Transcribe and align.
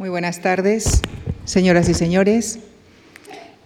Muy 0.00 0.08
buenas 0.08 0.40
tardes, 0.40 1.02
señoras 1.44 1.90
y 1.90 1.92
señores. 1.92 2.58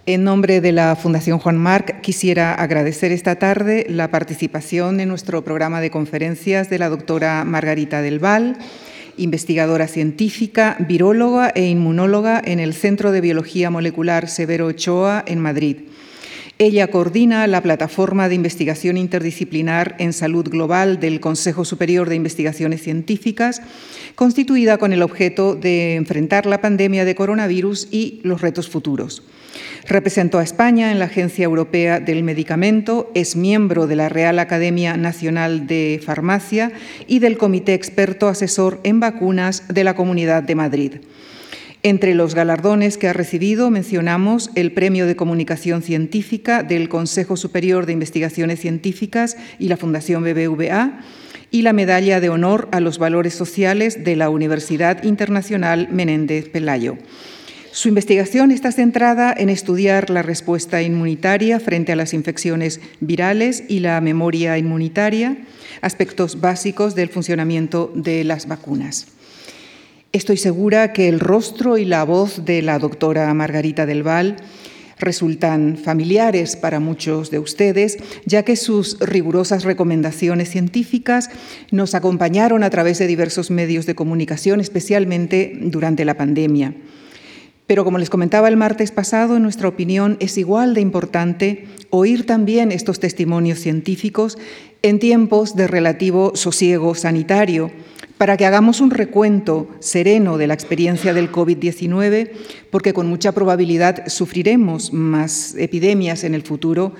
En 0.05 0.25
nombre 0.25 0.59
de 0.59 0.73
la 0.73 0.97
Fundación 0.97 1.39
Juan 1.39 1.55
Marc, 1.55 2.01
quisiera 2.01 2.53
agradecer 2.53 3.13
esta 3.13 3.35
tarde 3.37 3.85
la 3.87 4.11
participación 4.11 4.99
en 4.99 5.07
nuestro 5.07 5.45
programa 5.45 5.79
de 5.79 5.91
conferencias 5.91 6.69
de 6.69 6.77
la 6.77 6.89
doctora 6.89 7.45
Margarita 7.45 8.01
del 8.01 8.19
Val, 8.19 8.57
investigadora 9.15 9.87
científica, 9.87 10.75
viróloga 10.79 11.53
e 11.55 11.67
inmunóloga 11.67 12.41
en 12.43 12.59
el 12.59 12.73
Centro 12.73 13.13
de 13.13 13.21
Biología 13.21 13.69
Molecular 13.69 14.27
Severo 14.27 14.65
Ochoa 14.65 15.23
en 15.25 15.39
Madrid. 15.39 15.77
Ella 16.57 16.87
coordina 16.87 17.45
la 17.47 17.61
plataforma 17.61 18.29
de 18.29 18.35
investigación 18.35 18.95
interdisciplinar 18.95 19.97
en 19.99 20.13
salud 20.13 20.47
global 20.47 21.01
del 21.01 21.19
Consejo 21.19 21.65
Superior 21.65 22.07
de 22.07 22.15
Investigaciones 22.15 22.81
Científicas, 22.81 23.61
constituida 24.15 24.77
con 24.77 24.93
el 24.93 25.01
objeto 25.01 25.55
de 25.55 25.95
enfrentar 25.95 26.45
la 26.45 26.61
pandemia 26.61 27.03
de 27.03 27.13
coronavirus 27.13 27.89
y 27.91 28.21
los 28.23 28.39
retos 28.39 28.69
futuros. 28.69 29.21
Representó 29.85 30.39
a 30.39 30.43
España 30.43 30.93
en 30.93 30.99
la 30.99 31.05
Agencia 31.05 31.43
Europea 31.43 31.99
del 31.99 32.23
Medicamento, 32.23 33.11
es 33.15 33.35
miembro 33.35 33.85
de 33.85 33.97
la 33.97 34.07
Real 34.07 34.39
Academia 34.39 34.95
Nacional 34.95 35.67
de 35.67 36.01
Farmacia 36.05 36.71
y 37.05 37.19
del 37.19 37.37
Comité 37.37 37.73
Experto 37.73 38.29
Asesor 38.29 38.79
en 38.83 39.01
Vacunas 39.01 39.67
de 39.67 39.83
la 39.83 39.93
Comunidad 39.93 40.41
de 40.41 40.55
Madrid. 40.55 40.91
Entre 41.85 42.15
los 42.15 42.33
galardones 42.33 42.97
que 42.97 43.07
ha 43.07 43.13
recibido 43.13 43.69
mencionamos 43.69 44.49
el 44.55 44.71
Premio 44.71 45.05
de 45.05 45.15
Comunicación 45.15 45.83
Científica 45.83 46.63
del 46.63 46.89
Consejo 46.89 47.37
Superior 47.37 47.85
de 47.85 47.93
Investigaciones 47.93 48.59
Científicas 48.59 49.37
y 49.59 49.67
la 49.67 49.77
Fundación 49.77 50.23
BBVA 50.23 51.01
y 51.51 51.61
la 51.61 51.73
Medalla 51.73 52.19
de 52.19 52.29
Honor 52.29 52.69
a 52.71 52.79
los 52.79 52.97
Valores 52.97 53.35
Sociales 53.35 54.03
de 54.03 54.15
la 54.15 54.31
Universidad 54.31 55.03
Internacional 55.03 55.87
Menéndez 55.91 56.49
Pelayo. 56.49 56.97
Su 57.71 57.87
investigación 57.87 58.49
está 58.49 58.71
centrada 58.71 59.31
en 59.37 59.49
estudiar 59.49 60.09
la 60.09 60.23
respuesta 60.23 60.81
inmunitaria 60.81 61.59
frente 61.59 61.91
a 61.91 61.95
las 61.95 62.15
infecciones 62.15 62.81
virales 62.99 63.63
y 63.67 63.81
la 63.81 64.01
memoria 64.01 64.57
inmunitaria, 64.57 65.37
aspectos 65.81 66.41
básicos 66.41 66.95
del 66.95 67.09
funcionamiento 67.09 67.91
de 67.93 68.23
las 68.23 68.47
vacunas. 68.47 69.14
Estoy 70.11 70.37
segura 70.37 70.93
que 70.93 71.09
el 71.09 71.19
rostro 71.19 71.77
y 71.77 71.85
la 71.85 72.03
voz 72.03 72.45
de 72.45 72.61
la 72.61 72.79
doctora 72.79 73.33
Margarita 73.33 73.85
del 73.85 74.03
Val 74.03 74.37
resultan 74.97 75.77
familiares 75.77 76.55
para 76.55 76.79
muchos 76.79 77.31
de 77.31 77.39
ustedes, 77.39 77.97
ya 78.25 78.43
que 78.43 78.55
sus 78.55 78.97
rigurosas 78.99 79.63
recomendaciones 79.63 80.49
científicas 80.49 81.29
nos 81.71 81.95
acompañaron 81.95 82.63
a 82.63 82.69
través 82.69 82.99
de 82.99 83.07
diversos 83.07 83.51
medios 83.51 83.85
de 83.85 83.95
comunicación, 83.95 84.61
especialmente 84.61 85.57
durante 85.61 86.05
la 86.05 86.15
pandemia. 86.15 86.73
Pero 87.67 87.83
como 87.83 87.97
les 87.97 88.11
comentaba 88.11 88.47
el 88.47 88.57
martes 88.57 88.91
pasado, 88.91 89.37
en 89.37 89.43
nuestra 89.43 89.67
opinión 89.67 90.17
es 90.19 90.37
igual 90.37 90.75
de 90.75 90.81
importante 90.81 91.65
oír 91.89 92.25
también 92.25 92.71
estos 92.71 92.99
testimonios 92.99 93.59
científicos 93.59 94.37
en 94.83 94.99
tiempos 94.99 95.55
de 95.55 95.67
relativo 95.67 96.35
sosiego 96.35 96.93
sanitario, 96.93 97.71
para 98.17 98.37
que 98.37 98.45
hagamos 98.45 98.81
un 98.81 98.91
recuento 98.91 99.67
sereno 99.79 100.37
de 100.37 100.47
la 100.47 100.53
experiencia 100.53 101.13
del 101.13 101.31
COVID-19, 101.31 102.31
porque 102.71 102.93
con 102.93 103.07
mucha 103.07 103.33
probabilidad 103.33 104.07
sufriremos 104.07 104.93
más 104.93 105.55
epidemias 105.55 106.23
en 106.23 106.33
el 106.33 106.43
futuro 106.43 106.93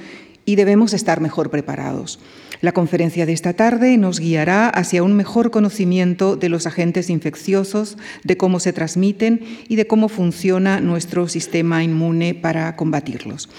y 0.46 0.56
debemos 0.56 0.94
estar 0.94 1.22
mejor 1.22 1.50
preparados. 1.50 2.20
La 2.62 2.72
conferencia 2.72 3.26
de 3.26 3.34
esta 3.34 3.54
tarde 3.54 3.98
nos 3.98 4.20
guiará 4.20 4.70
hacia 4.70 5.04
un 5.04 5.14
mejor 5.14 5.52
conocimiento 5.52 6.36
de 6.36 6.50
los 6.50 6.68
agentes 6.68 7.10
infecciosos, 7.10 7.98
de 8.24 8.38
cómo 8.38 8.60
se 8.60 8.74
transmiten 8.74 9.42
y 9.68 9.76
de 9.76 9.88
cómo 9.88 10.10
funciona 10.10 10.80
nuestro 10.80 11.28
sistema 11.28 11.84
inmune 11.84 12.34
para 12.34 12.76
combatirlos. 12.76 13.50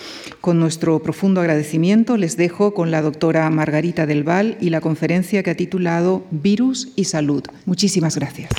Con 0.40 0.58
nuestro 0.60 0.98
profundo 1.02 1.40
agradecimiento 1.40 2.16
les 2.16 2.36
dejo 2.36 2.74
con 2.74 2.90
la 2.90 3.02
doctora 3.02 3.48
Margarita 3.50 4.06
del 4.06 4.24
Val 4.24 4.56
y 4.60 4.70
la 4.70 4.80
conferencia 4.80 5.42
que 5.42 5.50
ha 5.50 5.56
titulado 5.56 6.24
Virus 6.30 6.92
y 6.96 7.04
Salud. 7.04 7.44
Muchísimas 7.64 8.16
gracias. 8.16 8.50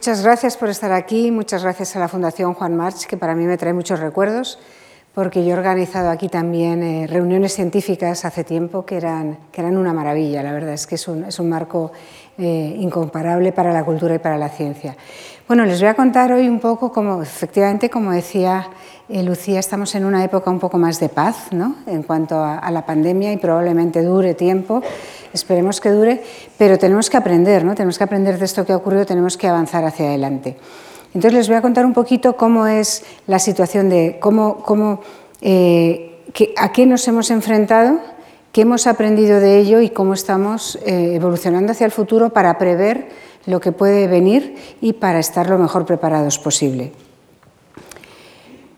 Muchas 0.00 0.22
gracias 0.22 0.56
por 0.56 0.70
estar 0.70 0.92
aquí, 0.92 1.30
muchas 1.30 1.62
gracias 1.62 1.94
a 1.94 1.98
la 1.98 2.08
Fundación 2.08 2.54
Juan 2.54 2.74
March, 2.74 3.04
que 3.06 3.18
para 3.18 3.34
mí 3.34 3.44
me 3.44 3.58
trae 3.58 3.74
muchos 3.74 4.00
recuerdos, 4.00 4.58
porque 5.12 5.44
yo 5.44 5.50
he 5.50 5.58
organizado 5.58 6.08
aquí 6.08 6.30
también 6.30 6.82
eh, 6.82 7.06
reuniones 7.06 7.52
científicas 7.52 8.24
hace 8.24 8.42
tiempo 8.42 8.86
que 8.86 8.96
eran, 8.96 9.36
que 9.52 9.60
eran 9.60 9.76
una 9.76 9.92
maravilla, 9.92 10.42
la 10.42 10.54
verdad 10.54 10.72
es 10.72 10.86
que 10.86 10.94
es 10.94 11.06
un, 11.06 11.24
es 11.24 11.38
un 11.38 11.50
marco 11.50 11.92
eh, 12.38 12.76
incomparable 12.78 13.52
para 13.52 13.74
la 13.74 13.84
cultura 13.84 14.14
y 14.14 14.20
para 14.20 14.38
la 14.38 14.48
ciencia. 14.48 14.96
Bueno, 15.46 15.66
les 15.66 15.78
voy 15.80 15.90
a 15.90 15.94
contar 15.94 16.32
hoy 16.32 16.48
un 16.48 16.60
poco, 16.60 16.90
como 16.90 17.20
efectivamente, 17.20 17.90
como 17.90 18.10
decía 18.12 18.70
eh, 19.10 19.22
Lucía, 19.22 19.60
estamos 19.60 19.94
en 19.96 20.06
una 20.06 20.24
época 20.24 20.50
un 20.50 20.60
poco 20.60 20.78
más 20.78 20.98
de 20.98 21.10
paz 21.10 21.52
¿no? 21.52 21.74
en 21.86 22.04
cuanto 22.04 22.42
a 22.42 22.70
la 22.70 22.86
pandemia 22.86 23.34
y 23.34 23.36
probablemente 23.36 24.02
dure 24.02 24.32
tiempo 24.32 24.82
esperemos 25.32 25.80
que 25.80 25.90
dure, 25.90 26.22
pero 26.58 26.78
tenemos 26.78 27.10
que 27.10 27.16
aprender, 27.16 27.64
¿no? 27.64 27.74
tenemos 27.74 27.98
que 27.98 28.04
aprender 28.04 28.38
de 28.38 28.44
esto 28.44 28.64
que 28.64 28.72
ha 28.72 28.76
ocurrido, 28.76 29.06
tenemos 29.06 29.36
que 29.36 29.48
avanzar 29.48 29.84
hacia 29.84 30.06
adelante. 30.06 30.56
Entonces 31.14 31.32
les 31.32 31.48
voy 31.48 31.56
a 31.56 31.62
contar 31.62 31.84
un 31.86 31.92
poquito 31.92 32.36
cómo 32.36 32.66
es 32.66 33.04
la 33.26 33.38
situación 33.38 33.88
de 33.88 34.18
cómo, 34.20 34.58
cómo 34.62 35.00
eh, 35.40 36.22
a 36.56 36.72
qué 36.72 36.86
nos 36.86 37.06
hemos 37.08 37.30
enfrentado, 37.30 37.98
qué 38.52 38.62
hemos 38.62 38.86
aprendido 38.86 39.40
de 39.40 39.58
ello 39.58 39.80
y 39.80 39.90
cómo 39.90 40.14
estamos 40.14 40.78
eh, 40.86 41.14
evolucionando 41.14 41.72
hacia 41.72 41.84
el 41.84 41.90
futuro 41.90 42.30
para 42.30 42.58
prever 42.58 43.08
lo 43.46 43.60
que 43.60 43.72
puede 43.72 44.06
venir 44.06 44.56
y 44.80 44.92
para 44.92 45.18
estar 45.18 45.48
lo 45.48 45.58
mejor 45.58 45.86
preparados 45.86 46.38
posible. 46.38 46.92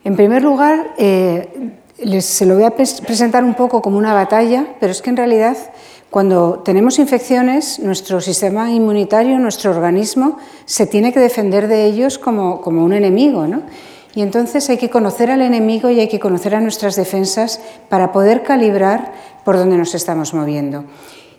En 0.05 0.17
primer 0.17 0.43
lugar, 0.43 0.95
eh, 0.99 1.79
se 2.21 2.47
lo 2.47 2.55
voy 2.55 2.65
a 2.65 2.75
presentar 2.75 3.45
un 3.45 3.55
poco 3.55 3.83
como 3.83 3.99
una 3.99 4.15
batalla, 4.15 4.75
pero 4.81 4.91
es 4.93 5.03
que 5.03 5.11
en 5.11 5.17
realidad 5.17 5.57
cuando 6.13 6.61
tenemos 6.63 6.99
infecciones, 6.99 7.79
nuestro 7.79 8.21
sistema 8.21 8.71
inmunitario, 8.71 9.39
nuestro 9.39 9.71
organismo, 9.71 10.37
se 10.67 10.87
tiene 10.87 11.11
que 11.11 11.19
defender 11.19 11.69
de 11.69 11.87
ellos 11.87 12.19
como, 12.19 12.61
un 12.67 12.93
enemigo. 12.93 13.47
¿no? 13.47 13.63
Y 14.15 14.21
entonces 14.21 14.69
hay 14.69 14.77
que 14.77 14.91
conocer 14.91 15.31
al 15.31 15.41
enemigo 15.41 15.89
y 15.89 16.01
hay 16.01 16.09
que 16.09 16.21
conocer 16.21 16.55
a 16.55 16.61
nuestras 16.61 16.97
defensas 16.97 17.63
para 17.89 18.13
poder 18.13 18.43
calibrar 18.43 19.15
por 19.43 19.57
dónde 19.57 19.79
nos 19.79 19.95
estamos 19.95 20.35
moviendo. 20.35 20.85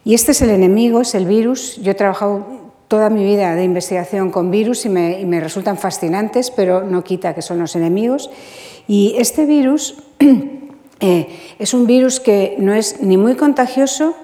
Y 0.04 0.16
este 0.16 0.32
es 0.32 0.42
el 0.42 0.50
enemigo, 0.50 1.02
es 1.02 1.14
el 1.14 1.28
virus. 1.28 1.76
Yo 1.76 1.92
he 1.92 1.96
trabajado 1.96 2.44
toda 2.88 3.12
mi 3.12 3.24
vida 3.24 3.54
de 3.54 3.66
investigación 3.66 4.32
con 4.32 4.50
virus 4.50 4.88
y 4.88 4.90
me, 4.90 5.40
resultan 5.40 5.78
fascinantes, 5.78 6.50
pero 6.50 6.84
no 6.84 7.04
quita 7.04 7.36
que 7.36 7.44
son 7.44 7.60
los 7.60 7.76
enemigos. 7.76 8.32
Y 8.88 9.14
este 9.20 9.46
virus 9.46 10.02
eh, 11.00 11.28
es 11.60 11.76
un 11.76 11.86
virus 11.86 12.20
que 12.20 12.56
no 12.58 12.74
es 12.74 13.02
ni 13.02 13.18
muy 13.18 13.36
contagioso 13.36 14.16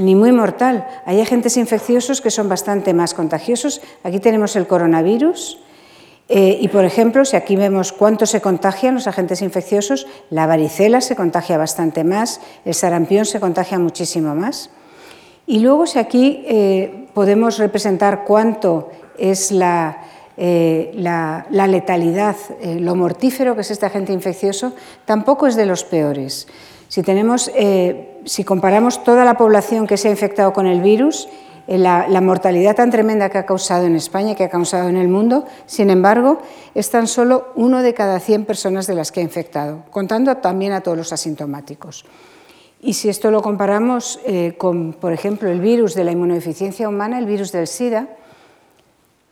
ni 0.00 0.14
muy 0.14 0.32
mortal. 0.32 0.86
Hay 1.04 1.20
agentes 1.20 1.56
infecciosos 1.56 2.20
que 2.20 2.30
son 2.30 2.48
bastante 2.48 2.94
más 2.94 3.14
contagiosos. 3.14 3.80
Aquí 4.02 4.18
tenemos 4.18 4.56
el 4.56 4.66
coronavirus. 4.66 5.58
Eh, 6.28 6.58
y, 6.60 6.68
por 6.68 6.84
ejemplo, 6.84 7.24
si 7.24 7.36
aquí 7.36 7.56
vemos 7.56 7.92
cuánto 7.92 8.24
se 8.24 8.40
contagian 8.40 8.94
los 8.94 9.06
agentes 9.06 9.42
infecciosos, 9.42 10.06
la 10.30 10.46
varicela 10.46 11.00
se 11.00 11.16
contagia 11.16 11.58
bastante 11.58 12.04
más, 12.04 12.40
el 12.64 12.74
sarampión 12.74 13.24
se 13.24 13.40
contagia 13.40 13.78
muchísimo 13.78 14.34
más. 14.34 14.70
Y 15.46 15.58
luego, 15.58 15.86
si 15.86 15.98
aquí 15.98 16.44
eh, 16.46 17.08
podemos 17.14 17.58
representar 17.58 18.24
cuánto 18.24 18.90
es 19.18 19.50
la, 19.50 19.98
eh, 20.36 20.92
la, 20.94 21.66
letalidad, 21.66 22.36
lo 22.62 22.94
mortífero 22.94 23.56
que 23.56 23.62
es 23.62 23.72
este 23.72 23.86
agente 23.86 24.12
infeccioso, 24.12 24.72
tampoco 25.04 25.48
es 25.48 25.56
de 25.56 25.66
los 25.66 25.82
peores. 25.82 26.46
Si 26.90 27.02
tenemos 27.02 27.50
si 28.24 28.44
comparamos 28.44 29.02
toda 29.04 29.24
la 29.24 29.34
población 29.34 29.86
que 29.86 29.96
se 29.96 30.08
ha 30.08 30.10
infectado 30.10 30.52
con 30.52 30.66
el 30.66 30.80
virus, 30.80 31.28
eh, 31.66 31.78
la, 31.78 32.20
mortalidad 32.20 32.76
tan 32.76 32.90
tremenda 32.90 33.30
que 33.30 33.38
ha 33.38 33.46
causado 33.46 33.86
en 33.86 33.96
España 33.96 34.34
que 34.34 34.44
ha 34.44 34.48
causado 34.48 34.88
en 34.88 34.96
el 34.96 35.08
mundo, 35.08 35.44
sin 35.66 35.90
embargo, 35.90 36.38
es 36.74 36.90
tan 36.90 37.06
solo 37.06 37.52
uno 37.54 37.82
de 37.82 37.94
cada 37.94 38.18
100 38.20 38.44
personas 38.44 38.86
de 38.86 38.94
las 38.94 39.12
que 39.12 39.20
ha 39.20 39.22
infectado, 39.22 39.84
contando 39.90 40.36
también 40.38 40.72
a 40.72 40.80
todos 40.80 40.98
los 40.98 41.12
asintomáticos. 41.12 42.04
Y 42.82 42.94
si 42.94 43.08
esto 43.08 43.30
lo 43.30 43.42
comparamos 43.42 44.20
eh, 44.24 44.54
con, 44.56 44.94
por 44.94 45.12
ejemplo, 45.12 45.50
el 45.50 45.60
virus 45.60 45.94
de 45.94 46.04
la 46.04 46.12
inmunodeficiencia 46.12 46.88
humana, 46.88 47.18
el 47.18 47.26
virus 47.26 47.52
del 47.52 47.66
SIDA, 47.66 48.08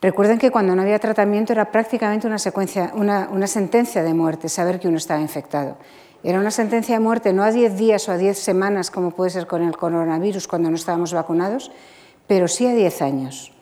recuerden 0.01 0.37
que 0.37 0.51
cuando 0.51 0.75
no 0.75 0.83
había 0.83 0.99
tratamiento 0.99 1.51
era 1.51 1.71
prácticamente 1.71 2.27
una 2.27 3.47
sentencia 3.47 4.03
de 4.03 4.13
muerte 4.13 4.49
saber 4.49 4.79
que 4.79 4.87
uno 4.87 4.97
estaba 4.97 5.19
infectado. 5.19 5.77
Era 6.23 6.39
una 6.39 6.51
sentencia 6.51 6.95
de 6.95 6.99
muerte 6.99 7.31
no 7.31 7.43
a 7.43 7.51
10 7.51 7.77
días 7.77 8.09
o 8.09 8.11
a 8.11 8.17
10 8.17 8.37
semanas, 8.37 8.91
como 8.91 9.11
puede 9.11 9.31
ser 9.31 9.47
con 9.47 9.61
el 9.61 9.77
coronavirus 9.77 10.47
cuando 10.47 10.69
no 10.69 10.75
estábamos 10.75 11.13
vacunados, 11.13 11.71
pero 12.27 12.47
sí 12.47 12.67
a 12.67 12.73
10 12.73 13.01
años. 13.01 13.53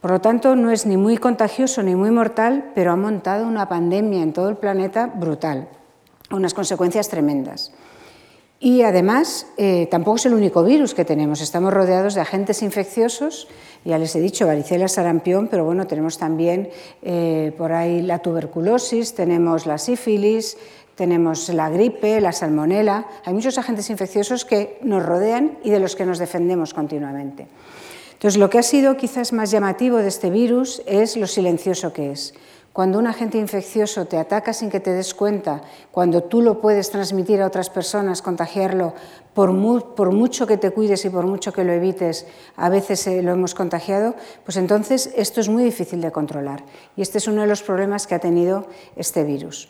Por 0.00 0.12
lo 0.12 0.20
tanto, 0.20 0.54
no 0.54 0.70
es 0.70 0.86
ni 0.86 0.96
muy 0.96 1.18
contagioso 1.18 1.82
ni 1.82 1.96
muy 1.96 2.12
mortal, 2.12 2.70
pero 2.74 2.92
ha 2.92 2.96
montado 2.96 3.46
una 3.46 3.68
pandemia 3.68 4.22
en 4.22 4.32
todo 4.32 4.48
el 4.48 4.56
planeta 4.56 5.06
brutal. 5.06 5.68
unas 6.30 6.52
consecuencias 6.52 7.08
tremendas. 7.08 7.72
Y 8.60 8.82
además, 8.82 9.46
eh, 9.56 9.86
tampoco 9.90 10.16
es 10.16 10.26
el 10.26 10.34
único 10.34 10.64
virus 10.64 10.92
que 10.92 11.04
tenemos. 11.04 11.40
Estamos 11.40 11.72
rodeados 11.72 12.14
de 12.14 12.20
agentes 12.20 12.60
infecciosos, 12.60 13.46
ya 13.84 13.98
les 13.98 14.16
he 14.16 14.20
dicho, 14.20 14.46
varicela, 14.46 14.88
sarampión, 14.88 15.46
pero 15.46 15.64
bueno, 15.64 15.86
tenemos 15.86 16.18
también 16.18 16.68
eh, 17.02 17.54
por 17.56 17.72
ahí 17.72 18.02
la 18.02 18.18
tuberculosis, 18.18 19.14
tenemos 19.14 19.64
la 19.64 19.78
sífilis, 19.78 20.58
tenemos 20.98 21.48
la 21.50 21.70
gripe, 21.70 22.20
la 22.20 22.32
salmonela. 22.32 23.06
Hay 23.24 23.32
muchos 23.32 23.56
agentes 23.56 23.88
infecciosos 23.88 24.44
que 24.44 24.80
nos 24.82 25.06
rodean 25.06 25.56
y 25.62 25.70
de 25.70 25.78
los 25.78 25.94
que 25.94 26.04
nos 26.04 26.18
defendemos 26.18 26.74
continuamente. 26.74 27.46
Entonces, 28.14 28.36
lo 28.36 28.50
que 28.50 28.58
ha 28.58 28.64
sido 28.64 28.96
quizás 28.96 29.32
más 29.32 29.52
llamativo 29.52 29.98
de 29.98 30.08
este 30.08 30.28
virus 30.28 30.82
es 30.86 31.16
lo 31.16 31.28
silencioso 31.28 31.92
que 31.92 32.10
es. 32.10 32.34
Cuando 32.72 32.98
un 32.98 33.06
agente 33.06 33.38
infeccioso 33.38 34.06
te 34.06 34.18
ataca 34.18 34.52
sin 34.52 34.70
que 34.70 34.80
te 34.80 34.90
des 34.90 35.14
cuenta, 35.14 35.62
cuando 35.92 36.24
tú 36.24 36.42
lo 36.42 36.60
puedes 36.60 36.90
transmitir 36.90 37.42
a 37.42 37.46
otras 37.46 37.70
personas, 37.70 38.20
contagiarlo, 38.20 38.92
por, 39.34 39.52
mucho 39.52 40.48
que 40.48 40.56
te 40.56 40.72
cuides 40.72 41.04
y 41.04 41.10
por 41.10 41.26
mucho 41.26 41.52
que 41.52 41.62
lo 41.62 41.72
evites, 41.72 42.26
a 42.56 42.68
veces 42.70 43.06
eh, 43.06 43.22
lo 43.22 43.30
hemos 43.30 43.54
contagiado, 43.54 44.16
pues 44.44 44.56
entonces 44.56 45.12
esto 45.14 45.40
es 45.40 45.48
muy 45.48 45.62
difícil 45.62 46.00
de 46.00 46.10
controlar. 46.10 46.64
Y 46.96 47.02
este 47.02 47.18
es 47.18 47.28
uno 47.28 47.42
de 47.42 47.46
los 47.46 47.62
problemas 47.62 48.08
que 48.08 48.16
ha 48.16 48.18
tenido 48.18 48.66
este 48.96 49.22
virus. 49.22 49.68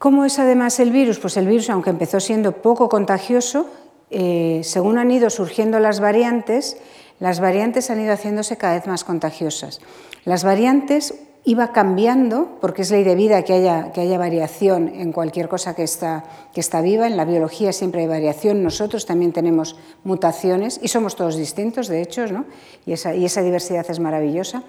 ¿Cómo 0.00 0.24
es 0.24 0.38
además 0.38 0.80
el 0.80 0.92
virus? 0.92 1.18
Pues 1.18 1.36
el 1.36 1.46
virus, 1.46 1.68
aunque 1.68 1.90
empezó 1.90 2.20
siendo 2.20 2.52
poco 2.52 2.88
contagioso, 2.88 3.66
eh, 4.08 4.62
según 4.64 4.96
han 4.96 5.10
ido 5.10 5.28
surgiendo 5.28 5.78
las 5.78 6.00
variantes, 6.00 6.78
las 7.18 7.38
variantes 7.38 7.90
han 7.90 8.00
ido 8.00 8.14
haciéndose 8.14 8.56
cada 8.56 8.76
vez 8.76 8.86
más 8.86 9.04
contagiosas. 9.04 9.82
Las 10.24 10.42
variantes 10.42 11.16
iba 11.44 11.72
cambiando, 11.72 12.56
porque 12.62 12.80
es 12.80 12.90
ley 12.90 13.04
de 13.04 13.14
vida 13.14 13.42
que 13.42 13.52
haya, 13.52 13.92
que 13.92 14.00
haya 14.00 14.16
variación 14.16 14.88
en 14.88 15.12
cualquier 15.12 15.50
cosa 15.50 15.74
que 15.74 15.82
está, 15.82 16.24
que 16.54 16.60
está 16.60 16.80
viva, 16.80 17.06
en 17.06 17.18
la 17.18 17.26
biología 17.26 17.74
siempre 17.74 18.00
hay 18.00 18.06
variación, 18.06 18.62
nosotros 18.62 19.04
también 19.04 19.32
tenemos 19.34 19.76
mutaciones 20.02 20.80
y 20.82 20.88
somos 20.88 21.14
todos 21.14 21.36
distintos, 21.36 21.88
de 21.88 22.00
hecho, 22.00 22.26
¿no? 22.26 22.46
y, 22.86 22.94
esa, 22.94 23.14
y 23.14 23.26
esa 23.26 23.42
diversidad 23.42 23.84
es 23.90 24.00
maravillosa. 24.00 24.62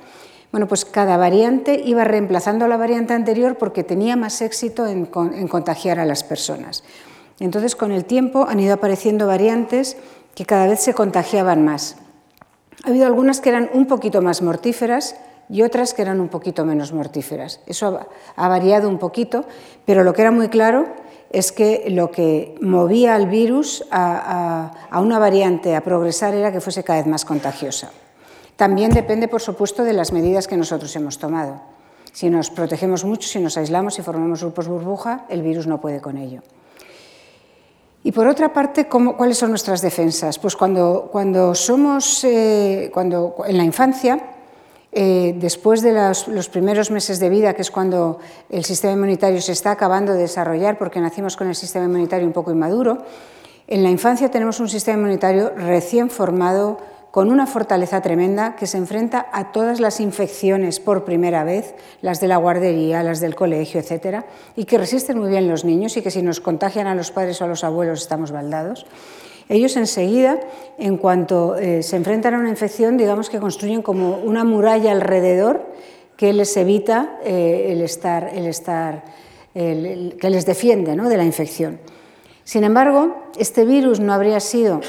Bueno, 0.51 0.67
pues 0.67 0.83
cada 0.83 1.15
variante 1.17 1.81
iba 1.85 2.03
reemplazando 2.03 2.65
a 2.65 2.67
la 2.67 2.77
variante 2.77 3.13
anterior 3.13 3.57
porque 3.57 3.83
tenía 3.83 4.15
más 4.15 4.41
éxito 4.41 4.85
en, 4.85 5.05
contagiar 5.05 5.99
a 5.99 6.05
las 6.05 6.23
personas. 6.23 6.83
Entonces, 7.39 7.75
con 7.75 7.91
el 7.91 8.05
tiempo 8.05 8.45
han 8.47 8.59
ido 8.59 8.73
apareciendo 8.73 9.27
variantes 9.27 9.97
que 10.35 10.45
cada 10.45 10.67
vez 10.67 10.81
se 10.81 10.93
contagiaban 10.93 11.63
más. 11.63 11.95
Ha 12.83 12.89
habido 12.89 13.05
algunas 13.05 13.39
que 13.39 13.49
eran 13.49 13.69
un 13.73 13.87
poquito 13.87 14.21
más 14.21 14.41
mortíferas 14.41 15.15
y 15.49 15.61
otras 15.63 15.93
que 15.93 16.01
eran 16.01 16.19
un 16.19 16.29
poquito 16.29 16.65
menos 16.65 16.93
mortíferas. 16.93 17.61
Eso 17.65 17.99
ha 18.35 18.47
variado 18.47 18.89
un 18.89 18.99
poquito, 18.99 19.45
pero 19.85 20.03
lo 20.03 20.13
que 20.13 20.21
era 20.21 20.31
muy 20.31 20.49
claro 20.49 20.87
es 21.31 21.51
que 21.51 21.85
lo 21.89 22.11
que 22.11 22.55
movía 22.61 23.15
al 23.15 23.27
virus 23.27 23.85
a, 23.89 24.71
una 24.99 25.17
variante 25.17 25.75
a 25.75 25.81
progresar 25.81 26.33
era 26.35 26.51
que 26.51 26.59
fuese 26.59 26.83
cada 26.83 26.99
vez 26.99 27.07
más 27.07 27.25
contagiosa. 27.25 27.91
También 28.61 28.91
depende, 28.91 29.27
por 29.27 29.41
supuesto, 29.41 29.83
de 29.83 29.91
las 29.91 30.13
medidas 30.13 30.47
que 30.47 30.55
nosotros 30.55 30.95
hemos 30.95 31.17
tomado. 31.17 31.59
Si 32.13 32.29
nos 32.29 32.51
protegemos 32.51 33.03
mucho, 33.03 33.27
si 33.27 33.39
nos 33.39 33.57
aislamos, 33.57 33.95
si 33.95 34.03
formamos 34.03 34.41
grupos 34.41 34.67
burbuja, 34.67 35.25
el 35.29 35.41
virus 35.41 35.65
no 35.65 35.81
puede 35.81 35.99
con 35.99 36.15
ello. 36.15 36.41
Y 38.03 38.11
por 38.11 38.27
otra 38.27 38.53
parte, 38.53 38.85
¿cuáles 38.85 39.39
son 39.39 39.49
nuestras 39.49 39.81
defensas? 39.81 40.37
Pues 40.37 40.55
cuando, 40.55 41.09
cuando 41.11 41.55
somos, 41.55 42.23
eh, 42.23 42.91
cuando, 42.93 43.37
en 43.47 43.57
la 43.57 43.63
infancia, 43.63 44.21
eh, 44.91 45.33
después 45.37 45.81
de 45.81 45.93
los, 45.93 46.49
primeros 46.49 46.91
meses 46.91 47.19
de 47.19 47.29
vida, 47.29 47.55
que 47.55 47.63
es 47.63 47.71
cuando 47.71 48.19
el 48.51 48.63
sistema 48.63 48.93
inmunitario 48.93 49.41
se 49.41 49.53
está 49.53 49.71
acabando 49.71 50.13
de 50.13 50.19
desarrollar, 50.19 50.77
porque 50.77 50.99
nacimos 50.99 51.35
con 51.35 51.47
el 51.47 51.55
sistema 51.55 51.85
inmunitario 51.85 52.27
un 52.27 52.33
poco 52.33 52.51
inmaduro, 52.51 52.99
en 53.65 53.81
la 53.81 53.89
infancia 53.89 54.29
tenemos 54.29 54.59
un 54.59 54.69
sistema 54.69 54.99
inmunitario 54.99 55.49
recién 55.55 56.11
formado, 56.11 56.77
con 57.11 57.29
una 57.29 57.45
fortaleza 57.45 58.01
tremenda 58.01 58.55
que 58.55 58.67
se 58.67 58.77
enfrenta 58.77 59.27
a 59.33 59.51
todas 59.51 59.81
las 59.81 59.99
infecciones 59.99 60.79
por 60.79 61.03
primera 61.03 61.43
vez, 61.43 61.75
las 62.01 62.21
de 62.21 62.29
la 62.29 62.37
guardería, 62.37 63.03
las 63.03 63.19
del 63.19 63.35
colegio, 63.35 63.81
etcétera, 63.81 64.25
y 64.55 64.63
que 64.63 64.77
resisten 64.77 65.19
muy 65.19 65.29
bien 65.29 65.49
los 65.49 65.65
niños 65.65 65.97
y 65.97 66.01
que 66.01 66.09
si 66.09 66.21
nos 66.21 66.39
contagian 66.39 66.87
a 66.87 66.95
los 66.95 67.11
padres 67.11 67.41
o 67.41 67.45
a 67.45 67.47
los 67.47 67.65
abuelos 67.65 68.01
estamos 68.01 68.31
baldados. 68.31 68.85
Ellos 69.49 69.75
enseguida, 69.75 70.39
en 70.77 70.97
cuanto 70.97 71.57
eh, 71.57 71.83
se 71.83 71.97
enfrentan 71.97 72.33
a 72.35 72.39
una 72.39 72.49
infección, 72.49 72.95
digamos 72.95 73.29
que 73.29 73.39
construyen 73.39 73.81
como 73.81 74.17
una 74.17 74.45
muralla 74.45 74.93
alrededor 74.93 75.65
que 76.15 76.31
les 76.31 76.55
evita 76.55 77.19
eh, 77.25 77.67
el 77.71 77.81
estar, 77.81 78.31
el 78.33 78.45
estar 78.45 79.03
que 79.53 80.29
les 80.29 80.45
defiende 80.45 80.95
¿no? 80.95 81.09
de 81.09 81.17
la 81.17 81.25
infección. 81.25 81.79
Sin 82.45 82.63
embargo, 82.63 83.17
este 83.37 83.65
virus 83.65 83.99
no 83.99 84.13
habría 84.13 84.39
sido 84.39 84.79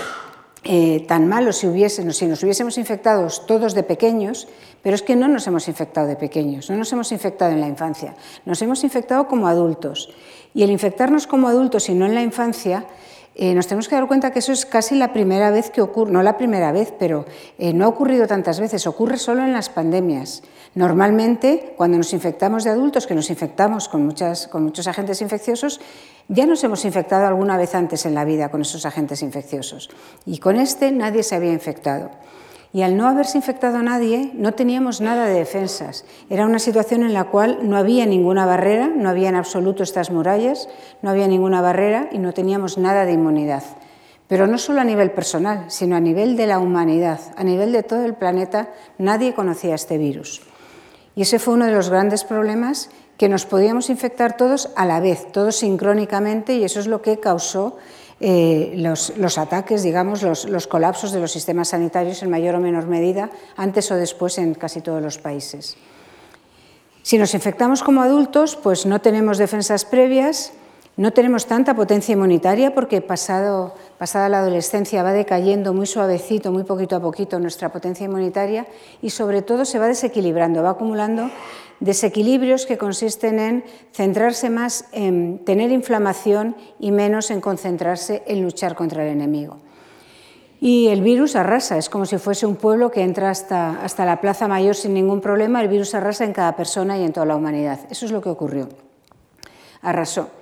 eh, 0.65 1.05
tan 1.09 1.27
malo 1.27 1.53
si, 1.53 1.67
si 1.89 2.27
nos 2.27 2.43
hubiésemos 2.43 2.79
infectado 2.79 3.27
todos 3.47 3.75
de 3.75 3.83
pequeños, 3.83 4.49
pero 4.83 4.95
es 4.95 5.03
que 5.03 5.17
no 5.17 5.29
nos 5.29 5.47
hemos 5.47 5.69
infectado 5.69 6.07
de 6.07 6.17
pequeños, 6.17 6.71
no 6.71 6.77
nos 6.77 6.93
hemos 6.93 7.11
infectado 7.13 7.53
en 7.53 7.61
la 7.61 7.69
infancia, 7.69 8.15
nos 8.45 8.63
hemos 8.63 8.85
infectado 8.85 9.27
como 9.27 9.49
adultos. 9.49 10.11
Y 10.55 10.63
el 10.63 10.71
infectarnos 10.71 11.27
como 11.27 11.49
adultos 11.49 11.89
y 11.89 11.95
no 11.95 12.07
en 12.07 12.15
la 12.15 12.23
infancia, 12.23 12.85
eh, 13.35 13.55
nos 13.55 13.67
tenemos 13.67 13.89
que 13.89 13.95
dar 13.95 14.07
cuenta 14.07 14.31
que 14.31 14.41
eso 14.41 14.53
es 14.53 14.67
casi 14.67 14.95
la 14.95 15.13
primera 15.13 15.51
vez 15.51 15.71
que 15.71 15.81
ocurre, 15.81 16.13
no 16.13 16.23
la 16.23 16.37
primera 16.37 16.71
vez, 16.71 16.93
pero 16.99 17.25
eh, 17.59 17.73
no 17.73 17.87
ha 17.87 17.89
ocurrido 17.89 18.27
tantas 18.27 18.61
veces, 18.61 18.87
ocurre 18.87 19.17
solo 19.17 19.43
en 19.43 19.53
las 19.53 19.71
pandemias. 19.71 20.43
Normalmente, 20.75 21.75
cuando 21.77 21.97
nos 21.97 22.13
infectamos 22.13 22.65
de 22.65 22.71
adultos, 22.71 23.07
que 23.07 23.15
nos 23.15 23.31
infectamos 23.31 23.89
con, 23.89 24.05
muchas, 24.05 24.49
con 24.49 24.65
muchos 24.65 24.87
agentes 24.87 25.23
infecciosos, 25.23 25.81
ya 26.29 26.47
nos 26.47 26.63
hemos 26.65 26.85
infectado 26.85 27.27
alguna 27.27 27.57
vez 27.57 27.75
antes 27.75 28.05
en 28.07 28.15
la 28.15 28.25
vida 28.25 28.51
con 28.51 28.63
esos 28.63 28.85
agentes 28.85 29.23
infecciosos. 29.23 29.91
Y 30.27 30.39
con 30.39 30.57
este 30.57 30.93
nadie 30.93 31.23
se 31.23 31.35
había 31.35 31.53
infectado. 31.53 32.11
Y 32.75 32.83
al 32.83 32.97
no 32.97 33.07
haberse 33.07 33.37
infectado 33.37 33.77
a 33.77 33.83
nadie, 33.83 34.31
no 34.35 34.53
teníamos 34.53 35.03
nada 35.03 35.27
de 35.27 35.35
defensas. 35.35 36.07
Era 36.31 36.47
una 36.47 36.59
situación 36.59 37.03
en 37.03 37.13
la 37.13 37.25
cual 37.25 37.69
no 37.69 37.77
había 37.77 38.07
ninguna 38.07 38.47
barrera, 38.47 38.89
no 38.89 39.11
había 39.11 39.29
en 39.29 39.37
absoluto 39.37 39.83
estas 39.83 40.11
murallas, 40.11 40.69
no 41.03 41.11
había 41.11 41.29
ninguna 41.29 41.61
barrera 41.61 42.09
y 42.13 42.19
no 42.19 42.33
teníamos 42.33 42.79
nada 42.79 43.05
de 43.05 43.13
inmunidad. 43.13 43.63
Pero 44.27 44.47
no 44.47 44.57
solo 44.57 44.81
a 44.81 44.85
nivel 44.85 45.11
personal, 45.11 45.67
sino 45.69 45.97
a 45.97 46.01
nivel 46.01 46.35
de 46.37 46.47
la 46.47 46.59
humanidad, 46.59 47.21
a 47.37 47.45
nivel 47.45 47.73
de 47.73 47.83
todo 47.83 48.07
el 48.07 48.15
planeta, 48.15 48.71
nadie 48.97 49.35
conocía 49.35 49.75
este 49.75 49.99
virus. 49.99 50.41
Y 51.15 51.23
ese 51.23 51.39
fue 51.39 51.53
uno 51.53 51.67
de 51.67 51.73
los 51.73 51.91
grandes 51.91 52.25
problemas 52.25 52.89
que 53.19 53.29
nos 53.29 53.45
podíamos 53.45 53.91
infectar 53.91 54.39
todos 54.39 54.71
a 54.77 54.87
la 54.87 55.01
vez, 55.01 55.31
todos 55.31 55.57
sincrónicamente, 55.57 56.55
y 56.55 56.65
eso 56.65 56.81
es 56.81 56.87
lo 56.87 57.03
que 57.03 57.21
causó 57.21 57.77
eh, 58.25 58.75
los, 58.77 59.37
ataques, 59.37 59.83
digamos, 59.83 60.23
los, 60.23 60.67
colapsos 60.69 61.11
de 61.11 61.19
los 61.19 61.33
sistemas 61.33 61.71
sanitarios 61.71 62.23
en 62.23 62.31
mayor 62.31 62.55
o 62.55 62.61
menor 62.61 62.87
medida, 62.87 63.31
antes 63.57 63.91
o 63.91 63.97
después 63.99 64.39
en 64.39 64.55
casi 64.55 64.81
todos 64.81 65.03
los 65.03 65.19
países. 65.19 65.77
Si 67.03 67.19
nos 67.19 67.35
infectamos 67.35 67.83
como 67.83 68.01
adultos, 68.01 68.55
pues 68.55 68.87
no 68.87 69.01
tenemos 69.01 69.39
defensas 69.39 69.85
previas, 69.85 70.53
no 70.97 71.13
tenemos 71.13 71.47
tanta 71.47 71.75
potencia 71.75 72.13
inmunitaria 72.13 72.75
porque 72.75 73.01
pasada 73.01 73.73
la 74.29 74.39
adolescencia 74.39 75.03
va 75.03 75.13
decayendo 75.13 75.73
muy 75.73 75.87
suavecito, 75.87 76.53
muy 76.53 76.65
poquito 76.65 76.97
a 76.97 77.01
poquito 77.01 77.39
nuestra 77.39 77.73
potencia 77.73 78.05
inmunitaria 78.05 78.67
y 79.01 79.09
sobre 79.09 79.41
todo 79.41 79.65
se 79.65 79.79
va 79.79 79.89
desequilibrando, 79.89 80.63
va 80.63 80.71
acumulando 80.71 81.31
desequilibrios 81.81 82.67
que 82.67 82.77
consisten 82.77 83.39
en 83.39 83.65
centrarse 83.93 84.51
más 84.51 84.85
en 84.93 85.45
tener 85.45 85.73
inflamación 85.73 86.57
y 86.79 86.93
menos 86.93 87.31
en 87.31 87.41
concentrarse 87.41 88.23
en 88.27 88.43
luchar 88.43 88.75
contra 88.75 89.03
el 89.03 89.13
enemigo. 89.13 89.57
Y 90.61 90.89
el 90.89 91.01
virus 91.01 91.35
arrasa, 91.35 91.77
es 91.79 91.89
como 91.89 92.07
si 92.07 92.19
fuese 92.19 92.47
un 92.47 92.55
pueblo 92.55 92.91
que 92.91 93.03
entra 93.03 93.31
hasta, 93.31 93.83
hasta 93.83 94.05
la 94.05 94.21
Plaza 94.21 94.47
Mayor 94.47 94.77
sin 94.77 94.95
ningún 94.95 95.21
problema, 95.21 95.61
el 95.61 95.69
virus 95.69 95.95
arrasa 95.95 96.25
en 96.25 96.33
cada 96.33 96.55
persona 96.55 96.99
y 96.99 97.03
en 97.03 97.13
toda 97.13 97.27
la 97.27 97.35
humanidad. 97.35 97.81
Eso 97.91 98.07
es 98.07 98.13
lo 98.13 98.21
que 98.21 98.29
ocurrió. 98.29 98.69
Arrasó. 99.81 100.42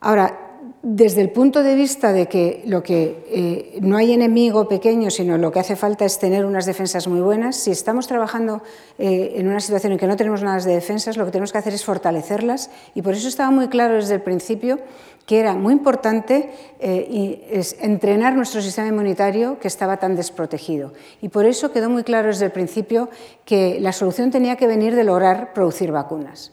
Ahora, 0.00 0.48
desde 0.82 1.20
el 1.20 1.30
punto 1.30 1.62
de 1.62 1.74
vista 1.74 2.12
de 2.12 2.26
que, 2.26 2.62
lo 2.66 2.82
que 2.82 3.24
eh, 3.28 3.78
no 3.82 3.96
hay 3.96 4.12
enemigo 4.12 4.68
pequeño, 4.68 5.10
sino 5.10 5.36
lo 5.36 5.50
que 5.50 5.58
hace 5.58 5.76
falta 5.76 6.04
es 6.04 6.18
tener 6.18 6.44
unas 6.44 6.66
defensas 6.66 7.08
muy 7.08 7.20
buenas, 7.20 7.56
si 7.56 7.70
estamos 7.70 8.06
trabajando 8.06 8.62
eh, 8.98 9.34
en 9.36 9.48
una 9.48 9.60
situación 9.60 9.92
en 9.92 9.98
que 9.98 10.06
no 10.06 10.16
tenemos 10.16 10.42
nada 10.42 10.60
de 10.60 10.74
defensas, 10.74 11.16
lo 11.16 11.24
que 11.24 11.32
tenemos 11.32 11.52
que 11.52 11.58
hacer 11.58 11.74
es 11.74 11.84
fortalecerlas 11.84 12.70
y 12.94 13.02
por 13.02 13.14
eso 13.14 13.28
estaba 13.28 13.50
muy 13.50 13.68
claro 13.68 13.96
desde 13.96 14.14
el 14.14 14.22
principio 14.22 14.78
que 15.26 15.40
era 15.40 15.52
muy 15.54 15.74
importante 15.74 16.50
eh, 16.80 17.60
entrenar 17.80 18.34
nuestro 18.34 18.62
sistema 18.62 18.88
inmunitario 18.88 19.58
que 19.58 19.68
estaba 19.68 19.98
tan 19.98 20.16
desprotegido. 20.16 20.94
Y 21.20 21.28
por 21.28 21.44
eso 21.44 21.70
quedó 21.70 21.90
muy 21.90 22.02
claro 22.02 22.28
desde 22.28 22.46
el 22.46 22.50
principio 22.50 23.10
que 23.44 23.78
la 23.78 23.92
solución 23.92 24.30
tenía 24.30 24.56
que 24.56 24.66
venir 24.66 24.94
de 24.94 25.04
lograr 25.04 25.52
producir 25.52 25.92
vacunas. 25.92 26.52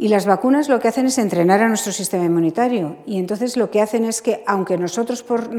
Y 0.00 0.08
las 0.08 0.24
vacunas 0.24 0.70
lo 0.70 0.80
que 0.80 0.88
hacen 0.88 1.04
es 1.04 1.18
entrenar 1.18 1.60
a 1.60 1.68
nuestro 1.68 1.92
sistema 1.92 2.24
inmunitario. 2.24 2.96
Y 3.04 3.18
entonces 3.18 3.58
lo 3.58 3.70
que 3.70 3.82
hacen 3.82 4.06
es 4.06 4.22
que, 4.22 4.42
aunque 4.46 4.78
nosotros 4.78 5.22
por, 5.22 5.54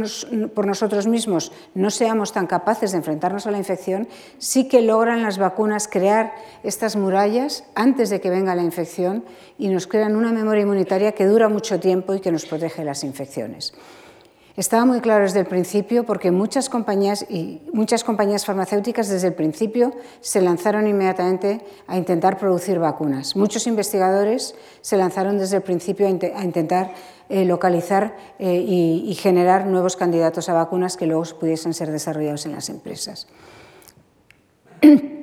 nosotros 0.65 1.05
mismos 1.05 1.51
no 1.75 1.91
seamos 1.91 2.33
tan 2.33 2.47
capaces 2.47 2.89
de 2.89 2.97
enfrentarnos 2.97 3.45
a 3.45 3.51
la 3.51 3.59
infección, 3.59 4.07
sí 4.39 4.67
que 4.67 4.81
logran 4.81 5.21
las 5.21 5.37
vacunas 5.37 5.87
crear 5.87 6.33
estas 6.63 6.95
murallas 6.95 7.65
antes 7.75 8.09
de 8.09 8.19
que 8.19 8.31
venga 8.31 8.55
la 8.55 8.63
infección 8.63 9.23
y 9.59 9.67
nos 9.67 9.85
crean 9.85 10.15
una 10.15 10.31
memoria 10.31 10.63
inmunitaria 10.63 11.11
que 11.11 11.27
dura 11.27 11.47
mucho 11.47 11.79
tiempo 11.79 12.15
y 12.15 12.19
que 12.19 12.31
nos 12.31 12.47
protege 12.47 12.81
de 12.81 12.85
las 12.85 13.03
infecciones. 13.03 13.75
Estaba 14.57 14.85
muy 14.85 14.99
claro 14.99 15.23
desde 15.23 15.39
el 15.39 15.45
principio 15.45 16.03
porque 16.03 16.29
muchas 16.29 16.67
compañías 16.69 17.25
y 17.29 17.61
muchas 17.71 18.03
compañías 18.03 18.45
farmacéuticas 18.45 19.07
desde 19.07 19.29
el 19.29 19.33
principio 19.33 19.93
se 20.19 20.41
lanzaron 20.41 20.87
inmediatamente 20.87 21.61
a 21.87 21.97
intentar 21.97 22.37
producir 22.37 22.77
vacunas. 22.77 23.35
Muchos 23.37 23.65
investigadores 23.65 24.55
se 24.81 24.97
lanzaron 24.97 25.37
desde 25.37 25.57
el 25.57 25.63
principio 25.63 26.05
a, 26.05 26.43
intentar 26.43 26.93
eh, 27.29 27.45
localizar 27.45 28.17
eh, 28.39 28.55
y, 28.55 29.05
y 29.09 29.15
generar 29.15 29.67
nuevos 29.67 29.95
candidatos 29.95 30.49
a 30.49 30.53
vacunas 30.53 30.97
que 30.97 31.05
luego 31.05 31.23
pudiesen 31.39 31.73
ser 31.73 31.89
desarrollados 31.89 32.45
en 32.45 32.51
las 32.51 32.69
empresas. 32.69 33.27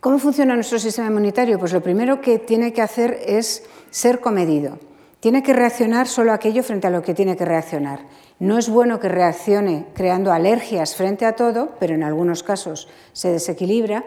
¿Cómo 0.00 0.18
funciona 0.18 0.56
nuestro 0.56 0.78
sistema 0.78 1.08
inmunitario? 1.08 1.58
Pues 1.58 1.72
lo 1.72 1.80
primero 1.80 2.20
que 2.20 2.38
tiene 2.38 2.72
que 2.72 2.82
hacer 2.82 3.18
es 3.24 3.64
ser 3.90 4.20
comedido. 4.20 4.78
Tiene 5.20 5.44
que 5.44 5.52
reaccionar 5.52 6.08
solo 6.08 6.32
aquello 6.32 6.64
frente 6.64 6.88
a 6.88 6.90
lo 6.90 7.02
que 7.02 7.14
tiene 7.14 7.36
que 7.36 7.44
reaccionar. 7.44 8.00
No 8.42 8.58
es 8.58 8.68
bueno 8.68 8.98
que 8.98 9.08
reaccione 9.08 9.86
creando 9.94 10.32
alergias 10.32 10.96
frente 10.96 11.26
a 11.26 11.36
todo, 11.36 11.76
pero 11.78 11.94
en 11.94 12.02
algunos 12.02 12.42
casos 12.42 12.88
se 13.12 13.30
desequilibra. 13.30 14.04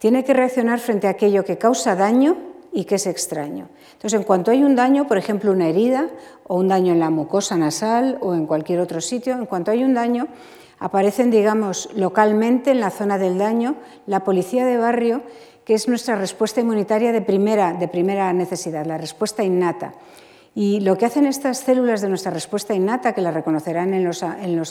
Tiene 0.00 0.24
que 0.24 0.34
reaccionar 0.34 0.80
frente 0.80 1.06
a 1.06 1.10
aquello 1.10 1.44
que 1.44 1.56
causa 1.56 1.94
daño 1.94 2.36
y 2.72 2.84
que 2.84 2.96
es 2.96 3.06
extraño. 3.06 3.68
Entonces, 3.92 4.18
en 4.18 4.24
cuanto 4.24 4.50
hay 4.50 4.64
un 4.64 4.74
daño, 4.74 5.06
por 5.06 5.18
ejemplo, 5.18 5.52
una 5.52 5.68
herida 5.68 6.10
o 6.48 6.56
un 6.56 6.66
daño 6.66 6.94
en 6.94 6.98
la 6.98 7.10
mucosa 7.10 7.56
nasal 7.56 8.18
o 8.22 8.34
en 8.34 8.46
cualquier 8.46 8.80
otro 8.80 9.00
sitio, 9.00 9.34
en 9.34 9.46
cuanto 9.46 9.70
hay 9.70 9.84
un 9.84 9.94
daño, 9.94 10.26
aparecen, 10.80 11.30
digamos, 11.30 11.88
localmente 11.94 12.72
en 12.72 12.80
la 12.80 12.90
zona 12.90 13.18
del 13.18 13.38
daño 13.38 13.76
la 14.08 14.24
policía 14.24 14.66
de 14.66 14.78
barrio, 14.78 15.22
que 15.64 15.74
es 15.74 15.86
nuestra 15.86 16.16
respuesta 16.16 16.60
inmunitaria 16.60 17.12
de 17.12 17.20
primera, 17.20 17.72
de 17.74 17.86
primera 17.86 18.32
necesidad, 18.32 18.84
la 18.84 18.98
respuesta 18.98 19.44
innata. 19.44 19.92
Y 20.58 20.80
lo 20.80 20.96
que 20.96 21.04
hacen 21.04 21.26
estas 21.26 21.58
células 21.58 22.00
de 22.00 22.08
nuestra 22.08 22.32
respuesta 22.32 22.72
innata, 22.72 23.12
que 23.12 23.20
la 23.20 23.30
reconocerán 23.30 23.92
en 23.92 24.04
los, 24.06 24.22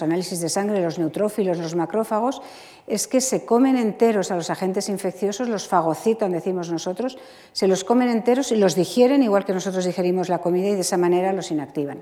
análisis 0.01 0.39
de 0.39 0.49
sangre, 0.49 0.81
los 0.81 0.97
neutrófilos, 0.97 1.59
los 1.59 1.75
macrófagos, 1.75 2.41
es 2.87 3.07
que 3.07 3.21
se 3.21 3.45
comen 3.45 3.77
enteros 3.77 4.31
a 4.31 4.35
los 4.35 4.49
agentes 4.49 4.89
infecciosos, 4.89 5.47
los 5.47 5.67
fagocitan, 5.67 6.31
decimos 6.31 6.71
nosotros, 6.71 7.19
se 7.53 7.67
los 7.67 7.83
comen 7.83 8.09
enteros 8.09 8.51
y 8.51 8.55
los 8.55 8.73
digieren 8.73 9.21
igual 9.21 9.45
que 9.45 9.53
nosotros 9.53 9.85
digerimos 9.85 10.27
la 10.27 10.39
comida 10.39 10.69
y 10.69 10.73
de 10.73 10.81
esa 10.81 10.97
manera 10.97 11.33
los 11.33 11.51
inactivan. 11.51 11.99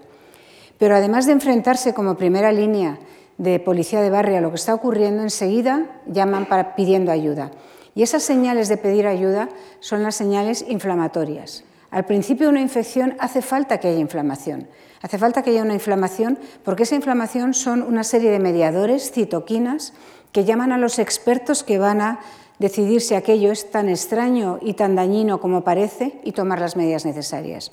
Pero 0.78 0.96
además 0.96 1.26
de 1.26 1.34
enfrentarse 1.34 1.94
como 1.94 2.16
primera 2.16 2.54
línea 2.54 3.00
de 3.38 3.60
policía 3.60 4.00
de 4.00 4.10
barrio 4.10 4.38
a 4.38 4.42
lo 4.42 4.50
que 4.52 4.56
está 4.56 4.74
ocurriendo, 4.74 5.24
enseguida 5.24 6.02
llaman 6.08 6.48
para, 6.48 6.78
pidiendo 6.78 7.12
ayuda. 7.12 7.52
Y 7.96 8.04
esas 8.04 8.24
señales 8.24 8.70
de 8.70 8.78
pedir 8.78 9.08
ayuda 9.08 9.50
son 9.82 10.04
las 10.04 10.16
señales 10.16 10.64
inflamatorias. 10.70 11.66
Al 11.94 12.06
principio 12.06 12.48
de 12.48 12.54
una 12.54 12.62
infección 12.62 13.16
hace 13.20 13.44
falta 13.44 13.78
que 13.78 13.88
haya 13.88 14.00
inflamación. 14.00 14.68
Hace 15.04 15.20
falta 15.20 15.44
que 15.44 15.52
haya 15.52 15.62
una 15.62 15.76
inflamación 15.76 16.40
porque 16.64 16.84
esa 16.84 16.96
inflamación 16.96 17.54
son 17.54 17.84
una 17.84 18.04
serie 18.04 18.32
de 18.32 18.40
mediadores, 18.40 19.12
citoquinas, 19.12 19.94
que 20.32 20.44
llaman 20.44 20.72
a 20.72 20.80
los 20.80 20.98
expertos 20.98 21.62
que 21.62 21.78
van 21.78 22.02
a 22.02 22.20
decidir 22.58 23.00
si 23.02 23.14
aquello 23.14 23.52
es 23.52 23.70
tan 23.70 23.90
extraño 23.90 24.58
y 24.60 24.74
tan 24.74 24.96
dañino 24.96 25.40
como 25.40 25.64
parece 25.64 26.20
y 26.24 26.32
tomar 26.32 26.60
las 26.60 26.76
medidas 26.76 27.06
necesarias. 27.06 27.72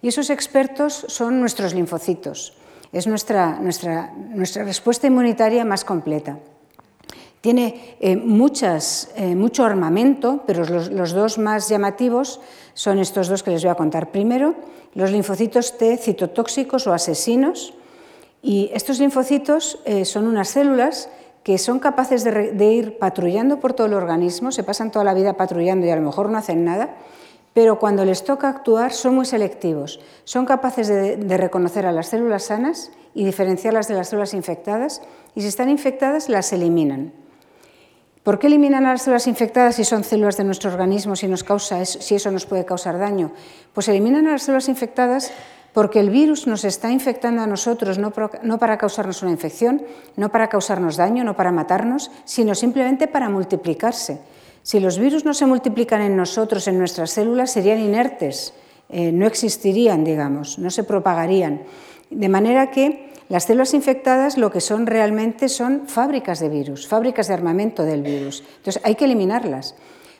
Y 0.00 0.08
esos 0.08 0.30
expertos 0.30 1.04
son 1.08 1.38
nuestros 1.38 1.74
linfocitos. 1.74 2.56
Es 2.92 3.06
nuestra, 3.06 3.60
nuestra, 3.60 4.14
respuesta 4.64 5.06
inmunitaria 5.06 5.66
más 5.66 5.84
completa. 5.84 6.38
Tiene 7.40 7.96
eh, 8.00 8.16
muchas, 8.16 9.10
eh, 9.16 9.34
mucho 9.34 9.64
armamento, 9.64 10.42
pero 10.46 10.64
los, 10.64 11.12
dos 11.12 11.38
más 11.38 11.70
llamativos 11.70 12.40
son 12.74 12.98
estos 12.98 13.28
dos 13.28 13.42
que 13.42 13.50
les 13.50 13.62
voy 13.62 13.70
a 13.70 13.76
contar. 13.76 14.10
Primero, 14.10 14.54
los 14.94 15.10
linfocitos 15.10 15.78
T 15.78 15.96
citotóxicos 15.96 16.86
o 16.86 16.92
asesinos. 16.92 17.72
Y 18.42 18.70
estos 18.74 18.98
linfocitos 18.98 19.78
eh, 19.86 20.04
son 20.04 20.26
unas 20.26 20.48
células 20.48 21.08
que 21.42 21.56
son 21.56 21.78
capaces 21.78 22.24
de, 22.24 22.72
ir 22.72 22.98
patrullando 22.98 23.58
por 23.58 23.72
todo 23.72 23.86
el 23.86 23.94
organismo, 23.94 24.52
se 24.52 24.62
pasan 24.62 24.90
toda 24.90 25.06
la 25.06 25.14
vida 25.14 25.38
patrullando 25.38 25.86
y 25.86 25.90
a 25.90 25.96
lo 25.96 26.02
mejor 26.02 26.28
no 26.28 26.36
hacen 26.36 26.66
nada, 26.66 26.96
pero 27.54 27.78
cuando 27.78 28.04
les 28.04 28.24
toca 28.24 28.50
actuar 28.50 28.92
son 28.92 29.14
muy 29.14 29.24
selectivos. 29.24 30.00
Son 30.24 30.44
capaces 30.44 30.88
de, 30.88 31.16
de 31.16 31.36
reconocer 31.38 31.86
a 31.86 31.92
las 31.92 32.08
células 32.08 32.44
sanas 32.44 32.92
y 33.14 33.24
diferenciarlas 33.24 33.88
de 33.88 33.94
las 33.94 34.10
células 34.10 34.34
infectadas 34.34 35.00
y 35.34 35.40
si 35.40 35.48
están 35.48 35.70
infectadas 35.70 36.28
las 36.28 36.52
eliminan. 36.52 37.12
¿Por 38.22 38.38
qué 38.38 38.48
eliminan 38.48 38.84
a 38.84 38.92
las 38.92 39.02
células 39.02 39.26
infectadas 39.26 39.76
si 39.76 39.84
son 39.84 40.04
células 40.04 40.36
de 40.36 40.44
nuestro 40.44 40.70
organismo, 40.70 41.16
si, 41.16 41.26
eso 42.14 42.30
nos 42.30 42.44
puede 42.44 42.66
causar 42.66 42.98
daño? 42.98 43.32
Pues 43.72 43.88
eliminan 43.88 44.26
a 44.26 44.32
las 44.32 44.42
células 44.42 44.68
infectadas 44.68 45.32
porque 45.72 46.00
el 46.00 46.10
virus 46.10 46.46
nos 46.46 46.64
está 46.64 46.90
infectando 46.90 47.40
a 47.40 47.46
nosotros 47.46 47.98
no, 47.98 48.10
para 48.10 48.76
causarnos 48.76 49.22
una 49.22 49.30
infección, 49.30 49.82
no 50.16 50.30
para 50.30 50.48
causarnos 50.48 50.96
daño, 50.96 51.24
no 51.24 51.34
para 51.34 51.50
matarnos, 51.50 52.10
sino 52.24 52.54
simplemente 52.54 53.08
para 53.08 53.30
multiplicarse. 53.30 54.20
Si 54.62 54.80
los 54.80 54.98
virus 54.98 55.24
no 55.24 55.32
se 55.32 55.46
multiplican 55.46 56.02
en 56.02 56.16
nosotros, 56.16 56.68
en 56.68 56.76
nuestras 56.76 57.12
células, 57.12 57.52
serían 57.52 57.78
inertes, 57.78 58.52
eh, 58.90 59.12
no 59.12 59.26
existirían, 59.26 60.04
digamos, 60.04 60.58
no 60.58 60.70
se 60.70 60.84
propagarían. 60.84 61.62
De 62.10 62.28
manera 62.28 62.70
que 62.70 63.10
las 63.30 63.44
células 63.44 63.74
infectadas 63.74 64.36
lo 64.36 64.50
que 64.50 64.60
son 64.60 64.86
realmente 64.86 65.48
son 65.48 65.86
fábricas 65.86 66.40
de 66.40 66.48
virus, 66.48 66.88
fábricas 66.88 67.28
de 67.28 67.34
armamento 67.34 67.84
del 67.84 68.02
virus. 68.02 68.42
Entonces 68.56 68.82
hay 68.84 68.96
que 68.96 69.04
eliminarlas. 69.04 69.76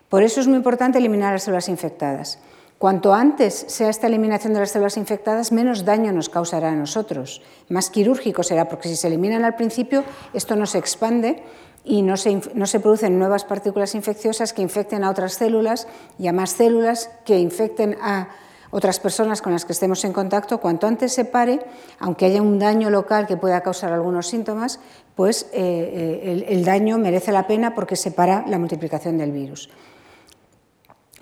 Por 0.08 0.22
eso 0.22 0.40
es 0.40 0.46
muy 0.46 0.56
importante 0.56 0.98
eliminar 0.98 1.32
las 1.32 1.42
células 1.42 1.68
infectadas. 1.68 2.38
Cuanto 2.78 3.12
antes 3.12 3.64
sea 3.66 3.90
esta 3.90 4.06
eliminación 4.06 4.54
de 4.54 4.60
las 4.60 4.70
células 4.70 4.96
infectadas, 4.96 5.50
menos 5.50 5.84
daño 5.84 6.12
nos 6.12 6.28
causará 6.28 6.70
a 6.70 6.76
nosotros. 6.76 7.42
Más 7.68 7.90
quirúrgico 7.90 8.44
será, 8.44 8.68
porque 8.68 8.88
si 8.88 8.94
se 8.94 9.08
eliminan 9.08 9.44
al 9.44 9.56
principio, 9.56 10.04
esto 10.32 10.54
no 10.54 10.66
se 10.66 10.78
expande 10.78 11.42
y 11.84 12.02
no 12.02 12.16
se, 12.16 12.40
no 12.54 12.66
se, 12.66 12.78
producen 12.78 13.18
nuevas 13.18 13.44
partículas 13.44 13.96
infecciosas 13.96 14.52
que 14.52 14.62
infecten 14.62 15.02
a 15.02 15.10
otras 15.10 15.34
células 15.34 15.88
y 16.16 16.28
a 16.28 16.32
más 16.32 16.50
células 16.50 17.10
que 17.24 17.40
infecten 17.40 17.96
a 18.00 18.28
otras 18.70 19.00
personas 19.00 19.42
con 19.42 19.52
las 19.52 19.64
que 19.64 19.72
estemos 19.72 20.04
en 20.04 20.12
contacto, 20.12 20.58
cuanto 20.58 20.86
antes 20.86 21.12
se 21.12 21.24
pare, 21.24 21.60
aunque 21.98 22.26
haya 22.26 22.42
un 22.42 22.58
daño 22.58 22.90
local 22.90 23.26
que 23.26 23.36
pueda 23.36 23.62
causar 23.62 23.92
algunos 23.92 24.28
síntomas, 24.28 24.80
pues 25.16 25.50
eh, 25.52 26.22
eh, 26.22 26.46
el, 26.48 26.64
daño 26.64 26.98
merece 26.98 27.32
la 27.32 27.46
pena 27.46 27.74
porque 27.74 27.96
se 27.96 28.12
para 28.12 28.46
la 28.46 28.58
multiplicación 28.58 29.18
del 29.18 29.32
virus. 29.32 29.70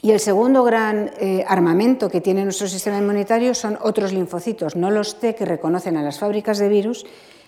Y 0.00 0.12
el 0.12 0.20
segundo 0.20 0.62
gran 0.62 1.10
eh, 1.18 1.44
armamento 1.48 2.08
que 2.08 2.20
tiene 2.20 2.44
nuestro 2.44 2.68
sistema 2.68 2.98
inmunitario 2.98 3.54
son 3.54 3.78
otros 3.80 4.12
linfocitos, 4.12 4.76
no 4.76 4.90
los 4.90 5.18
T 5.18 5.34
que 5.34 5.44
reconocen 5.44 5.96
a 5.96 6.02
las 6.02 6.20
fábricas 6.20 6.58
de 6.58 6.68
virus, 6.68 7.04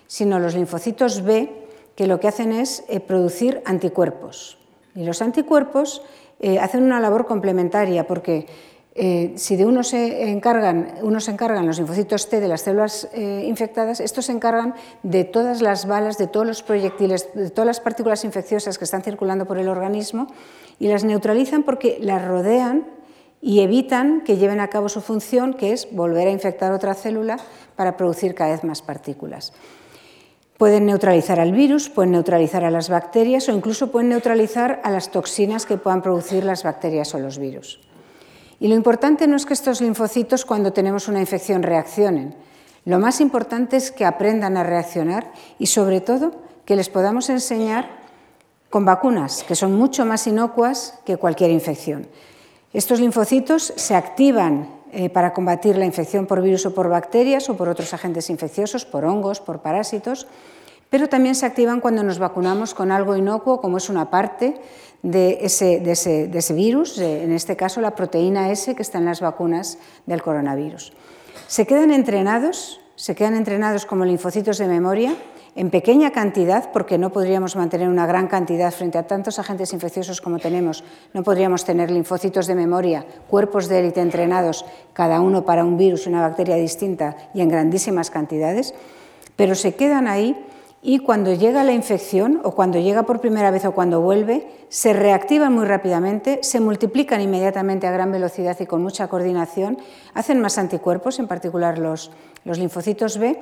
sino 0.07 0.39
los 0.39 0.55
linfocitos 0.55 1.23
B 1.23 1.49
que 1.95 2.07
lo 2.07 2.19
que 2.19 2.27
hacen 2.27 2.51
es 2.51 2.83
producir 3.07 3.61
anticuerpos. 3.65 4.57
Y 4.95 5.05
los 5.05 5.21
anticuerpos 5.21 6.01
hacen 6.59 6.83
una 6.83 6.99
labor 6.99 7.25
complementaria 7.25 8.07
porque 8.07 8.47
eh, 8.93 9.33
si 9.37 9.55
de 9.55 9.65
uno 9.65 9.83
se, 9.83 10.29
encargan, 10.29 10.95
se 11.19 11.31
encargan 11.31 11.65
los 11.65 11.77
linfocitos 11.77 12.27
T 12.27 12.41
de 12.41 12.47
las 12.49 12.61
células 12.61 13.07
eh, 13.13 13.45
infectadas, 13.47 14.01
estos 14.01 14.25
se 14.25 14.33
encargan 14.33 14.75
de 15.01 15.23
todas 15.23 15.61
las 15.61 15.87
balas, 15.87 16.17
de 16.17 16.27
todos 16.27 16.45
los 16.45 16.61
proyectiles, 16.61 17.29
de 17.33 17.49
todas 17.51 17.67
las 17.67 17.79
partículas 17.79 18.25
infecciosas 18.25 18.77
que 18.77 18.83
están 18.83 19.01
circulando 19.01 19.45
por 19.45 19.59
el 19.59 19.69
organismo 19.69 20.27
y 20.77 20.89
las 20.89 21.05
neutralizan 21.05 21.63
porque 21.63 21.99
las 22.01 22.25
rodean 22.25 22.85
y 23.39 23.61
evitan 23.61 24.21
que 24.21 24.35
lleven 24.35 24.59
a 24.59 24.67
cabo 24.67 24.89
su 24.89 24.99
función, 24.99 25.53
que 25.53 25.71
es 25.71 25.87
volver 25.91 26.27
a 26.27 26.31
infectar 26.31 26.73
otra 26.73 26.93
célula 26.93 27.37
para 27.77 27.95
producir 27.95 28.35
cada 28.35 28.51
vez 28.51 28.63
más 28.65 28.81
partículas. 28.81 29.53
Pueden 30.57 30.85
neutralizar 30.85 31.39
al 31.39 31.53
virus, 31.53 31.89
pueden 31.89 32.11
neutralizar 32.11 32.65
a 32.65 32.69
las 32.69 32.89
bacterias 32.89 33.47
o 33.47 33.53
incluso 33.53 33.89
pueden 33.89 34.09
neutralizar 34.09 34.81
a 34.83 34.91
las 34.91 35.11
toxinas 35.11 35.65
que 35.65 35.77
puedan 35.77 36.01
producir 36.01 36.43
las 36.43 36.63
bacterias 36.63 37.15
o 37.15 37.19
los 37.19 37.39
virus. 37.39 37.79
Y 38.61 38.67
lo 38.67 38.75
importante 38.75 39.25
no 39.25 39.35
es 39.35 39.47
que 39.47 39.55
estos 39.55 39.81
linfocitos 39.81 40.45
cuando 40.45 40.71
tenemos 40.71 41.07
una 41.07 41.19
infección 41.19 41.63
reaccionen. 41.63 42.35
Lo 42.85 42.99
más 42.99 43.19
importante 43.19 43.75
es 43.75 43.91
que 43.91 44.05
aprendan 44.05 44.55
a 44.55 44.63
reaccionar 44.63 45.31
y 45.57 45.65
sobre 45.65 45.99
todo 45.99 46.31
que 46.63 46.75
les 46.75 46.87
podamos 46.87 47.31
enseñar 47.31 47.89
con 48.69 48.85
vacunas, 48.85 49.43
que 49.43 49.55
son 49.55 49.73
mucho 49.73 50.05
más 50.05 50.27
inocuas 50.27 50.99
que 51.05 51.17
cualquier 51.17 51.49
infección. 51.49 52.05
Estos 52.71 52.99
linfocitos 52.99 53.73
se 53.75 53.95
activan 53.95 54.69
eh, 54.91 55.09
para 55.09 55.33
combatir 55.33 55.75
la 55.75 55.85
infección 55.85 56.27
por 56.27 56.43
virus 56.43 56.67
o 56.67 56.75
por 56.75 56.87
bacterias 56.87 57.49
o 57.49 57.57
por 57.57 57.67
otros 57.67 57.95
agentes 57.95 58.29
infecciosos, 58.29 58.85
por 58.85 59.05
hongos, 59.05 59.41
por 59.41 59.63
parásitos, 59.63 60.27
pero 60.91 61.07
también 61.07 61.35
se 61.35 61.45
activan 61.45 61.79
cuando 61.79 62.03
nos 62.03 62.19
vacunamos 62.19 62.73
con 62.73 62.91
algo 62.91 63.15
inocuo, 63.15 63.61
como 63.61 63.77
es 63.77 63.89
una 63.89 64.11
parte 64.11 64.59
de 65.01 65.39
ese, 65.41 65.79
de 65.79 65.91
ese, 65.93 66.53
virus, 66.53 66.99
en 66.99 67.31
este 67.31 67.55
caso 67.55 67.79
la 67.79 67.95
proteína 67.95 68.51
S 68.51 68.75
que 68.75 68.81
está 68.81 68.97
en 68.97 69.05
las 69.05 69.21
vacunas 69.21 69.77
del 70.05 70.21
coronavirus. 70.21 70.91
Se 71.47 71.65
quedan 71.65 71.91
entrenados, 71.91 72.81
se 72.97 73.15
quedan 73.15 73.35
entrenados 73.35 73.85
como 73.85 74.03
linfocitos 74.03 74.57
de 74.57 74.67
memoria 74.67 75.15
en 75.55 75.69
pequeña 75.69 76.11
cantidad, 76.11 76.73
porque 76.73 76.97
no 76.97 77.09
podríamos 77.13 77.55
mantener 77.55 77.87
una 77.87 78.05
gran 78.05 78.27
cantidad 78.27 78.71
frente 78.71 78.97
a 78.97 79.07
tantos 79.07 79.39
agentes 79.39 79.71
infecciosos 79.71 80.19
como 80.19 80.39
tenemos, 80.39 80.83
no 81.13 81.23
podríamos 81.23 81.63
tener 81.63 81.89
linfocitos 81.89 82.47
de 82.47 82.55
memoria, 82.55 83.05
cuerpos 83.29 83.69
de 83.69 83.79
élite 83.79 84.01
entrenados, 84.01 84.65
cada 84.91 85.21
uno 85.21 85.45
para 85.45 85.63
un 85.63 85.77
virus 85.77 86.05
y 86.05 86.09
una 86.09 86.21
bacteria 86.21 86.57
distinta 86.57 87.15
y 87.33 87.39
en 87.39 87.47
grandísimas 87.47 88.11
cantidades, 88.11 88.73
pero 89.37 89.55
se 89.55 89.75
quedan 89.75 90.07
ahí 90.07 90.35
y 90.83 90.99
cuando 90.99 91.33
llega 91.33 91.63
la 91.63 91.73
infección 91.73 92.41
o 92.43 92.51
cuando 92.51 92.79
llega 92.79 93.03
por 93.03 93.21
primera 93.21 93.51
vez 93.51 93.65
o 93.65 93.71
cuando 93.71 94.01
vuelve, 94.01 94.47
se 94.69 94.93
reactivan 94.93 95.53
muy 95.53 95.65
rápidamente, 95.65 96.39
se 96.41 96.59
multiplican 96.59 97.21
inmediatamente 97.21 97.85
a 97.85 97.91
gran 97.91 98.11
velocidad 98.11 98.57
y 98.59 98.65
con 98.65 98.81
mucha 98.81 99.07
coordinación, 99.07 99.77
hacen 100.15 100.41
más 100.41 100.57
anticuerpos, 100.57 101.19
en 101.19 101.27
particular 101.27 101.77
los, 101.77 102.09
linfocitos 102.45 103.19
B, 103.19 103.39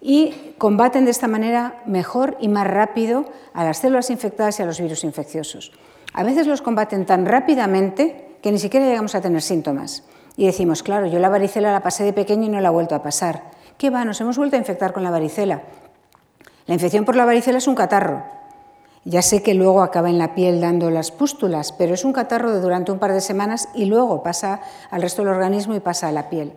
y 0.00 0.54
combaten 0.58 1.06
de 1.06 1.10
esta 1.10 1.26
manera 1.26 1.82
mejor 1.86 2.36
y 2.40 2.46
más 2.46 2.68
rápido 2.68 3.24
a 3.52 3.64
las 3.64 3.78
células 3.78 4.10
infectadas 4.10 4.60
y 4.60 4.62
a 4.62 4.66
los 4.66 4.80
virus 4.80 5.02
infecciosos. 5.02 5.72
A 6.12 6.22
veces 6.22 6.46
los 6.46 6.62
combaten 6.62 7.04
tan 7.04 7.26
rápidamente 7.26 8.36
que 8.42 8.52
ni 8.52 8.58
siquiera 8.58 8.86
llegamos 8.86 9.16
a 9.16 9.20
tener 9.20 9.42
síntomas. 9.42 10.04
Y 10.36 10.46
decimos, 10.46 10.84
claro, 10.84 11.06
yo 11.06 11.18
la 11.18 11.30
varicela 11.30 11.72
la 11.72 11.82
pasé 11.82 12.04
de 12.04 12.12
pequeño 12.12 12.44
y 12.44 12.48
no 12.50 12.60
la 12.60 12.68
he 12.68 12.72
vuelto 12.72 12.94
a 12.94 13.02
pasar. 13.02 13.50
¿Qué 13.76 13.90
va? 13.90 14.04
Nos 14.04 14.20
hemos 14.20 14.36
vuelto 14.36 14.54
a 14.54 14.58
infectar 14.58 14.92
con 14.92 15.02
la 15.02 15.10
varicela. 15.10 15.62
La 16.66 16.74
infección 16.74 17.04
por 17.04 17.16
la 17.16 17.24
varicela 17.24 17.58
es 17.58 17.68
un 17.68 17.74
catarro. 17.74 18.24
Ya 19.04 19.22
sé 19.22 19.40
que 19.40 19.54
luego 19.54 19.82
acaba 19.82 20.10
en 20.10 20.18
la 20.18 20.34
piel 20.34 20.60
dando 20.60 20.90
las 20.90 21.12
pústulas, 21.12 21.70
pero 21.72 21.94
es 21.94 22.04
un 22.04 22.12
catarro 22.12 22.52
de 22.52 22.60
durante 22.60 22.90
un 22.90 22.98
par 22.98 23.12
de 23.12 23.20
semanas 23.20 23.68
y 23.72 23.84
luego 23.84 24.24
pasa 24.24 24.60
al 24.90 25.02
resto 25.02 25.22
del 25.22 25.32
organismo 25.32 25.76
y 25.76 25.80
pasa 25.80 26.08
a 26.08 26.12
la 26.12 26.28
piel. 26.28 26.52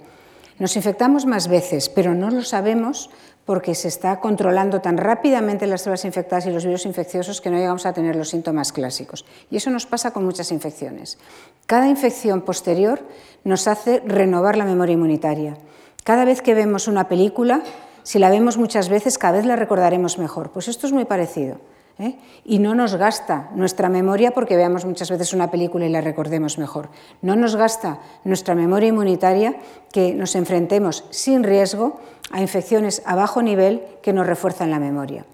Nos 0.58 0.76
infectamos 0.76 1.28
más 1.28 1.48
veces, 1.48 1.90
pero 1.90 2.16
no 2.16 2.32
lo 2.32 2.42
sabemos 2.42 3.12
porque 3.46 3.76
se 3.76 3.88
está 3.88 4.20
controlando 4.20 4.82
tan 4.82 4.98
rápidamente 4.98 5.68
las 5.68 5.82
células 5.82 6.06
infectadas 6.06 6.48
y 6.48 6.52
los 6.52 6.66
virus 6.66 6.86
infecciosos 6.86 7.40
que 7.40 7.50
no 7.50 7.58
llegamos 7.58 7.86
a 7.86 7.94
tener 7.94 8.16
los 8.16 8.30
síntomas 8.30 8.74
clásicos. 8.74 9.26
Y 9.52 9.58
eso 9.58 9.70
nos 9.70 9.86
pasa 9.86 10.12
con 10.12 10.26
muchas 10.26 10.52
infecciones. 10.52 11.18
Cada 11.66 11.88
infección 11.88 12.42
posterior 12.42 13.00
nos 13.44 13.68
hace 13.68 14.02
renovar 14.06 14.58
la 14.58 14.66
memoria 14.66 14.94
inmunitaria. 14.94 15.56
Cada 16.04 16.26
vez 16.26 16.42
que 16.42 16.56
vemos 16.56 16.88
una 16.88 17.08
película, 17.08 17.62
si 18.10 18.18
la 18.18 18.32
vemos 18.32 18.58
muchas 18.58 18.90
veces, 18.90 19.20
cada 19.20 19.38
vez 19.38 19.46
la 19.46 19.56
recordaremos 19.56 20.18
mejor. 20.18 20.50
Pues 20.50 20.68
esto 20.68 20.88
es 20.88 20.94
muy 20.94 21.06
parecido. 21.06 21.58
¿eh? 22.00 22.18
Y 22.44 22.58
no 22.58 22.74
nos 22.74 22.96
gasta 22.96 23.52
nuestra 23.54 23.88
memoria 23.88 24.32
porque 24.32 24.56
veamos 24.56 24.84
muchas 24.84 25.12
veces 25.12 25.32
una 25.32 25.52
película 25.52 25.86
y 25.86 25.90
la 25.90 26.02
recordemos 26.02 26.58
mejor. 26.58 26.90
No 27.22 27.36
nos 27.36 27.56
gasta 27.56 28.00
nuestra 28.24 28.56
memoria 28.56 28.90
inmunitaria 28.90 29.58
que 29.94 30.16
nos 30.16 30.34
enfrentemos 30.34 31.06
sin 31.12 31.44
riesgo 31.44 32.00
a 32.32 32.42
infecciones 32.42 33.04
a 33.06 33.14
bajo 33.14 33.44
nivel 33.44 33.84
que 34.02 34.12
nos 34.12 34.26
refuerzan 34.26 34.72
la 34.72 34.80
memoria. 34.80 35.28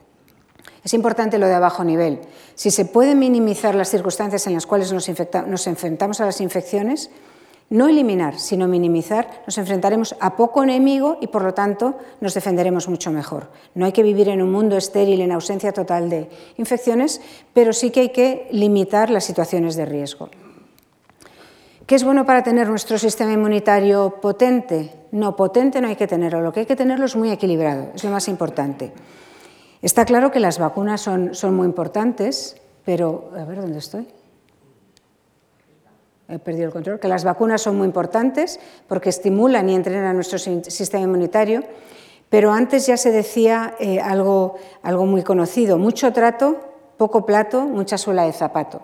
Es 0.83 0.93
importante 0.93 1.37
lo 1.37 1.47
de 1.47 1.53
a 1.53 1.59
bajo 1.59 1.85
nivel. 1.85 2.19
Si 2.55 2.71
se 2.71 2.83
pueden 2.83 3.19
minimizar 3.19 3.73
las 3.73 3.89
circunstancias 3.89 4.47
en 4.47 4.53
las 4.53 4.65
cuales 4.65 4.91
nos, 4.91 5.09
nos 5.47 5.67
enfrentamos 5.67 6.19
a 6.19 6.25
las 6.25 6.41
infecciones, 6.41 7.09
no 7.69 7.87
eliminar, 7.87 8.39
sino 8.39 8.67
minimizar, 8.67 9.41
nos 9.45 9.57
enfrentaremos 9.57 10.15
a 10.19 10.35
poco 10.35 10.63
enemigo 10.63 11.17
y 11.19 11.27
por 11.27 11.43
lo 11.43 11.53
tanto 11.53 11.95
nos 12.21 12.33
defenderemos 12.33 12.87
mucho 12.87 13.11
mejor. 13.11 13.49
No 13.73 13.85
hay 13.85 13.91
que 13.91 14.03
vivir 14.03 14.29
en 14.29 14.41
un 14.41 14.51
mundo 14.51 14.77
estéril 14.77 15.21
en 15.21 15.31
ausencia 15.31 15.73
total 15.73 16.09
de 16.09 16.29
infecciones, 16.57 17.21
pero 17.53 17.73
sí 17.73 17.89
que 17.89 18.01
hay 18.01 18.09
que 18.09 18.47
limitar 18.51 19.09
las 19.09 19.23
situaciones 19.23 19.75
de 19.75 19.85
riesgo. 19.85 20.29
¿Qué 21.87 21.95
es 21.95 22.03
bueno 22.03 22.25
para 22.25 22.43
tener 22.43 22.67
nuestro 22.67 22.97
sistema 22.97 23.33
inmunitario 23.33 24.15
potente? 24.21 24.91
No, 25.11 25.35
potente 25.35 25.81
no 25.81 25.87
hay 25.87 25.95
que 25.95 26.07
tenerlo, 26.07 26.41
lo 26.41 26.51
que 26.51 26.61
hay 26.61 26.65
que 26.65 26.75
tenerlo 26.75 27.05
es 27.05 27.15
muy 27.15 27.31
equilibrado, 27.31 27.91
es 27.95 28.03
lo 28.03 28.11
más 28.11 28.27
importante. 28.27 28.91
Está 29.81 30.05
claro 30.05 30.31
que 30.31 30.39
las 30.39 30.57
vacunas 30.57 31.01
son, 31.01 31.35
son 31.35 31.55
muy 31.55 31.65
importantes, 31.65 32.57
pero 32.85 33.31
a 33.37 33.43
ver 33.45 33.61
dónde 33.61 33.79
estoy 33.79 34.07
perdido 36.43 36.65
el 36.65 36.73
control, 36.73 36.99
que 36.99 37.07
las 37.07 37.23
vacunas 37.23 37.61
son 37.61 37.77
muy 37.77 37.85
importantes 37.85 38.59
porque 38.87 39.09
estimulan 39.09 39.69
y 39.69 39.75
entrenan 39.75 40.15
nuestro 40.15 40.39
sistema 40.39 41.03
inmunitario, 41.03 41.63
pero 42.29 42.51
antes 42.51 42.87
ya 42.87 42.97
se 42.97 43.11
decía 43.11 43.75
eh, 43.79 43.99
algo, 43.99 44.55
algo 44.81 45.05
muy 45.05 45.23
conocido, 45.23 45.77
mucho 45.77 46.11
trato, 46.13 46.57
poco 46.97 47.25
plato, 47.25 47.61
mucha 47.61 47.97
suela 47.97 48.23
de 48.25 48.33
zapato. 48.33 48.81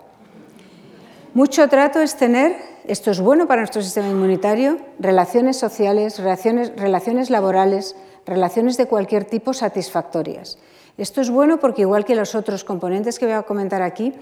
Mucho 1.34 1.68
trato 1.68 2.00
es 2.00 2.16
tener, 2.16 2.56
esto 2.86 3.10
es 3.10 3.20
bueno 3.20 3.48
para 3.48 3.62
nuestro 3.62 3.82
sistema 3.82 4.08
inmunitario, 4.08 4.78
relaciones 4.98 5.56
sociales, 5.56 6.18
relaciones, 6.18 6.72
relaciones 6.76 7.30
laborales, 7.30 7.96
relaciones 8.26 8.76
de 8.76 8.86
cualquier 8.86 9.24
tipo 9.24 9.54
satisfactorias. 9.54 10.58
Esto 10.98 11.20
es 11.22 11.30
bueno 11.30 11.58
porque 11.58 11.82
igual 11.82 12.04
que 12.04 12.14
los 12.14 12.34
otros 12.34 12.64
componentes 12.64 13.18
que 13.18 13.24
voy 13.24 13.34
a 13.34 13.42
comentar 13.42 13.82
aquí, 13.82 14.12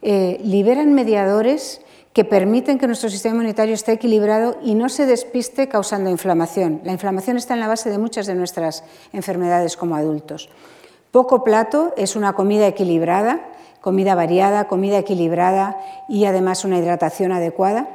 eh, 0.00 0.40
liberan 0.42 0.94
mediadores 0.94 1.80
que 2.14 2.24
permiten 2.24 2.78
que 2.78 2.86
nuestro 2.86 3.10
sistema 3.10 3.34
inmunitario 3.34 3.74
esté 3.74 3.90
equilibrado 3.90 4.56
y 4.62 4.76
no 4.76 4.88
se 4.88 5.04
despiste 5.04 5.68
causando 5.68 6.08
inflamación. 6.08 6.80
La 6.84 6.92
inflamación 6.92 7.36
está 7.36 7.54
en 7.54 7.60
la 7.60 7.66
base 7.66 7.90
de 7.90 7.98
muchas 7.98 8.26
de 8.26 8.36
nuestras 8.36 8.84
enfermedades 9.12 9.76
como 9.76 9.96
adultos. 9.96 10.48
Poco 11.10 11.42
plato 11.42 11.92
es 11.96 12.14
una 12.14 12.34
comida 12.34 12.68
equilibrada, 12.68 13.40
comida 13.80 14.14
variada, 14.14 14.68
comida 14.68 14.98
equilibrada 14.98 15.76
y 16.08 16.24
además 16.26 16.64
una 16.64 16.78
hidratación 16.78 17.32
adecuada. 17.32 17.88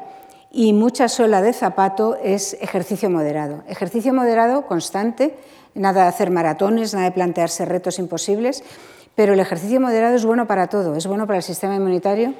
Y 0.51 0.73
mucha 0.73 1.07
sola 1.07 1.41
de 1.41 1.53
zapato 1.53 2.17
es 2.21 2.57
ejercicio 2.59 3.09
moderado. 3.09 3.63
Ejercicio 3.69 4.13
moderado 4.13 4.67
constante, 4.67 5.37
nada 5.75 6.03
de 6.03 6.07
hacer 6.09 6.29
maratones, 6.29 6.93
nada 6.93 7.05
de 7.05 7.13
plantearse 7.13 7.63
retos 7.63 7.99
imposibles, 7.99 8.63
pero 9.15 9.33
el 9.33 9.39
ejercicio 9.39 9.79
moderado 9.79 10.15
es 10.15 10.25
bueno 10.25 10.45
para 10.45 10.67
todo, 10.67 10.95
es 10.95 11.07
bueno 11.07 11.25
para 11.25 11.37
el 11.37 11.43
sistema 11.43 11.75
inmunitario 11.75 12.33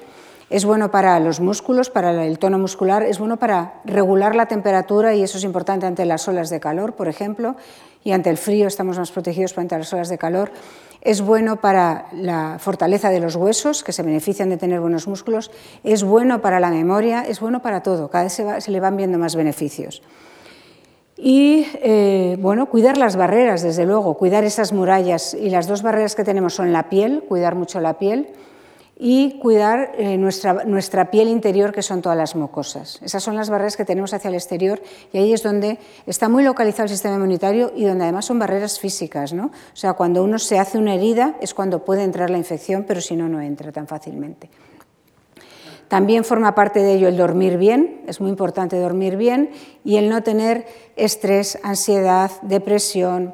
es 0.50 0.66
bueno 0.66 0.90
para 0.90 1.20
los 1.20 1.40
músculos, 1.40 1.90
para 1.90 2.26
el 2.26 2.40
tono 2.40 2.58
muscular, 2.58 3.04
es 3.04 3.20
bueno 3.20 3.38
para 3.38 3.82
regular 3.86 4.36
la 4.36 4.48
temperatura 4.48 5.14
y 5.14 5.22
eso 5.22 5.38
es 5.38 5.44
importante 5.44 5.86
ante 5.86 6.06
las 6.06 6.28
olas 6.28 6.50
de 6.50 6.60
calor, 6.60 6.94
por 6.94 7.08
ejemplo, 7.08 7.56
y 8.04 8.14
ante 8.14 8.32
el 8.32 8.38
frío 8.38 8.68
estamos 8.68 8.98
más 8.98 9.12
protegidos 9.12 9.54
frente 9.54 9.76
a 9.76 9.78
las 9.78 9.94
olas 9.94 10.10
de 10.10 10.18
calor. 10.18 10.52
Es 11.02 11.22
bueno 11.22 11.58
para 11.62 12.08
la 12.14 12.58
fortaleza 12.60 13.10
de 13.10 13.20
los 13.20 13.36
huesos, 13.36 13.84
que 13.84 13.94
se 13.94 14.04
benefician 14.04 14.50
de 14.50 14.58
tener 14.58 14.82
buenos 14.82 15.08
músculos. 15.08 15.52
Es 15.84 16.04
bueno 16.04 16.42
para 16.42 16.60
la 16.60 16.72
memoria, 16.72 17.22
es 17.22 17.40
bueno 17.40 17.62
para 17.62 17.84
todo. 17.84 18.10
Cada 18.10 18.26
vez 18.26 18.34
se, 18.34 18.72
le 18.72 18.80
van 18.80 18.98
viendo 18.98 19.18
más 19.18 19.36
beneficios. 19.36 20.02
Y 21.16 21.68
eh, 21.76 22.38
bueno, 22.42 22.66
cuidar 22.66 22.98
las 22.98 23.16
barreras, 23.16 23.62
desde 23.62 23.86
luego, 23.86 24.16
cuidar 24.16 24.44
esas 24.44 24.74
murallas. 24.74 25.34
Y 25.34 25.50
las 25.50 25.68
dos 25.68 25.84
barreras 25.84 26.16
que 26.16 26.26
tenemos 26.26 26.56
son 26.56 26.74
la 26.74 26.90
piel, 26.90 27.24
cuidar 27.28 27.56
mucho 27.56 27.80
la 27.80 27.98
piel 27.98 28.30
y 29.02 29.40
cuidar 29.40 29.94
eh, 29.98 30.18
nuestra, 30.18 30.66
nuestra, 30.66 31.10
piel 31.10 31.30
interior, 31.30 31.72
que 31.72 31.82
son 31.82 32.02
todas 32.02 32.18
las 32.18 32.36
mucosas. 32.36 33.00
Esas 33.02 33.24
son 33.24 33.38
las 33.38 33.50
barreras 33.50 33.78
que 33.78 33.86
tenemos 33.86 34.14
hacia 34.14 34.28
el 34.28 34.36
exterior 34.36 34.82
y 35.14 35.18
ahí 35.18 35.32
es 35.32 35.42
donde 35.42 35.80
está 36.06 36.28
muy 36.28 36.44
localizado 36.44 36.84
el 36.84 36.90
sistema 36.90 37.16
inmunitario 37.16 37.72
y 37.74 37.86
donde 37.86 38.04
además 38.04 38.26
son 38.26 38.40
barreras 38.40 38.78
físicas. 38.78 39.32
¿no? 39.32 39.46
O 39.46 39.76
sea, 39.76 39.94
cuando 39.94 40.22
uno 40.22 40.38
se 40.38 40.60
hace 40.60 40.78
una 40.78 40.96
herida 40.96 41.38
es 41.40 41.54
cuando 41.54 41.86
puede 41.86 42.04
entrar 42.04 42.30
la 42.30 42.38
infección, 42.38 42.84
pero 42.86 43.00
si 43.00 43.16
no, 43.16 43.30
no 43.30 43.40
entra 43.40 43.72
tan 43.72 43.88
fácilmente. 43.88 44.50
También 45.88 46.26
forma 46.26 46.54
parte 46.54 46.82
de 46.82 46.96
ello 46.96 47.08
el 47.08 47.18
dormir 47.18 47.58
bien, 47.58 48.02
es 48.06 48.20
muy 48.20 48.30
importante 48.30 48.78
dormir 48.78 49.16
bien, 49.16 49.50
y 49.84 49.96
el 49.96 50.10
no 50.10 50.22
tener 50.22 50.68
estrés, 50.98 51.58
ansiedad, 51.64 52.30
depresión, 52.44 53.34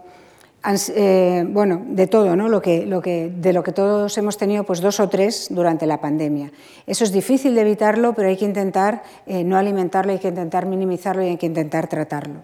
eh, 0.96 1.46
bueno, 1.48 1.84
de 1.88 2.08
todo, 2.08 2.36
¿no? 2.36 2.50
lo 2.50 2.62
que, 2.62 2.86
lo 2.86 3.02
que, 3.02 3.32
de 3.36 3.54
lo 3.54 3.64
que 3.64 3.72
todos 3.72 4.18
hemos 4.18 4.38
tenido, 4.38 4.64
pues 4.64 4.82
dos 4.82 5.00
o 5.00 5.10
tres 5.10 5.48
durante 5.50 5.86
la 5.86 6.02
pandemia. 6.02 6.52
Eso 6.88 7.04
es 7.04 7.12
difícil 7.12 7.54
de 7.56 7.62
evitarlo, 7.62 8.14
pero 8.14 8.30
hay 8.30 8.38
que 8.38 8.46
intentar 8.46 9.04
eh, 9.28 9.44
no 9.44 9.58
alimentarlo, 9.58 10.12
hay 10.12 10.20
que 10.20 10.30
intentar 10.30 10.66
minimizarlo 10.66 11.24
y 11.24 11.28
hay 11.28 11.38
que 11.38 11.46
intentar 11.46 11.88
tratarlo. 11.88 12.42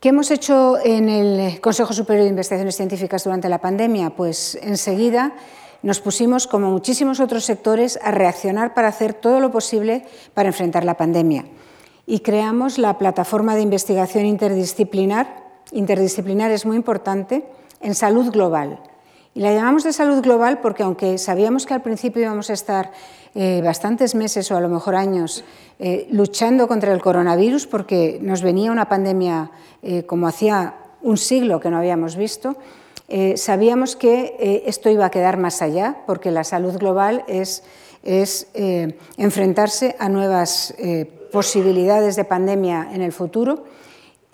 ¿Qué 0.00 0.08
hemos 0.08 0.32
hecho 0.32 0.78
en 0.84 1.08
el 1.08 1.60
Consejo 1.60 1.92
Superior 1.92 2.24
de 2.24 2.30
Investigaciones 2.30 2.76
Científicas 2.76 3.22
durante 3.22 3.48
la 3.48 3.60
pandemia? 3.60 4.10
Pues 4.10 4.58
enseguida 4.60 5.34
nos 5.82 6.00
pusimos, 6.00 6.48
como 6.48 6.70
muchísimos 6.70 7.20
otros 7.20 7.44
sectores, 7.44 7.98
a 8.02 8.10
reaccionar 8.10 8.74
para 8.74 8.88
hacer 8.88 9.14
todo 9.14 9.38
lo 9.38 9.52
posible 9.52 10.04
para 10.34 10.48
enfrentar 10.48 10.84
la 10.84 10.96
pandemia. 10.96 11.44
Y 12.06 12.20
creamos 12.20 12.78
la 12.78 12.98
plataforma 12.98 13.54
de 13.54 13.62
investigación 13.62 14.26
interdisciplinar 14.26 15.51
interdisciplinar 15.72 16.50
es 16.50 16.66
muy 16.66 16.76
importante 16.76 17.44
en 17.80 17.94
salud 17.94 18.30
global. 18.30 18.78
Y 19.34 19.40
la 19.40 19.52
llamamos 19.52 19.82
de 19.82 19.94
salud 19.94 20.20
global 20.22 20.60
porque 20.60 20.82
aunque 20.82 21.16
sabíamos 21.16 21.64
que 21.64 21.72
al 21.72 21.82
principio 21.82 22.22
íbamos 22.22 22.50
a 22.50 22.52
estar 22.52 22.92
eh, 23.34 23.62
bastantes 23.64 24.14
meses 24.14 24.50
o 24.50 24.56
a 24.58 24.60
lo 24.60 24.68
mejor 24.68 24.94
años 24.94 25.42
eh, 25.78 26.06
luchando 26.10 26.68
contra 26.68 26.92
el 26.92 27.00
coronavirus 27.00 27.66
porque 27.66 28.18
nos 28.20 28.42
venía 28.42 28.70
una 28.70 28.90
pandemia 28.90 29.50
eh, 29.82 30.02
como 30.02 30.28
hacía 30.28 30.74
un 31.00 31.16
siglo 31.16 31.60
que 31.60 31.70
no 31.70 31.78
habíamos 31.78 32.16
visto, 32.16 32.56
sabíamos 33.34 33.94
que 33.96 34.62
esto 34.64 34.88
iba 34.88 35.04
a 35.04 35.10
quedar 35.10 35.36
más 35.36 35.60
allá, 35.60 35.98
porque 36.06 36.30
la 36.30 36.44
salud 36.44 36.78
global 36.78 37.24
es, 37.26 37.62
enfrentarse 39.18 39.96
a 39.98 40.08
nuevas 40.08 40.72
posibilidades 41.30 42.16
de 42.16 42.24
pandemia 42.24 42.88
en 42.92 43.02
el 43.02 43.12
futuro. 43.12 43.64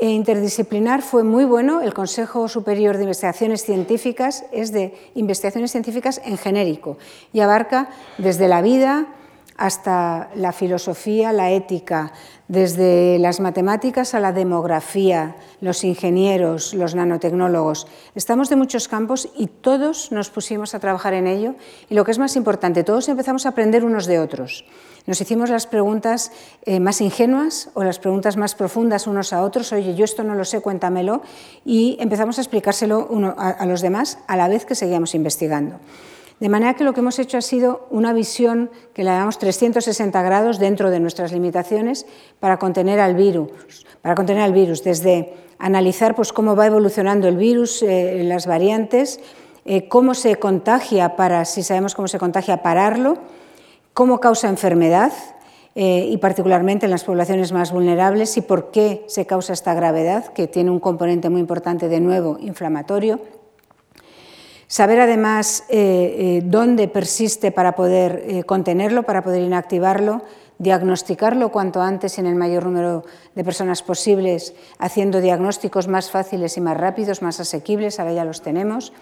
E 0.01 0.11
interdisciplinar 0.11 1.03
fue 1.03 1.25
muy 1.25 1.45
bueno. 1.45 1.81
El 1.81 1.93
Consejo 1.93 2.47
Superior 2.49 2.97
de 2.97 3.03
Investigaciones 3.03 3.65
Científicas 3.65 4.45
es 4.53 4.71
de 4.71 4.95
investigaciones 5.17 5.73
científicas 5.73 6.21
en 6.25 6.39
genérico 6.39 6.99
y 7.33 7.41
abarca 7.41 7.91
desde 8.17 8.47
la 8.47 8.63
vida, 8.63 9.09
hasta 9.59 10.31
la 10.37 10.53
filosofía, 10.53 11.33
la 11.33 11.51
ética, 11.51 12.13
desde 12.47 13.19
las 13.19 13.41
matemáticas 13.41 14.15
a 14.15 14.21
la 14.21 14.33
demografía, 14.33 15.35
los 15.61 15.85
ingenieros, 15.85 16.73
los 16.73 16.95
nanotecnólogos. 16.95 17.89
Estamos 18.15 18.49
de 18.49 18.57
muchos 18.57 18.89
campos 18.89 19.29
y 19.37 19.49
todos 19.49 20.13
nos 20.13 20.31
pusimos 20.31 20.75
a 20.75 20.79
trabajar 20.79 21.13
en 21.13 21.27
ello 21.27 21.57
y 21.91 21.95
lo 21.95 22.05
que 22.05 22.13
es 22.13 22.19
más 22.19 22.37
importante, 22.37 22.85
todos 22.85 23.09
empezamos 23.09 23.45
a 23.45 23.51
aprender 23.51 23.85
unos 23.85 24.07
de 24.07 24.21
otros. 24.21 24.65
Nos 25.07 25.21
hicimos 25.21 25.51
las 25.51 25.67
preguntas 25.67 26.31
eh, 26.63 26.81
más 26.81 27.01
ingenuas 27.01 27.71
o 27.75 27.83
las 27.83 27.99
preguntas 27.99 28.37
más 28.37 28.55
profundas 28.55 29.07
unos 29.07 29.33
a 29.33 29.43
otros, 29.43 29.73
oye, 29.73 29.95
yo 29.95 30.05
esto 30.05 30.23
no 30.23 30.35
lo 30.35 30.45
sé, 30.45 30.61
cuéntamelo, 30.61 31.23
y 31.65 31.97
empezamos 31.99 32.39
a 32.39 32.43
explicárselo 32.43 33.09
uno 33.11 33.35
a 33.37 33.67
los 33.67 33.81
demás 33.81 34.19
a 34.27 34.37
la 34.37 34.49
vez 34.49 34.65
que 34.65 34.75
seguíamos 34.75 35.15
investigando. 35.15 35.81
De 36.41 36.49
manera 36.49 36.75
que 36.75 36.85
lo 36.85 36.95
que 36.95 37.01
hemos 37.01 37.19
hecho 37.19 37.37
ha 37.37 37.43
sido 37.43 37.87
una 37.91 38.13
visión 38.13 38.71
que 38.95 39.03
le 39.03 39.11
damos 39.11 39.39
360 39.39 40.23
grados 40.23 40.59
dentro 40.59 40.91
de 40.91 41.01
nuestras 41.01 41.33
limitaciones 41.33 42.07
para 42.39 42.59
contener 42.59 43.01
al 43.01 43.15
virus, 43.15 43.87
para 44.03 44.15
contener 44.15 44.43
al 44.43 44.53
virus 44.53 44.85
desde 44.85 45.35
analizar 45.59 46.15
pues, 46.15 46.33
cómo 46.33 46.55
va 46.55 46.67
evolucionando 46.67 47.27
el 47.27 47.37
virus, 47.37 47.83
eh, 47.83 48.23
las 48.25 48.47
variantes, 48.47 49.19
eh, 49.65 49.89
cómo 49.89 50.15
se 50.15 50.37
contagia 50.37 51.17
para, 51.17 51.45
si 51.45 51.63
sabemos 51.63 51.95
cómo 51.95 52.07
se 52.07 52.19
contagia, 52.19 52.63
pararlo, 52.63 53.19
cómo 53.93 54.21
causa 54.21 54.49
enfermedad, 54.49 55.13
eh, 55.81 56.09
y 56.11 56.17
particularmente 56.17 56.87
en 56.87 56.91
las 56.91 57.05
poblaciones 57.05 57.53
más 57.53 57.71
vulnerables 57.71 58.37
y 58.37 58.41
por 58.41 58.73
qué 58.73 59.05
se 59.07 59.27
causa 59.27 59.53
esta 59.53 59.75
gravedad, 59.75 60.33
que 60.33 60.49
tiene 60.49 60.73
un 60.73 60.81
componente 60.81 61.29
muy 61.29 61.41
importante 61.41 61.89
de 61.89 62.01
nuevo 62.01 62.37
inflamatorio. 62.41 63.21
Saber 64.69 65.01
además 65.01 65.65
eh, 65.71 65.77
eh, 65.79 66.43
dónde 66.45 66.89
persiste 66.89 67.51
para 67.53 67.75
poder 67.75 68.23
eh, 68.29 68.45
contenerlo, 68.45 69.03
para 69.03 69.23
poder 69.23 69.41
inactivarlo, 69.41 70.21
diagnosticarlo 70.59 71.49
cuanto 71.49 71.81
antes 71.81 72.19
en 72.19 72.27
el 72.27 72.35
mayor 72.35 72.67
número 72.67 73.03
de 73.35 73.45
personas 73.45 73.83
posibles, 73.83 74.55
haciendo 74.79 75.23
diagnósticos 75.23 75.89
más 75.89 76.11
fáciles 76.11 76.59
y 76.59 76.61
más 76.61 76.77
rápidos, 76.77 77.23
más 77.23 77.41
asequibles, 77.41 77.99
ahora 77.99 78.13
ya 78.13 78.25
los 78.27 78.43
tenemos, 78.43 78.93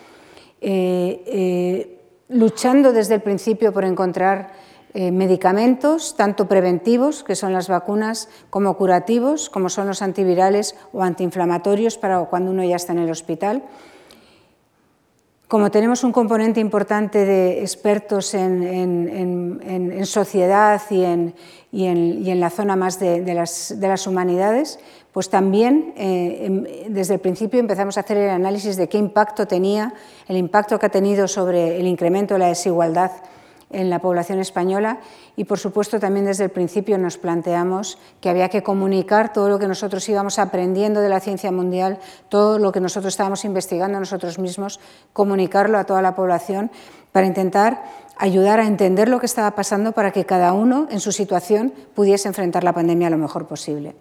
luchando 2.29 2.93
desde 2.93 3.15
el 3.15 3.23
principio 3.23 3.73
por 3.73 3.85
encontrar 3.85 4.53
medicamentos, 4.93 6.15
tanto 6.15 6.47
preventivos, 6.47 7.25
que 7.25 7.35
son 7.35 7.55
las 7.55 7.69
vacunas, 7.69 8.29
como 8.51 8.77
curativos, 8.77 9.49
como 9.49 9.71
son 9.71 9.87
los 9.87 10.03
antivirales 10.03 10.77
o 10.93 11.03
antiinflamatorios 11.03 11.97
para 11.97 12.21
cuando 12.27 12.51
uno 12.51 12.65
ya 12.65 12.77
está 12.77 12.93
en 12.93 12.99
el 13.01 13.11
hospital 13.11 13.63
como 15.49 15.71
tenemos 15.71 16.03
un 16.03 16.13
componente 16.13 16.59
importante 16.61 17.25
de 17.25 17.61
expertos 17.61 18.35
en, 18.35 20.05
sociedad 20.05 20.83
y, 20.91 21.05
en, 21.85 22.41
la 22.41 22.51
zona 22.51 22.75
más 22.75 22.99
de, 22.99 23.35
las, 23.35 24.07
humanidades, 24.07 24.81
pues 25.13 25.31
también 25.31 25.95
eh, 25.97 26.47
em, 26.47 26.65
desde 26.89 27.15
el 27.15 27.21
principio 27.21 27.61
empezamos 27.61 27.97
a 27.97 28.01
hacer 28.01 28.19
el 28.19 28.31
análisis 28.31 28.77
de 28.77 28.89
qué 28.89 28.99
impacto 28.99 29.47
tenía, 29.47 29.95
el 30.29 30.37
impacto 30.37 30.79
que 30.79 30.87
ha 30.87 30.91
tenido 30.91 31.29
sobre 31.29 31.79
el 31.79 31.87
incremento 31.87 32.35
de 32.35 32.41
la 32.41 32.49
desigualdad 32.49 33.13
en 33.71 33.91
la 33.91 33.99
población 33.99 34.39
española 34.39 35.01
y, 35.35 35.45
por 35.45 35.59
supuesto, 35.59 35.99
también 35.99 36.27
desde 36.27 36.45
el 36.45 36.51
principio 36.51 36.99
nos 36.99 37.19
planteamos 37.19 37.99
que 38.21 38.29
había 38.29 38.49
que 38.49 38.63
comunicar 38.63 39.33
todo 39.33 39.49
lo 39.49 39.59
que 39.59 39.69
nosotros 39.69 40.09
íbamos 40.09 40.39
aprendiendo 40.39 41.01
de 41.01 41.09
la 41.09 41.21
ciencia 41.21 41.51
mundial, 41.51 41.99
todo 42.29 42.59
lo 42.59 42.73
que 42.73 42.81
nosotros 42.81 43.15
estábamos 43.15 43.45
investigando 43.45 43.99
nosotros 43.99 44.39
mismos, 44.39 44.81
comunicarlo 45.13 45.79
a 45.79 45.85
toda 45.85 46.03
la 46.03 46.15
población 46.15 46.71
para 47.13 47.27
intentar 47.27 47.83
ayudar 48.19 48.61
a 48.61 48.67
entender 48.67 49.09
lo 49.09 49.21
que 49.21 49.27
estaba 49.27 49.51
pasando 49.53 49.93
para 49.93 50.11
que 50.11 50.25
cada 50.25 50.53
uno 50.53 50.87
en 50.91 51.01
su 51.01 51.13
situación 51.13 51.73
pudiese 51.95 52.29
enfrentar 52.29 52.65
la 52.65 52.73
pandemia 52.73 53.11
lo 53.11 53.19
mejor 53.19 53.47
posible. 53.47 53.95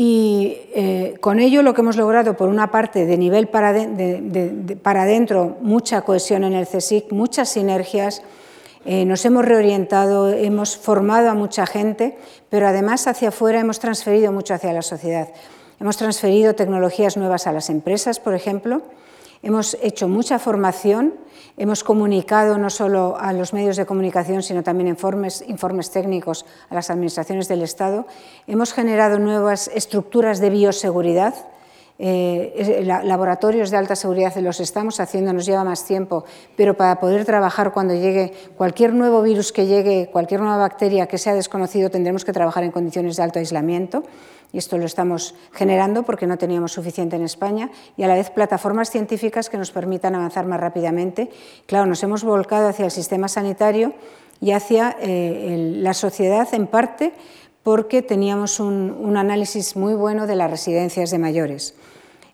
Y 0.00 0.58
eh, 0.76 1.16
con 1.20 1.40
ello 1.40 1.60
lo 1.64 1.74
que 1.74 1.80
hemos 1.80 1.96
logrado, 1.96 2.36
por 2.36 2.48
una 2.48 2.70
parte, 2.70 3.04
de 3.04 3.18
nivel 3.18 3.48
para, 3.48 3.74
para 4.80 5.02
adentro, 5.02 5.56
mucha 5.60 6.02
cohesión 6.02 6.44
en 6.44 6.52
el 6.52 6.68
CSIC, 6.68 7.10
muchas 7.10 7.48
sinergias, 7.48 8.22
eh, 8.84 9.04
nos 9.04 9.24
hemos 9.24 9.44
reorientado, 9.44 10.30
hemos 10.30 10.76
formado 10.76 11.30
a 11.30 11.34
mucha 11.34 11.66
gente, 11.66 12.16
pero 12.48 12.68
además 12.68 13.08
hacia 13.08 13.30
afuera 13.30 13.58
hemos 13.58 13.80
transferido 13.80 14.30
mucho 14.30 14.54
hacia 14.54 14.72
la 14.72 14.82
sociedad. 14.82 15.30
Hemos 15.80 15.96
transferido 15.96 16.54
tecnologías 16.54 17.16
nuevas 17.16 17.48
a 17.48 17.52
las 17.52 17.68
empresas, 17.68 18.20
por 18.20 18.34
ejemplo, 18.34 18.82
hemos 19.42 19.76
hecho 19.82 20.08
mucha 20.08 20.38
formación 20.38 21.14
Hemos 21.60 21.82
comunicado 21.82 22.56
no 22.56 22.70
solo 22.70 23.16
a 23.18 23.32
los 23.32 23.52
medios 23.52 23.76
de 23.76 23.84
comunicación, 23.84 24.44
sino 24.44 24.62
también 24.62 24.86
informes, 24.86 25.42
técnicos 25.90 26.46
a 26.70 26.74
las 26.76 26.88
administraciones 26.88 27.48
del 27.48 27.62
Estado. 27.62 28.06
Hemos 28.46 28.72
generado 28.72 29.18
nuevas 29.18 29.66
estructuras 29.74 30.38
de 30.38 30.50
bioseguridad. 30.50 31.34
Eh, 32.00 32.84
laboratorios 32.84 33.70
de 33.72 33.76
alta 33.76 33.96
seguridad 33.96 34.36
los 34.36 34.60
estamos 34.60 35.00
haciendo, 35.00 35.32
nos 35.32 35.46
lleva 35.46 35.64
más 35.64 35.84
tiempo, 35.84 36.24
pero 36.56 36.74
para 36.74 37.00
poder 37.00 37.24
trabajar 37.24 37.72
cuando 37.72 37.94
llegue 37.94 38.32
cualquier 38.56 38.94
nuevo 38.94 39.20
virus 39.20 39.50
que 39.50 39.66
llegue, 39.66 40.08
cualquier 40.12 40.40
nueva 40.40 40.58
bacteria 40.58 41.08
que 41.08 41.18
sea 41.18 41.34
desconocido, 41.34 41.90
tendremos 41.90 42.24
que 42.24 42.32
trabajar 42.32 42.62
en 42.62 42.70
condiciones 42.70 43.16
de 43.16 43.24
alto 43.24 43.40
aislamiento 43.40 44.04
y 44.52 44.58
esto 44.58 44.78
lo 44.78 44.86
estamos 44.86 45.34
generando 45.52 46.04
porque 46.04 46.26
no 46.26 46.38
teníamos 46.38 46.72
suficiente 46.72 47.16
en 47.16 47.22
España, 47.22 47.70
y 47.96 48.04
a 48.04 48.08
la 48.08 48.14
vez 48.14 48.30
plataformas 48.30 48.90
científicas 48.90 49.50
que 49.50 49.58
nos 49.58 49.72
permitan 49.72 50.14
avanzar 50.14 50.46
más 50.46 50.60
rápidamente. 50.60 51.30
Claro, 51.66 51.84
nos 51.84 52.02
hemos 52.02 52.24
volcado 52.24 52.68
hacia 52.68 52.86
el 52.86 52.90
sistema 52.90 53.28
sanitario 53.28 53.92
y 54.40 54.52
hacia 54.52 54.96
eh, 55.00 55.74
la 55.76 55.92
sociedad 55.92 56.48
en 56.52 56.66
parte 56.66 57.12
porque 57.62 58.00
teníamos 58.00 58.60
un 58.60 59.16
análisis 59.18 59.76
muy 59.76 59.92
bueno 59.92 60.26
de 60.26 60.36
las 60.36 60.50
residencias 60.50 61.10
de 61.10 61.18
mayores. 61.18 61.74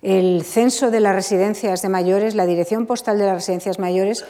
El 0.05 0.45
censo 0.45 0.91
de 0.91 1.01
las 1.01 1.15
residencias 1.15 1.83
de 1.83 1.89
mayores, 1.89 2.35
la 2.35 2.47
dirección 2.47 2.87
postal 2.87 3.19
de 3.19 3.25
las 3.25 3.35
residencias 3.35 3.79
mayores, 3.79 4.25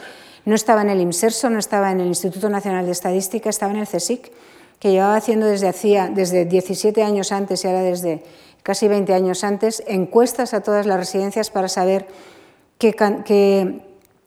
no 0.45 0.55
estaba 0.55 0.81
en 0.81 0.89
el 0.89 1.01
IMSERSO, 1.01 1.49
no 1.49 1.59
estaba 1.59 1.91
en 1.91 1.99
el 1.99 2.07
Instituto 2.07 2.49
Nacional 2.49 2.85
de 2.85 2.93
Estadística, 2.93 3.49
estaba 3.49 3.73
en 3.73 3.79
el 3.79 3.87
CSIC 3.87 4.31
que 4.79 4.91
llevaba 4.91 5.17
haciendo 5.17 5.47
desde, 5.47 5.67
hacía, 5.67 6.09
desde 6.13 6.45
17 6.45 7.03
años 7.03 7.31
antes 7.31 7.63
y 7.63 7.67
ahora 7.67 7.81
desde 7.81 8.23
casi 8.63 8.87
20 8.87 9.13
años 9.13 9.43
antes, 9.43 9.83
encuestas 9.85 10.53
a 10.53 10.61
todas 10.61 10.85
las 10.85 10.97
residencias 10.97 11.49
para 11.51 11.67
saber 11.67 12.07
qué, 12.77 12.93
qué, 13.25 13.81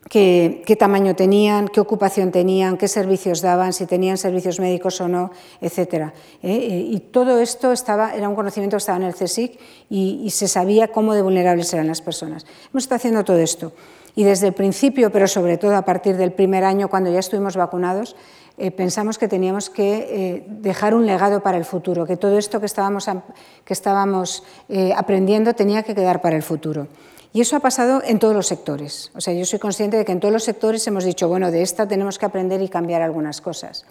qué, 0.09 0.77
tamaño 0.79 1.15
tenían, 1.15 1.69
qué 1.69 1.81
ocupación 1.81 2.31
tenían, 2.31 2.77
qué 2.77 2.89
servicios 2.89 3.41
daban, 3.41 3.73
si 3.73 3.87
tenían 3.87 4.19
servicios 4.19 4.61
médicos 4.61 5.01
o 5.01 5.09
no, 5.09 5.31
etc. 5.61 6.13
¿eh? 6.43 6.87
Y 6.91 7.01
todo 7.01 7.41
esto 7.41 7.73
estaba, 7.73 8.15
era 8.15 8.29
un 8.29 8.35
conocimiento 8.35 8.77
que 8.77 8.79
estaba 8.79 8.99
en 8.99 9.05
el 9.05 9.15
CSIC 9.15 9.59
y, 9.91 10.21
y 10.25 10.31
se 10.31 10.49
sabía 10.49 10.89
cómo 10.89 11.15
de 11.15 11.23
vulnerables 11.23 11.73
eran 11.73 11.87
las 11.87 12.01
personas. 12.01 12.47
Hemos 12.73 12.85
estado 12.85 12.97
haciendo 12.97 13.25
todo 13.25 13.39
esto. 13.39 13.73
Y 14.15 14.25
desde 14.25 14.49
el 14.49 14.53
principio, 14.53 15.13
pero 15.13 15.29
sobre 15.29 15.59
todo 15.59 15.77
a 15.77 15.83
partir 15.83 16.17
del 16.17 16.33
primer 16.33 16.65
año, 16.65 16.89
cuando 16.89 17.11
ya 17.11 17.21
estuvimos 17.21 17.57
vacunados, 17.57 18.17
eh, 18.59 18.73
pensamos 18.73 19.19
que 19.19 19.29
teníamos 19.29 19.71
que 19.71 20.09
eh, 20.11 20.45
dejar 20.49 20.93
un 20.93 21.07
legado 21.07 21.41
para 21.41 21.57
el 21.57 21.65
futuro, 21.65 22.05
que 22.05 22.17
todo 22.17 22.37
esto 22.37 22.59
que 22.59 22.67
estábamos, 22.67 23.07
que 23.65 23.73
estábamos 23.73 24.43
eh, 24.69 24.93
aprendiendo 24.97 25.55
tenía 25.55 25.85
que 25.85 25.95
quedar 25.95 26.21
para 26.21 26.35
el 26.35 26.43
futuro. 26.43 26.89
Y 27.33 27.41
eso 27.41 27.57
ha 27.57 27.61
pasado 27.61 28.03
en 28.05 28.19
todos 28.19 28.35
los 28.35 28.47
sectores. 28.47 29.11
O 29.15 29.21
sea, 29.21 29.35
yo 29.35 29.45
soy 29.45 29.59
consciente 29.59 29.97
de 29.97 30.05
que 30.05 30.13
en 30.13 30.21
todos 30.21 30.33
los 30.33 30.45
sectores 30.45 30.87
hemos 30.87 31.05
dicho, 31.05 31.29
bueno, 31.29 31.51
de 31.51 31.63
esta 31.63 31.87
tenemos 31.87 32.19
que 32.19 32.27
aprender 32.27 32.63
y 32.63 32.69
cambiar 32.69 33.03
algunas 33.03 33.41
cosas. 33.41 33.85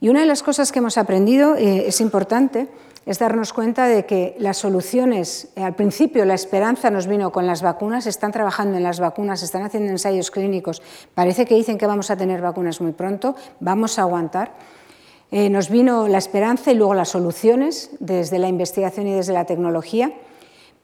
Y 0.00 0.08
una 0.08 0.20
de 0.20 0.26
las 0.26 0.42
cosas 0.42 0.72
que 0.72 0.78
hemos 0.78 0.98
aprendido 0.98 1.54
es 1.56 2.00
importante 2.00 2.68
es 3.06 3.18
darnos 3.18 3.52
cuenta 3.52 3.86
de 3.86 4.04
que 4.04 4.36
las 4.38 4.58
soluciones, 4.58 5.48
eh, 5.56 5.62
al 5.62 5.74
principio 5.74 6.24
la 6.24 6.34
esperanza 6.34 6.90
nos 6.90 7.06
vino 7.06 7.32
con 7.32 7.46
las 7.46 7.62
vacunas, 7.62 8.06
están 8.06 8.30
trabajando 8.32 8.76
en 8.76 8.82
las 8.82 9.00
vacunas, 9.00 9.42
están 9.42 9.62
haciendo 9.62 9.90
ensayos 9.90 10.30
clínicos, 10.30 10.82
parece 11.14 11.46
que 11.46 11.54
dicen 11.54 11.78
que 11.78 11.86
vamos 11.86 12.10
a 12.10 12.16
tener 12.16 12.42
vacunas 12.42 12.80
muy 12.80 12.92
pronto, 12.92 13.34
vamos 13.58 13.98
a 13.98 14.02
aguantar. 14.02 14.52
Eh, 15.32 15.48
nos 15.48 15.70
vino 15.70 16.08
la 16.08 16.18
esperanza 16.18 16.72
y 16.72 16.74
luego 16.74 16.94
las 16.94 17.10
soluciones 17.10 17.90
desde 18.00 18.38
la 18.38 18.48
investigación 18.48 19.06
y 19.06 19.14
desde 19.14 19.32
la 19.32 19.44
tecnología, 19.44 20.12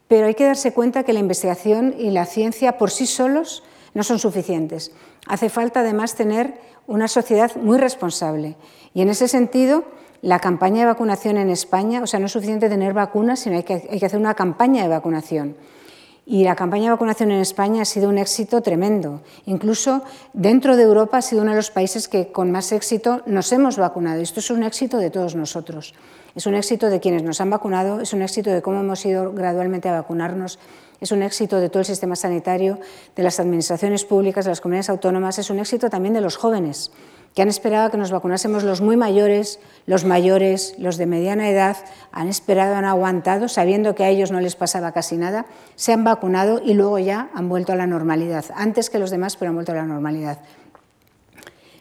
pero 0.09 0.27
hay 0.27 0.35
que 0.35 0.45
darse 0.45 0.73
cuenta 0.73 1.03
que 1.03 1.13
la 1.13 1.21
investigación 1.21 1.95
y 1.99 2.11
la 2.11 2.27
ciencia 2.27 2.79
por 2.79 2.91
sí 2.91 3.07
solos 3.07 3.63
no 3.95 4.03
son 4.03 4.19
suficientes. 4.19 4.93
Hace 5.27 5.49
falta 5.49 5.81
además 5.81 6.15
tener 6.15 6.55
una 6.87 7.09
sociedad 7.09 7.57
muy 7.57 7.79
responsable 7.79 8.57
y 8.95 9.03
en 9.03 9.09
ese 9.09 9.29
sentido 9.29 9.85
la 10.23 10.39
campaña 10.39 10.81
de 10.81 10.87
vacunación 10.87 11.37
en 11.37 11.51
España, 11.51 12.03
o 12.03 12.07
sea, 12.07 12.21
no 12.21 12.27
es 12.27 12.33
suficiente 12.33 12.69
tener 12.69 12.95
vacunas, 12.95 13.41
sino 13.41 13.57
hay 13.57 13.63
que, 13.63 13.89
hay 13.91 13.99
que 13.99 14.07
hacer 14.07 14.19
una 14.19 14.35
campaña 14.35 14.83
de 14.83 14.89
vacunación. 14.89 15.57
Y 16.29 16.43
la 16.43 16.57
campaña 16.57 16.85
de 16.85 16.91
vacunación 16.91 17.31
en 17.31 17.41
España 17.41 17.83
ha 17.83 17.85
sido 17.85 18.09
un 18.09 18.19
éxito 18.19 18.61
tremendo. 18.61 19.23
Incluso 19.45 20.03
dentro 20.33 20.77
de 20.77 20.83
Europa 20.83 21.19
ha 21.19 21.23
sido 21.23 21.43
uno 21.43 21.53
de 21.53 21.59
los 21.59 21.71
países 21.71 22.09
que 22.09 22.33
con 22.33 22.51
más 22.51 22.73
éxito 22.73 23.23
nos 23.27 23.53
hemos 23.53 23.77
vacunado. 23.77 24.21
Esto 24.21 24.41
es 24.41 24.51
un 24.51 24.65
éxito 24.65 24.99
de 24.99 25.11
todos 25.11 25.37
nosotros. 25.37 25.95
Es 26.37 26.45
un 26.45 26.55
éxito 26.55 26.91
de 26.91 27.01
quienes 27.01 27.23
nos 27.23 27.41
han 27.41 27.49
vacunado, 27.49 28.03
es 28.03 28.13
un 28.13 28.21
éxito 28.21 28.51
de 28.51 28.61
cómo 28.61 28.81
hemos 28.81 29.07
ido 29.07 29.33
gradualmente 29.33 29.89
a 29.89 29.93
vacunarnos, 29.93 30.59
es 31.01 31.11
un 31.11 31.23
éxito 31.23 31.61
de 31.61 31.71
todo 31.71 31.81
el 31.81 31.87
sistema 31.87 32.15
sanitario, 32.15 32.79
de 33.17 33.23
las 33.23 33.41
administraciones 33.41 34.05
públicas, 34.05 34.45
de 34.45 34.51
las 34.51 34.61
comunidades 34.61 34.91
autónomas, 34.91 35.39
es 35.39 35.49
un 35.49 35.61
éxito 35.61 35.89
también 35.89 36.13
de 36.13 36.21
los 36.21 36.37
jóvenes 36.37 36.93
que 37.35 37.41
han 37.41 37.49
esperado 37.49 37.91
que 37.91 37.97
nos 37.97 38.11
vacunásemos 38.11 38.65
los 38.65 38.83
muy 38.83 38.99
mayores, 38.99 39.61
los 39.87 40.05
mayores, 40.05 40.75
los 40.79 40.99
de 40.99 41.07
mediana 41.07 41.49
edad, 41.49 41.77
han 42.13 42.29
esperado, 42.29 42.75
han 42.75 42.85
aguantado, 42.85 43.49
sabiendo 43.49 43.95
que 43.95 44.05
a 44.05 44.11
ellos 44.11 44.31
no 44.31 44.41
les 44.41 44.57
pasaba 44.57 44.93
casi 44.93 45.17
nada, 45.17 45.47
se 45.75 45.95
han 45.95 46.05
vacunado 46.05 46.61
y 46.63 46.75
luego 46.75 46.99
ya 46.99 47.31
han 47.35 47.49
vuelto 47.49 47.73
a 47.73 47.77
la 47.77 47.87
normalidad, 47.87 48.45
antes 48.55 48.91
que 48.91 48.99
los 48.99 49.11
demás, 49.11 49.37
pero 49.37 49.51
han 49.51 49.55
vuelto 49.55 49.73
a 49.73 49.77
la 49.77 49.85
normalidad. 49.85 50.39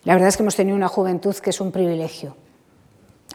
La 0.05 0.13
verdad 0.13 0.29
es 0.29 0.37
que 0.37 0.43
hemos 0.43 0.55
tenido 0.55 0.77
una 0.77 0.87
juventud 0.87 1.35
que 1.35 1.49
es 1.49 1.59
un 1.59 1.71
privilegio, 1.71 2.35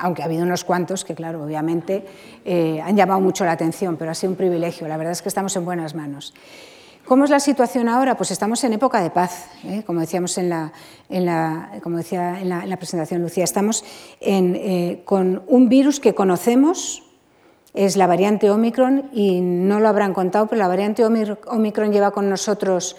aunque 0.01 0.23
ha 0.23 0.25
habido 0.25 0.43
unos 0.43 0.65
cuantos 0.65 1.05
que, 1.05 1.15
claro, 1.15 1.45
obviamente 1.45 2.05
eh, 2.45 2.81
han 2.83 2.97
llamado 2.97 3.21
mucho 3.21 3.45
la 3.45 3.53
atención, 3.53 3.97
pero 3.97 4.11
ha 4.11 4.15
sido 4.15 4.31
un 4.31 4.37
privilegio. 4.37 4.89
La 4.89 4.97
verdad 4.97 5.13
es 5.13 5.23
que 5.23 5.29
estamos 5.29 5.55
en 5.57 5.65
buenas 5.65 5.95
manos. 5.95 6.33
¿Cómo 7.05 7.25
es 7.25 7.31
la 7.31 7.41
situación 7.41 7.89
ahora? 7.89 8.17
Pues 8.17 8.31
estamos 8.31 8.63
en 8.65 8.73
época 8.73 9.03
de 9.03 9.11
paz, 9.11 9.49
¿eh? 9.65 9.83
como 9.85 10.01
decíamos 10.01 10.39
en 10.39 10.49
la, 10.49 10.73
como 11.83 11.99
decía 11.99 12.41
en 12.41 12.49
la, 12.49 12.77
presentación 12.77 13.21
Lucía, 13.21 13.45
estamos 13.45 13.85
eh, 14.21 15.03
con 15.05 15.43
un 15.49 15.69
virus 15.69 15.99
que 15.99 16.15
conocemos, 16.15 17.03
es 17.75 17.97
la 17.97 18.07
variante 18.07 18.51
Omicron, 18.51 19.11
y 19.13 19.41
no 19.41 19.81
lo 19.81 19.89
habrán 19.89 20.15
contado, 20.15 20.47
pero 20.47 20.61
la 20.61 20.69
variante 20.69 21.05
Omicron 21.05 21.93
lleva 21.93 22.13
con 22.13 22.31
nosotros 22.31 22.97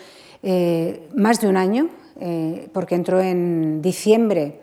más 1.15 1.39
de 1.39 1.47
un 1.47 1.55
año, 1.55 1.89
porque 2.73 2.95
entró 2.95 3.21
en 3.21 3.81
diciembre 3.81 4.60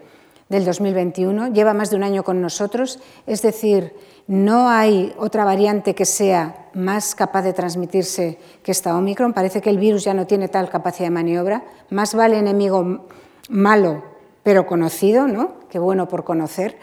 del 0.49 0.65
2021, 0.65 1.49
lleva 1.49 1.75
más 1.75 1.91
de 1.91 1.97
un 1.97 2.05
año 2.05 2.25
con 2.25 2.41
nosotros, 2.41 2.99
es 3.27 3.43
decir, 3.43 3.95
no 4.27 4.69
hay 4.69 5.15
otra 5.19 5.45
variante 5.45 5.95
que 5.95 6.05
sea 6.05 6.69
más 6.75 7.15
capaz 7.15 7.43
de 7.43 7.53
transmitirse 7.55 8.39
que 8.63 8.73
esta 8.73 8.97
Omicron. 8.97 9.33
Parece 9.33 9.63
que 9.63 9.71
el 9.71 9.79
virus 9.79 10.05
ya 10.05 10.13
no 10.13 10.27
tiene 10.27 10.49
tal 10.49 10.69
capacidad 10.69 11.07
de 11.07 11.15
maniobra. 11.15 11.65
Más 11.89 12.15
vale 12.15 12.39
enemigo 12.39 13.07
malo, 13.49 14.03
pero 14.43 14.67
conocido, 14.67 15.29
¿no? 15.29 15.55
Qué 15.71 15.79
bueno 15.79 16.09
por 16.09 16.25
conocer. 16.25 16.77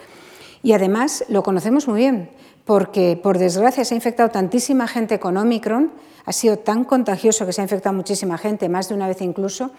Y 0.63 0.73
además 0.73 1.23
lo 1.29 1.43
conocemos 1.43 1.87
muy 1.87 1.99
bien, 1.99 2.31
porque 2.65 3.19
por 3.21 3.37
desgracia 3.37 3.85
se 3.85 3.93
ha 3.93 3.97
infectado 3.97 4.29
tantísima 4.29 4.87
gente 4.87 5.19
con 5.19 5.37
Omicron, 5.37 5.91
ha 6.25 6.33
sido 6.33 6.57
tan 6.57 6.83
contagioso 6.83 7.45
que 7.45 7.53
se 7.53 7.61
ha 7.61 7.65
infectado 7.65 7.95
muchísima 7.95 8.39
gente, 8.39 8.69
más 8.69 8.89
de 8.89 8.95
una 8.95 9.07
vez 9.07 9.21
incluso, 9.21 9.69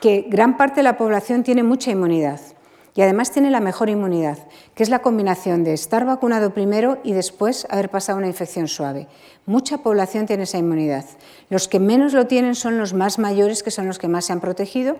que 0.00 0.24
gran 0.30 0.56
parte 0.56 0.76
de 0.76 0.84
la 0.84 0.96
población 0.96 1.42
tiene 1.42 1.62
mucha 1.62 1.90
inmunidad 1.90 2.40
y 2.94 3.02
además 3.02 3.30
tiene 3.30 3.50
la 3.50 3.60
mejor 3.60 3.88
inmunidad, 3.88 4.38
que 4.74 4.82
es 4.82 4.88
la 4.88 5.00
combinación 5.00 5.64
de 5.64 5.72
estar 5.72 6.04
vacunado 6.04 6.52
primero 6.52 6.98
y 7.04 7.12
después 7.12 7.66
haber 7.70 7.88
pasado 7.88 8.18
una 8.18 8.26
infección 8.26 8.68
suave. 8.68 9.06
Mucha 9.46 9.78
población 9.78 10.26
tiene 10.26 10.42
esa 10.42 10.58
inmunidad. 10.58 11.04
Los 11.48 11.68
que 11.68 11.78
menos 11.78 12.12
lo 12.12 12.26
tienen 12.26 12.54
son 12.54 12.78
los 12.78 12.92
más 12.94 13.18
mayores, 13.18 13.62
que 13.62 13.70
son 13.70 13.86
los 13.86 13.98
que 13.98 14.08
más 14.08 14.24
se 14.26 14.32
han 14.32 14.40
protegido, 14.40 14.96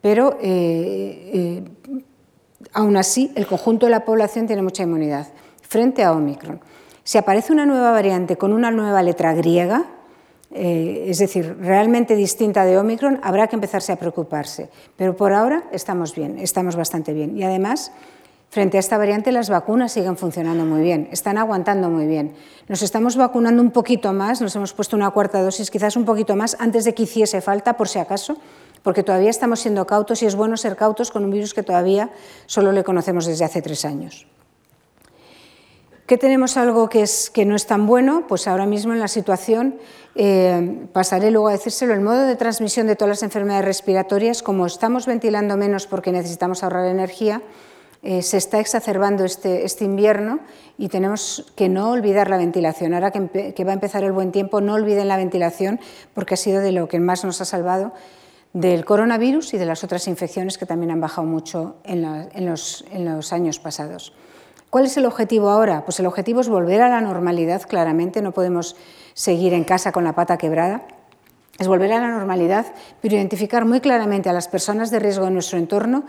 pero 0.00 0.38
eh, 0.40 1.30
eh, 1.32 2.00
aún 2.72 2.96
así 2.96 3.32
el 3.36 3.46
conjunto 3.46 3.86
de 3.86 3.90
la 3.90 4.04
población 4.04 4.46
tiene 4.46 4.62
mucha 4.62 4.82
inmunidad 4.82 5.28
frente 5.62 6.02
a 6.02 6.12
Omicron. 6.12 6.60
Si 7.04 7.18
aparece 7.18 7.52
una 7.52 7.66
nueva 7.66 7.92
variante 7.92 8.36
con 8.36 8.52
una 8.52 8.70
nueva 8.70 9.02
letra 9.02 9.34
griega, 9.34 9.86
eh, 10.52 11.04
es 11.06 11.18
decir, 11.18 11.56
realmente 11.60 12.16
distinta 12.16 12.64
de 12.64 12.76
Omicron, 12.76 13.20
habrá 13.22 13.46
que 13.46 13.54
empezarse 13.56 13.92
a 13.92 13.96
preocuparse. 13.96 14.68
Pero 14.96 15.16
por 15.16 15.32
ahora 15.32 15.64
estamos 15.72 16.14
bien, 16.14 16.38
estamos 16.38 16.74
bastante 16.74 17.12
bien. 17.12 17.36
Y 17.36 17.44
además, 17.44 17.92
frente 18.50 18.76
a 18.76 18.80
esta 18.80 18.98
variante, 18.98 19.30
las 19.30 19.48
vacunas 19.48 19.92
siguen 19.92 20.16
funcionando 20.16 20.64
muy 20.64 20.82
bien, 20.82 21.08
están 21.12 21.38
aguantando 21.38 21.88
muy 21.88 22.06
bien. 22.06 22.34
Nos 22.68 22.82
estamos 22.82 23.16
vacunando 23.16 23.62
un 23.62 23.70
poquito 23.70 24.12
más, 24.12 24.40
nos 24.40 24.54
hemos 24.56 24.72
puesto 24.72 24.96
una 24.96 25.10
cuarta 25.10 25.40
dosis, 25.40 25.70
quizás 25.70 25.96
un 25.96 26.04
poquito 26.04 26.34
más, 26.34 26.56
antes 26.58 26.84
de 26.84 26.94
que 26.94 27.04
hiciese 27.04 27.40
falta, 27.40 27.76
por 27.76 27.88
si 27.88 28.00
acaso, 28.00 28.36
porque 28.82 29.04
todavía 29.04 29.30
estamos 29.30 29.60
siendo 29.60 29.86
cautos 29.86 30.22
y 30.22 30.26
es 30.26 30.34
bueno 30.34 30.56
ser 30.56 30.74
cautos 30.74 31.12
con 31.12 31.24
un 31.24 31.30
virus 31.30 31.54
que 31.54 31.62
todavía 31.62 32.10
solo 32.46 32.72
le 32.72 32.82
conocemos 32.82 33.26
desde 33.26 33.44
hace 33.44 33.62
tres 33.62 33.84
años. 33.84 34.26
¿Qué 36.10 36.18
tenemos 36.18 36.56
algo 36.56 36.88
que, 36.88 37.02
es, 37.02 37.30
que 37.30 37.44
no 37.44 37.54
es 37.54 37.68
tan 37.68 37.86
bueno? 37.86 38.24
Pues 38.26 38.48
ahora 38.48 38.66
mismo 38.66 38.92
en 38.92 38.98
la 38.98 39.06
situación, 39.06 39.76
eh, 40.16 40.88
pasaré 40.92 41.30
luego 41.30 41.46
a 41.46 41.52
decírselo, 41.52 41.94
el 41.94 42.00
modo 42.00 42.26
de 42.26 42.34
transmisión 42.34 42.88
de 42.88 42.96
todas 42.96 43.10
las 43.10 43.22
enfermedades 43.22 43.64
respiratorias, 43.64 44.42
como 44.42 44.66
estamos 44.66 45.06
ventilando 45.06 45.56
menos 45.56 45.86
porque 45.86 46.10
necesitamos 46.10 46.64
ahorrar 46.64 46.86
energía, 46.86 47.42
eh, 48.02 48.22
se 48.22 48.38
está 48.38 48.58
exacerbando 48.58 49.24
este, 49.24 49.64
este, 49.64 49.84
invierno 49.84 50.40
y 50.78 50.88
tenemos 50.88 51.52
que 51.54 51.68
no 51.68 51.92
olvidar 51.92 52.28
la 52.28 52.38
ventilación. 52.38 52.92
Ahora 52.92 53.12
que, 53.12 53.64
va 53.64 53.70
a 53.70 53.74
empezar 53.74 54.02
el 54.02 54.10
buen 54.10 54.32
tiempo, 54.32 54.60
no 54.60 54.74
olviden 54.74 55.06
la 55.06 55.16
ventilación 55.16 55.78
porque 56.12 56.34
ha 56.34 56.36
sido 56.36 56.60
de 56.60 56.72
lo 56.72 56.88
que 56.88 56.98
más 56.98 57.24
nos 57.24 57.40
ha 57.40 57.44
salvado 57.44 57.92
del 58.52 58.84
coronavirus 58.84 59.54
y 59.54 59.58
de 59.58 59.64
las 59.64 59.84
otras 59.84 60.08
infecciones 60.08 60.58
que 60.58 60.66
también 60.66 60.90
han 60.90 61.00
bajado 61.00 61.28
mucho 61.28 61.76
en 61.84 62.02
los 62.48 63.32
años 63.32 63.60
pasados. 63.60 64.12
¿Cuál 64.70 64.86
es 64.86 64.96
el 64.96 65.06
objetivo 65.06 65.50
ahora? 65.50 65.84
Pues 65.84 65.98
el 65.98 66.06
objetivo 66.06 66.40
es 66.40 66.48
volver 66.48 66.80
a 66.80 66.88
la 66.88 67.00
normalidad, 67.00 67.62
claramente, 67.62 68.22
no 68.22 68.30
podemos 68.30 68.76
seguir 69.14 69.52
en 69.52 69.64
casa 69.64 69.90
con 69.90 70.04
la 70.04 70.14
pata 70.14 70.38
quebrada. 70.38 70.82
Es 71.58 71.66
volver 71.66 71.92
a 71.92 72.00
la 72.00 72.08
normalidad, 72.08 72.66
pero 73.02 73.16
identificar 73.16 73.64
muy 73.64 73.80
claramente 73.80 74.28
a 74.28 74.32
las 74.32 74.46
personas 74.46 74.92
de 74.92 75.00
riesgo 75.00 75.26
en 75.26 75.34
nuestro 75.34 75.58
entorno 75.58 76.04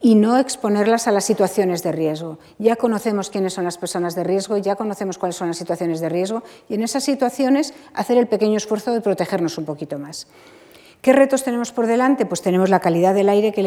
y 0.00 0.14
no 0.14 0.38
exponerlas 0.38 1.08
a 1.08 1.10
las 1.10 1.24
situaciones 1.24 1.82
de 1.82 1.90
riesgo. 1.90 2.38
Ya 2.58 2.76
conocemos 2.76 3.28
quiénes 3.28 3.54
son 3.54 3.64
las 3.64 3.76
personas 3.76 4.14
de 4.14 4.22
riesgo, 4.22 4.56
ya 4.56 4.76
conocemos 4.76 5.18
cuáles 5.18 5.36
son 5.36 5.48
las 5.48 5.56
situaciones 5.56 6.00
de 6.00 6.08
riesgo 6.08 6.44
y 6.68 6.74
en 6.74 6.84
esas 6.84 7.02
situaciones 7.02 7.74
hacer 7.92 8.18
el 8.18 8.28
pequeño 8.28 8.56
esfuerzo 8.56 8.92
de 8.92 9.00
protegernos 9.00 9.58
un 9.58 9.64
poquito 9.64 9.98
más. 9.98 10.28
¿Qué 11.02 11.12
retos 11.12 11.42
tenemos 11.42 11.72
por 11.72 11.86
delante? 11.86 12.24
Pues 12.24 12.40
tenemos 12.40 12.70
la 12.70 12.80
calidad 12.80 13.14
del 13.14 13.28
aire 13.28 13.52
que, 13.52 13.62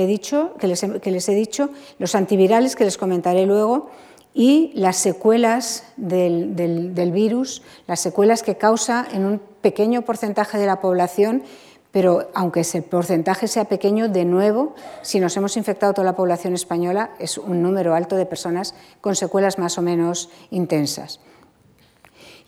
que 1.01 1.11
les 1.11 1.29
he 1.29 1.35
dicho, 1.35 1.69
los 1.97 2.15
antivirales 2.15 2.75
que 2.75 2.85
les 2.85 2.97
comentaré 2.97 3.45
luego, 3.45 3.89
y 4.33 4.71
las 4.75 4.97
secuelas 4.97 5.83
del, 5.97 7.11
virus, 7.13 7.61
las 7.87 7.99
secuelas 7.99 8.43
que 8.43 8.55
causa 8.55 9.07
en 9.11 9.25
un 9.25 9.41
pequeño 9.61 10.03
porcentaje 10.03 10.57
de 10.57 10.65
la 10.65 10.79
población, 10.81 11.43
pero 11.91 12.29
aunque 12.35 12.59
ese 12.59 12.81
porcentaje 12.81 13.47
sea 13.47 13.65
pequeño, 13.65 14.09
de 14.09 14.25
nuevo, 14.25 14.75
si 15.01 15.19
nos 15.19 15.35
hemos 15.37 15.57
infectado 15.57 15.93
toda 15.93 16.05
la 16.05 16.15
población 16.15 16.53
española, 16.53 17.11
es 17.19 17.37
un 17.37 17.63
número 17.63 17.95
alto 17.95 18.15
de 18.15 18.27
personas 18.27 18.75
con 19.01 19.15
secuelas 19.15 19.57
más 19.57 19.77
o 19.77 19.81
menos 19.81 20.29
intensas. 20.51 21.19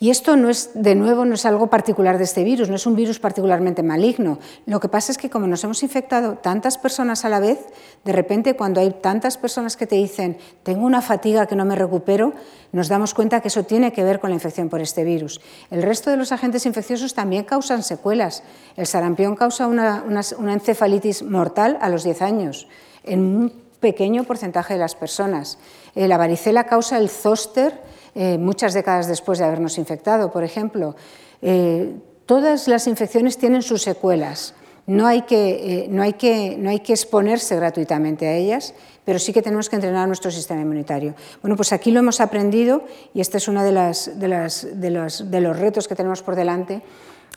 Y 0.02 0.10
esto 0.10 0.36
no 0.36 0.50
es, 0.50 0.72
de 0.74 0.96
nuevo, 0.96 1.26
no 1.26 1.36
es 1.36 1.46
algo 1.46 1.68
particular 1.68 2.18
de 2.18 2.24
este 2.24 2.44
virus, 2.44 2.70
no 2.70 2.76
es 2.76 2.88
un 2.88 2.96
virus 2.96 3.20
particularmente 3.20 3.84
maligno. 3.84 4.40
Lo 4.66 4.80
que 4.80 4.90
pasa 4.90 5.12
es 5.12 5.20
que 5.20 5.30
como 5.30 5.46
nos 5.46 5.64
hemos 5.64 5.84
infectado 5.84 6.40
tantas 6.40 6.80
personas 6.80 7.24
a 7.24 7.30
la 7.30 7.40
vez, 7.40 7.60
de 8.04 8.12
repente 8.12 8.56
cuando 8.56 8.82
hay 8.82 8.90
tantas 8.90 9.38
personas 9.38 9.78
que 9.78 9.86
te 9.86 9.98
dicen, 9.98 10.40
tengo 10.64 10.88
una 10.88 11.04
fatiga 11.04 11.46
que 11.46 11.56
no 11.56 11.66
me 11.66 11.76
recupero, 11.76 12.34
nos 12.72 12.88
damos 12.88 13.14
cuenta 13.14 13.42
que 13.42 13.50
eso 13.50 13.62
tiene 13.62 13.94
que 13.94 14.04
ver 14.04 14.20
con 14.20 14.32
la 14.32 14.34
infección 14.34 14.70
por 14.70 14.82
este 14.82 15.04
virus. 15.04 15.40
El 15.70 15.84
resto 15.84 16.10
de 16.10 16.18
los 16.18 16.32
agentes 16.32 16.66
infecciosos 16.66 17.14
también 17.14 17.44
causan 17.44 17.84
secuelas. 17.84 18.42
El 18.78 18.88
sarampión 18.88 19.36
causa 19.36 19.68
una, 19.68 20.04
encefalitis 20.52 21.22
mortal 21.22 21.78
a 21.80 21.90
los 21.90 22.04
10 22.04 22.24
años, 22.24 22.68
en 23.04 23.20
un 23.20 23.54
pequeño 23.80 24.24
porcentaje 24.24 24.74
de 24.74 24.80
las 24.80 24.96
personas. 24.96 25.60
Eh, 25.94 26.08
la 26.08 26.18
varicela 26.18 26.64
causa 26.64 26.98
el 26.98 27.08
zóster, 27.08 27.92
eh, 28.16 28.38
muchas 28.38 28.74
décadas 28.74 29.08
después 29.08 29.40
de 29.40 29.46
habernos 29.46 29.78
infectado, 29.78 30.32
por 30.32 30.44
ejemplo. 30.44 30.96
Eh, 31.42 31.96
todas 32.26 32.68
las 32.68 32.88
infecciones 32.88 33.38
tienen 33.38 33.62
sus 33.62 33.82
secuelas. 33.82 34.54
No 34.88 35.06
hay, 35.08 35.22
que, 35.22 35.84
eh, 35.84 35.88
no, 35.90 36.02
hay 36.02 36.14
que, 36.14 36.58
no 36.58 36.70
hay, 36.70 36.80
que, 36.80 36.92
exponerse 36.92 37.56
gratuitamente 37.56 38.28
a 38.28 38.36
ellas, 38.36 38.74
pero 39.06 39.20
sí 39.20 39.32
que 39.32 39.42
tenemos 39.42 39.70
que 39.70 39.76
entrenar 39.76 40.08
nuestro 40.08 40.32
sistema 40.32 40.62
inmunitario. 40.62 41.14
Bueno, 41.42 41.56
pues 41.56 41.72
aquí 41.72 41.92
lo 41.92 42.00
hemos 42.00 42.20
aprendido 42.20 42.84
y 43.14 43.22
este 43.22 43.38
es 43.38 43.48
uno 43.48 43.64
de, 43.64 43.72
las, 43.72 44.20
de, 44.20 44.28
las, 44.28 44.68
de, 44.74 44.90
los, 44.90 45.32
de 45.32 45.40
los 45.40 45.58
retos 45.58 45.88
que 45.88 45.96
tenemos 45.96 46.24
por 46.24 46.36
delante, 46.36 46.82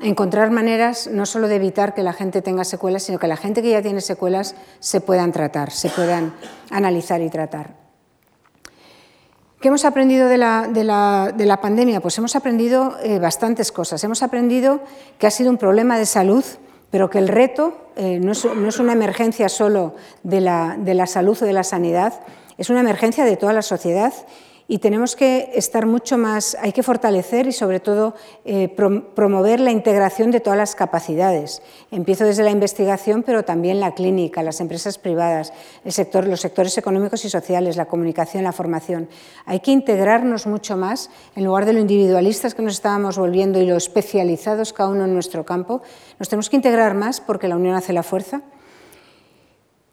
encontrar 0.00 0.50
maneras 0.50 1.06
no 1.06 1.26
solo 1.26 1.46
de 1.46 1.56
evitar 1.56 1.94
que 1.94 2.02
la 2.02 2.12
gente 2.12 2.42
tenga 2.42 2.64
secuelas, 2.64 3.04
sino 3.04 3.18
que 3.18 3.28
la 3.28 3.37
gente 3.37 3.62
que 3.62 3.70
ya 3.70 3.82
tiene 3.82 4.00
secuelas 4.00 4.56
se 4.80 5.00
puedan 5.00 5.30
tratar, 5.30 5.70
se 5.70 5.90
puedan 5.90 6.34
analizar 6.70 7.20
y 7.20 7.30
tratar. 7.30 7.83
¿Qué 9.64 9.68
hemos 9.68 9.87
aprendido 9.87 10.29
de 10.29 10.37
la, 10.37 11.59
pandemia? 11.62 12.00
Pues 12.00 12.18
hemos 12.18 12.37
aprendido 12.37 12.98
eh, 13.03 13.18
bastantes 13.18 13.72
cosas. 13.72 14.05
Hemos 14.05 14.22
aprendido 14.22 14.81
que 15.16 15.27
ha 15.27 15.31
sido 15.31 15.48
un 15.48 15.57
problema 15.57 15.98
de 15.98 16.05
salud, 16.05 16.44
pero 16.90 17.09
que 17.09 17.16
el 17.16 17.29
reto 17.29 17.74
eh, 17.96 18.20
no, 18.20 18.33
es, 18.33 18.79
una 18.79 18.92
emergencia 18.92 19.48
solo 19.48 19.94
de 20.22 20.42
la, 20.42 21.07
salud 21.07 21.38
o 21.40 21.46
de 21.46 21.55
la 21.55 21.64
sanidad, 21.64 22.12
es 22.59 22.68
una 22.68 22.81
emergencia 22.81 23.24
de 23.24 23.38
toda 23.38 23.55
la 23.55 23.62
sociedad 23.62 24.12
y 24.66 24.79
tenemos 24.79 25.14
que 25.14 25.50
estar 25.55 25.85
mucho 25.85 26.16
más, 26.16 26.57
hay 26.61 26.72
que 26.72 26.83
fortalecer 26.83 27.46
y 27.46 27.53
sobre 27.53 27.81
todo 27.81 28.14
eh, 28.44 28.68
promover 28.68 29.61
la 29.61 29.70
integración 29.70 30.31
de 30.31 30.40
todas 30.40 30.59
las 30.59 30.74
capacidades. 30.74 31.61
Empiezo 31.90 32.24
desde 32.24 32.44
la 32.44 32.50
investigación, 32.50 33.22
pero 33.22 33.44
también 33.44 33.79
la 33.79 33.94
clínica, 33.94 34.42
las 34.42 34.61
empresas 34.61 34.96
privadas, 34.96 35.53
el 35.85 35.92
sector, 35.92 36.27
los 36.27 36.40
sectores 36.40 36.79
económicos 36.79 37.24
y 37.27 37.31
sociales, 37.31 37.77
la 37.77 37.85
comunicación, 37.85 38.44
la 38.44 38.53
formación. 38.53 39.09
Hay 39.44 39.61
que 39.61 39.70
integrarnos 39.70 40.46
mucho 40.46 40.79
más 40.79 41.11
en 41.37 41.44
lugar 41.44 41.66
de 41.66 41.74
lo 41.74 41.81
individualistas 41.81 42.55
que 42.55 42.62
nos 42.62 42.74
estábamos 42.74 43.18
volviendo 43.18 43.61
y 43.61 43.66
lo 43.66 43.77
especializados 43.77 44.72
cada 44.72 44.88
uno 44.88 45.05
en 45.05 45.12
nuestro 45.12 45.44
campo. 45.44 45.83
Nos 46.18 46.31
tenemos 46.31 46.48
que 46.48 46.57
integrar 46.57 46.94
más 46.94 47.20
porque 47.20 47.48
la 47.48 47.57
unión 47.57 47.74
hace 47.74 47.92
la 47.92 48.03
fuerza 48.03 48.40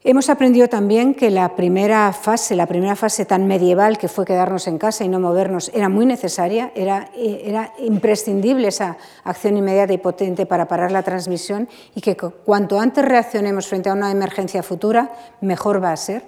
Hemos 0.04 0.32
aprendido 0.32 0.68
también 0.68 1.14
que 1.14 1.30
la 1.30 1.56
primera 1.56 2.12
fase, 2.12 2.56
la 2.56 2.66
primera 2.66 2.96
fase 2.96 3.24
tan 3.24 3.46
medieval 3.46 4.00
que 4.00 4.08
fue 4.08 4.26
quedarnos 4.26 4.66
en 4.66 4.80
casa 4.80 5.06
y 5.06 5.08
no 5.08 5.20
movernos, 5.20 5.70
era 5.76 5.90
muy 5.90 6.08
necesaria, 6.08 6.72
era, 6.74 7.12
imprescindible 7.78 8.68
esa 8.68 8.98
acción 9.24 9.58
inmediata 9.58 9.94
y 9.94 10.00
potente 10.00 10.48
para 10.48 10.68
parar 10.68 10.92
la 10.92 11.04
transmisión 11.04 11.70
y 11.94 12.02
que 12.02 12.16
cuanto 12.18 12.80
antes 12.80 13.06
reaccionemos 13.06 13.68
frente 13.68 13.90
a 13.90 13.94
una 13.94 14.10
emergencia 14.10 14.64
futura, 14.64 15.12
mejor 15.40 15.84
va 15.84 15.92
a 15.92 15.98
ser. 15.98 16.24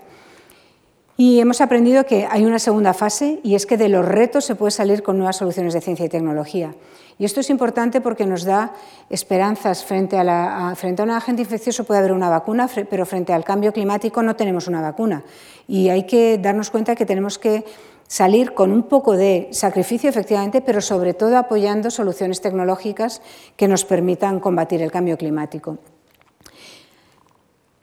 Y 1.17 1.39
hemos 1.39 1.59
aprendido 1.59 2.05
que 2.05 2.27
hay 2.29 2.45
una 2.45 2.59
segunda 2.59 2.93
fase 2.93 3.39
y 3.43 3.55
es 3.55 3.65
que 3.65 3.77
de 3.77 3.89
los 3.89 4.05
retos 4.05 4.45
se 4.45 4.53
puede 4.53 4.69
salir 4.69 5.01
con 5.01 5.17
nuevas 5.17 5.37
soluciones 5.37 5.73
de 5.73 5.81
ciencia 5.81 6.05
y 6.05 6.09
tecnología. 6.09 6.75
Y 7.19 7.25
esto 7.25 7.39
es 7.39 7.49
importante 7.49 8.01
porque 8.01 8.25
nos 8.25 8.43
da 8.43 8.73
esperanzas 9.09 9.85
frente 9.85 10.17
a, 10.17 10.75
un 10.99 11.09
agente 11.11 11.41
infeccioso 11.41 11.83
puede 11.83 11.99
haber 11.99 12.11
una 12.11 12.29
vacuna, 12.29 12.67
pero 12.89 13.05
frente 13.05 13.33
al 13.33 13.43
cambio 13.43 13.71
climático 13.71 14.23
no 14.23 14.35
tenemos 14.35 14.67
una 14.67 14.81
vacuna. 14.81 15.23
Y 15.67 15.89
hay 15.89 16.03
que 16.03 16.37
darnos 16.37 16.69
cuenta 16.69 16.95
que 16.95 17.05
tenemos 17.05 17.37
que 17.37 17.63
salir 18.07 18.53
con 18.53 18.71
un 18.71 18.83
poco 18.83 19.15
de 19.15 19.49
sacrificio, 19.51 20.09
efectivamente, 20.09 20.61
pero 20.61 20.81
sobre 20.81 21.13
todo 21.13 21.37
apoyando 21.37 21.91
soluciones 21.91 22.41
tecnológicas 22.41 23.21
que 23.55 23.67
nos 23.67 23.85
permitan 23.85 24.39
combatir 24.39 24.81
el 24.81 24.91
cambio 24.91 25.17
climático. 25.17 25.77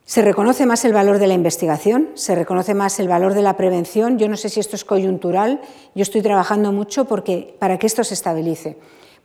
Se 0.04 0.22
reconoce 0.22 0.66
más 0.66 0.84
el 0.84 0.92
valor 0.92 1.20
de 1.20 1.28
la 1.28 1.34
investigación, 1.34 2.08
se 2.14 2.34
reconoce 2.34 2.74
más 2.74 2.98
el 2.98 3.06
valor 3.06 3.32
de 3.34 3.42
la 3.42 3.56
prevención. 3.56 4.18
Yo 4.18 4.28
no 4.28 4.36
sé 4.36 4.48
si 4.48 4.58
esto 4.58 4.74
es 4.74 4.84
coyuntural, 4.84 5.60
yo 5.94 6.02
estoy 6.02 6.20
trabajando 6.20 6.72
mucho 6.72 7.04
porque, 7.04 7.54
para 7.60 7.78
que 7.78 7.86
esto 7.86 8.02
se 8.02 8.14
estabilice 8.14 8.76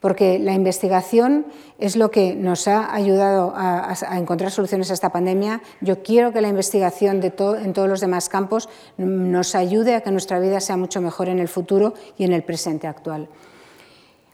porque 0.05 0.37
la 0.37 0.53
investigación 0.53 1.47
es 1.79 1.95
lo 1.95 2.11
que 2.11 2.35
nos 2.35 2.67
ha 2.67 2.93
ayudado 2.93 3.53
a, 3.55 3.91
encontrar 4.19 4.51
soluciones 4.51 4.91
a 4.91 4.93
esta 4.93 5.09
pandemia. 5.09 5.63
Yo 5.81 6.03
quiero 6.03 6.31
que 6.31 6.41
la 6.41 6.47
investigación 6.47 7.23
en 7.23 7.73
todos 7.73 7.89
los 7.89 8.01
demás 8.01 8.29
campos 8.29 8.69
nos 8.97 9.55
ayude 9.55 9.95
a 9.95 10.01
que 10.01 10.11
nuestra 10.11 10.39
vida 10.39 10.59
sea 10.59 10.77
mucho 10.77 11.01
mejor 11.01 11.27
en 11.27 11.39
el 11.39 11.47
futuro 11.47 11.95
y 12.19 12.23
en 12.23 12.33
el 12.33 12.43
presente 12.43 12.85
actual. 12.85 13.29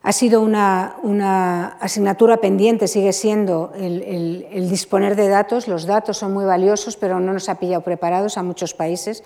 Ha 0.04 0.12
sido 0.12 0.42
una, 0.42 1.78
asignatura 1.80 2.36
pendiente, 2.36 2.90
sigue 2.90 3.14
siendo 3.14 3.72
el 3.74 4.70
disponer 4.70 5.16
de 5.16 5.30
datos. 5.30 5.70
Los 5.70 5.86
datos 5.86 6.18
son 6.18 6.34
muy 6.34 6.44
valiosos, 6.44 6.98
pero 6.98 7.22
no 7.22 7.32
nos 7.32 7.48
ha 7.48 7.60
pillado 7.60 7.82
preparados 7.82 8.38
a 8.38 8.44
muchos 8.44 8.74
países. 8.74 9.24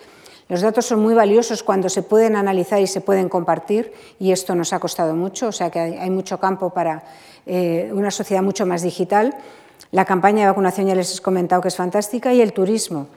Los 0.48 0.62
datos 0.62 0.86
son 0.86 1.00
muy 1.00 1.16
valiosos 1.16 1.64
cuando 1.64 1.90
se 1.90 2.04
pueden 2.04 2.36
analizar 2.36 2.80
y 2.80 2.86
se 2.86 3.02
pueden 3.02 3.30
compartir 3.30 3.92
y 4.20 4.32
esto 4.32 4.54
nos 4.54 4.74
ha 4.74 4.80
costado 4.80 5.16
mucho, 5.16 5.48
o 5.48 5.52
sea 5.52 5.72
que 5.72 5.80
hay, 5.80 6.10
mucho 6.12 6.40
campo 6.40 6.70
para 6.70 7.04
eh, 7.48 7.90
una 7.92 8.12
sociedad 8.12 8.44
mucho 8.44 8.66
más 8.68 8.84
digital. 8.84 9.36
La 9.92 10.06
campaña 10.06 10.42
de 10.42 10.48
vacunación 10.48 10.86
ya 10.86 10.94
les 10.94 11.18
he 11.18 11.22
comentado 11.22 11.64
que 11.64 11.70
es 11.70 11.76
fantástica 11.76 12.32
y 12.32 12.42
el 12.42 12.54
turismo. 12.54 13.08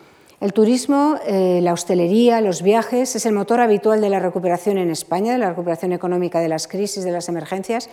El 0.40 0.54
turismo, 0.54 1.18
eh, 1.26 1.60
la 1.62 1.74
hostelería, 1.74 2.40
los 2.40 2.62
viajes 2.62 3.14
es 3.14 3.26
el 3.26 3.34
motor 3.34 3.60
habitual 3.60 4.00
de 4.00 4.08
la 4.08 4.20
recuperación 4.20 4.78
en 4.78 4.90
España, 4.90 5.32
de 5.32 5.38
la 5.38 5.50
recuperación 5.50 5.92
económica 5.92 6.40
de 6.40 6.48
las 6.48 6.66
crisis, 6.66 7.04
de 7.04 7.10
las 7.10 7.28
emergencias, 7.28 7.90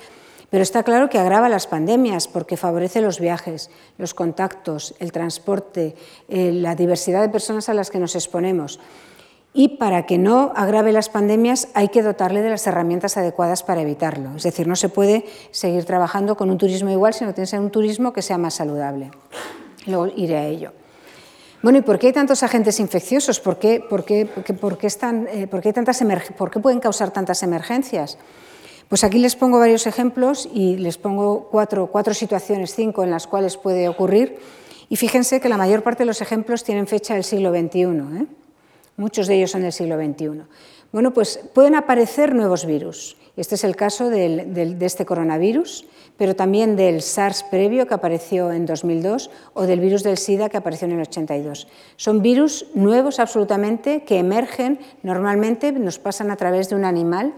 pero 0.49 0.63
está 0.63 0.83
claro 0.83 1.09
que 1.09 1.17
agrava 1.17 1.49
las 1.49 1.67
pandemias 1.67 2.27
porque 2.27 2.55
favorece 2.55 3.01
los 3.01 3.19
viajes, 3.19 3.69
los 3.97 4.13
contactos, 4.13 4.95
el 4.99 5.11
transporte, 5.11 5.95
eh, 6.29 6.51
la 6.53 6.75
diversidad 6.75 7.21
de 7.21 7.29
personas 7.29 7.67
a 7.67 7.73
las 7.73 7.89
que 7.89 7.99
nos 7.99 8.15
exponemos 8.15 8.79
y 9.57 9.69
para 9.77 10.05
que 10.05 10.17
no 10.17 10.51
agrave 10.53 10.91
las 10.91 11.07
pandemias 11.07 11.69
hay 11.73 11.87
que 11.87 12.03
dotarle 12.03 12.41
de 12.41 12.49
las 12.49 12.67
herramientas 12.67 13.15
adecuadas 13.15 13.63
para 13.63 13.81
evitarlo. 13.81 14.35
Es 14.35 14.43
decir, 14.43 14.67
no 14.67 14.75
se 14.75 14.89
puede 14.89 15.25
seguir 15.51 15.85
trabajando 15.85 16.35
con 16.35 16.49
un 16.49 16.57
turismo 16.57 16.91
igual, 16.91 17.13
sino 17.13 17.29
que 17.29 17.35
tiene 17.35 17.45
que 17.45 17.51
ser 17.51 17.61
un 17.61 17.71
turismo 17.71 18.11
que 18.11 18.21
sea 18.21 18.37
más 18.37 18.55
saludable. 18.55 19.11
Luego 19.87 20.07
iré 20.07 20.37
a 20.37 20.45
ello. 20.45 20.73
Bueno, 21.63 21.79
¿y 21.79 21.81
por 21.83 21.97
qué 21.97 22.07
hay 22.07 22.13
tantos 22.13 22.43
agentes 22.43 22.81
infecciosos? 22.81 23.39
¿Por 23.39 23.57
qué, 23.57 23.79
por 23.79 24.03
qué, 24.03 24.25
por 24.25 24.77
qué, 24.77 24.87
están, 24.87 25.25
eh, 25.31 25.47
por 25.47 25.61
qué 25.61 25.71
tantas 25.71 26.03
¿Por 26.37 26.51
qué 26.51 26.59
pueden 26.59 26.81
causar 26.81 27.11
tantas 27.11 27.41
emergencias? 27.41 28.17
Pues 28.89 29.05
aquí 29.05 29.19
les 29.19 29.37
pongo 29.37 29.57
varios 29.57 29.87
ejemplos 29.87 30.49
y 30.53 30.75
les 30.75 30.97
pongo 30.97 31.47
cuatro, 31.49 31.87
cuatro 31.87 32.13
situaciones, 32.13 32.75
cinco, 32.75 33.03
en 33.03 33.09
las 33.09 33.25
cuales 33.25 33.55
puede 33.55 33.87
ocurrir. 33.87 34.37
Y 34.89 34.97
fíjense 34.97 35.39
que 35.39 35.47
la 35.47 35.57
mayor 35.57 35.81
parte 35.81 35.99
de 35.99 36.07
los 36.07 36.21
ejemplos 36.21 36.65
tienen 36.65 36.87
fecha 36.87 37.13
del 37.13 37.23
siglo 37.23 37.51
XXI. 37.51 38.27
Muchos 38.97 39.27
de 39.27 39.35
ellos 39.35 39.51
son 39.51 39.61
del 39.61 39.71
siglo 39.71 39.97
XXI. 39.97 40.43
Bueno, 40.91 41.13
pues 41.13 41.39
pueden 41.53 41.75
aparecer 41.75 42.33
nuevos 42.33 42.65
virus. 42.65 43.17
Este 43.37 43.55
es 43.55 43.65
el 43.65 43.75
caso 43.75 44.09
de 44.09 44.77
este 44.79 45.05
coronavirus, 45.05 45.85
pero 46.17 46.35
también 46.35 46.77
del 46.77 47.01
SARS 47.01 47.43
previo 47.43 47.85
que 47.85 47.93
apareció 47.93 48.51
en 48.53 48.65
2002 48.65 49.29
o 49.53 49.63
del 49.63 49.81
virus 49.81 50.03
del 50.03 50.17
SIDA 50.17 50.47
que 50.47 50.57
apareció 50.57 50.87
en 50.87 50.93
el 50.93 51.01
82. 51.01 51.67
Son 51.97 52.21
virus 52.21 52.67
nuevos 52.73 53.19
absolutamente 53.19 54.03
que 54.03 54.19
emergen 54.19 54.79
normalmente, 55.03 55.73
nos 55.73 55.99
pasan 55.99 56.31
a 56.31 56.37
través 56.37 56.69
de 56.69 56.75
un 56.75 56.85
animal 56.85 57.33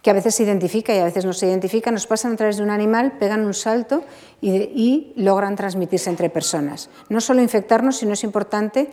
que 0.00 0.08
a 0.08 0.14
veces 0.14 0.34
se 0.34 0.44
identifica 0.44 0.94
y 0.94 0.98
a 0.98 1.04
veces 1.04 1.26
no 1.26 1.34
se 1.34 1.46
identifica, 1.46 1.90
nos 1.90 2.06
pasan 2.06 2.32
a 2.32 2.36
través 2.36 2.56
de 2.56 2.62
un 2.62 2.70
animal, 2.70 3.18
pegan 3.18 3.44
un 3.44 3.52
salto 3.52 4.02
y, 4.40 4.50
y 4.50 5.12
logran 5.16 5.56
transmitirse 5.56 6.08
entre 6.08 6.30
personas. 6.30 6.88
No 7.10 7.20
solo 7.20 7.42
infectarnos, 7.42 7.98
sino 7.98 8.14
es 8.14 8.24
importante 8.24 8.88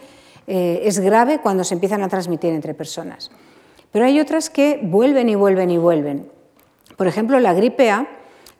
eh, 0.48 0.82
es 0.84 1.00
grave 1.00 1.40
cuando 1.40 1.64
se 1.64 1.74
empiezan 1.74 2.02
a 2.02 2.10
transmitir 2.10 2.54
entre 2.54 2.74
personas. 2.74 3.30
Pero 3.92 4.06
hay 4.06 4.20
otras 4.20 4.50
que 4.50 4.80
vuelven 4.82 5.30
y 5.30 5.36
vuelven 5.36 5.70
y 5.70 5.78
vuelven. 5.78 6.32
Por 6.96 7.08
ejemplo, 7.08 7.40
la 7.40 7.54
gripe 7.54 7.92
A, 7.92 8.08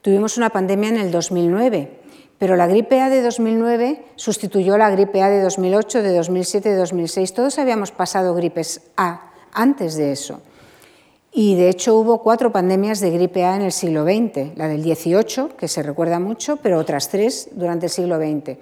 tuvimos 0.02 0.38
una 0.38 0.50
pandemia 0.50 0.90
en 0.90 0.98
el 0.98 1.12
2009, 1.12 2.00
pero 2.38 2.56
la 2.56 2.68
gripe 2.68 3.02
A 3.02 3.10
de 3.10 3.22
2009 3.22 4.04
sustituyó 4.16 4.78
la 4.78 4.90
gripe 4.92 5.24
A 5.24 5.30
de 5.30 5.42
2008, 5.42 6.04
de 6.04 6.16
2007, 6.16 6.70
de 6.70 6.76
2006. 6.76 7.34
Todos 7.34 7.58
habíamos 7.58 7.92
pasado 7.92 8.36
gripes 8.36 8.82
A 8.96 9.32
antes 9.54 9.96
de 9.96 10.12
eso. 10.12 10.42
Y 11.32 11.56
de 11.56 11.70
hecho 11.70 11.96
hubo 11.96 12.22
cuatro 12.22 12.52
pandemias 12.52 13.00
de 13.00 13.12
gripe 13.12 13.46
A 13.46 13.56
en 13.56 13.62
el 13.62 13.72
siglo 13.72 14.04
XX, 14.04 14.58
la 14.58 14.68
del 14.68 14.84
18, 14.84 15.56
que 15.58 15.68
se 15.68 15.84
recuerda 15.84 16.20
mucho, 16.20 16.58
pero 16.58 16.80
otras 16.80 17.10
tres 17.10 17.50
durante 17.52 17.88
el 17.88 17.92
siglo 17.92 18.18
XX. 18.18 18.58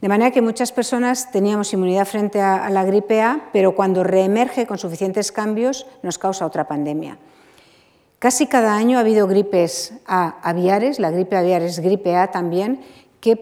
De 0.00 0.08
manera 0.08 0.30
que 0.30 0.42
muchas 0.42 0.72
personas 0.72 1.30
teníamos 1.30 1.72
inmunidad 1.72 2.06
frente 2.06 2.40
a, 2.40 2.68
la 2.68 2.84
gripe 2.84 3.22
A, 3.22 3.48
pero 3.52 3.74
cuando 3.74 4.04
reemerge 4.04 4.66
con 4.66 4.76
suficientes 4.76 5.32
cambios 5.32 5.86
nos 6.02 6.18
causa 6.18 6.44
otra 6.44 6.68
pandemia. 6.68 7.18
Casi 8.18 8.46
cada 8.46 8.76
año 8.76 8.98
ha 8.98 9.00
habido 9.00 9.26
gripes 9.26 9.94
A 10.06 10.38
aviares, 10.42 10.98
la 10.98 11.10
gripe 11.10 11.36
aviar 11.36 11.62
es 11.62 11.80
gripe 11.80 12.14
A 12.14 12.30
también, 12.30 12.80
que 13.20 13.36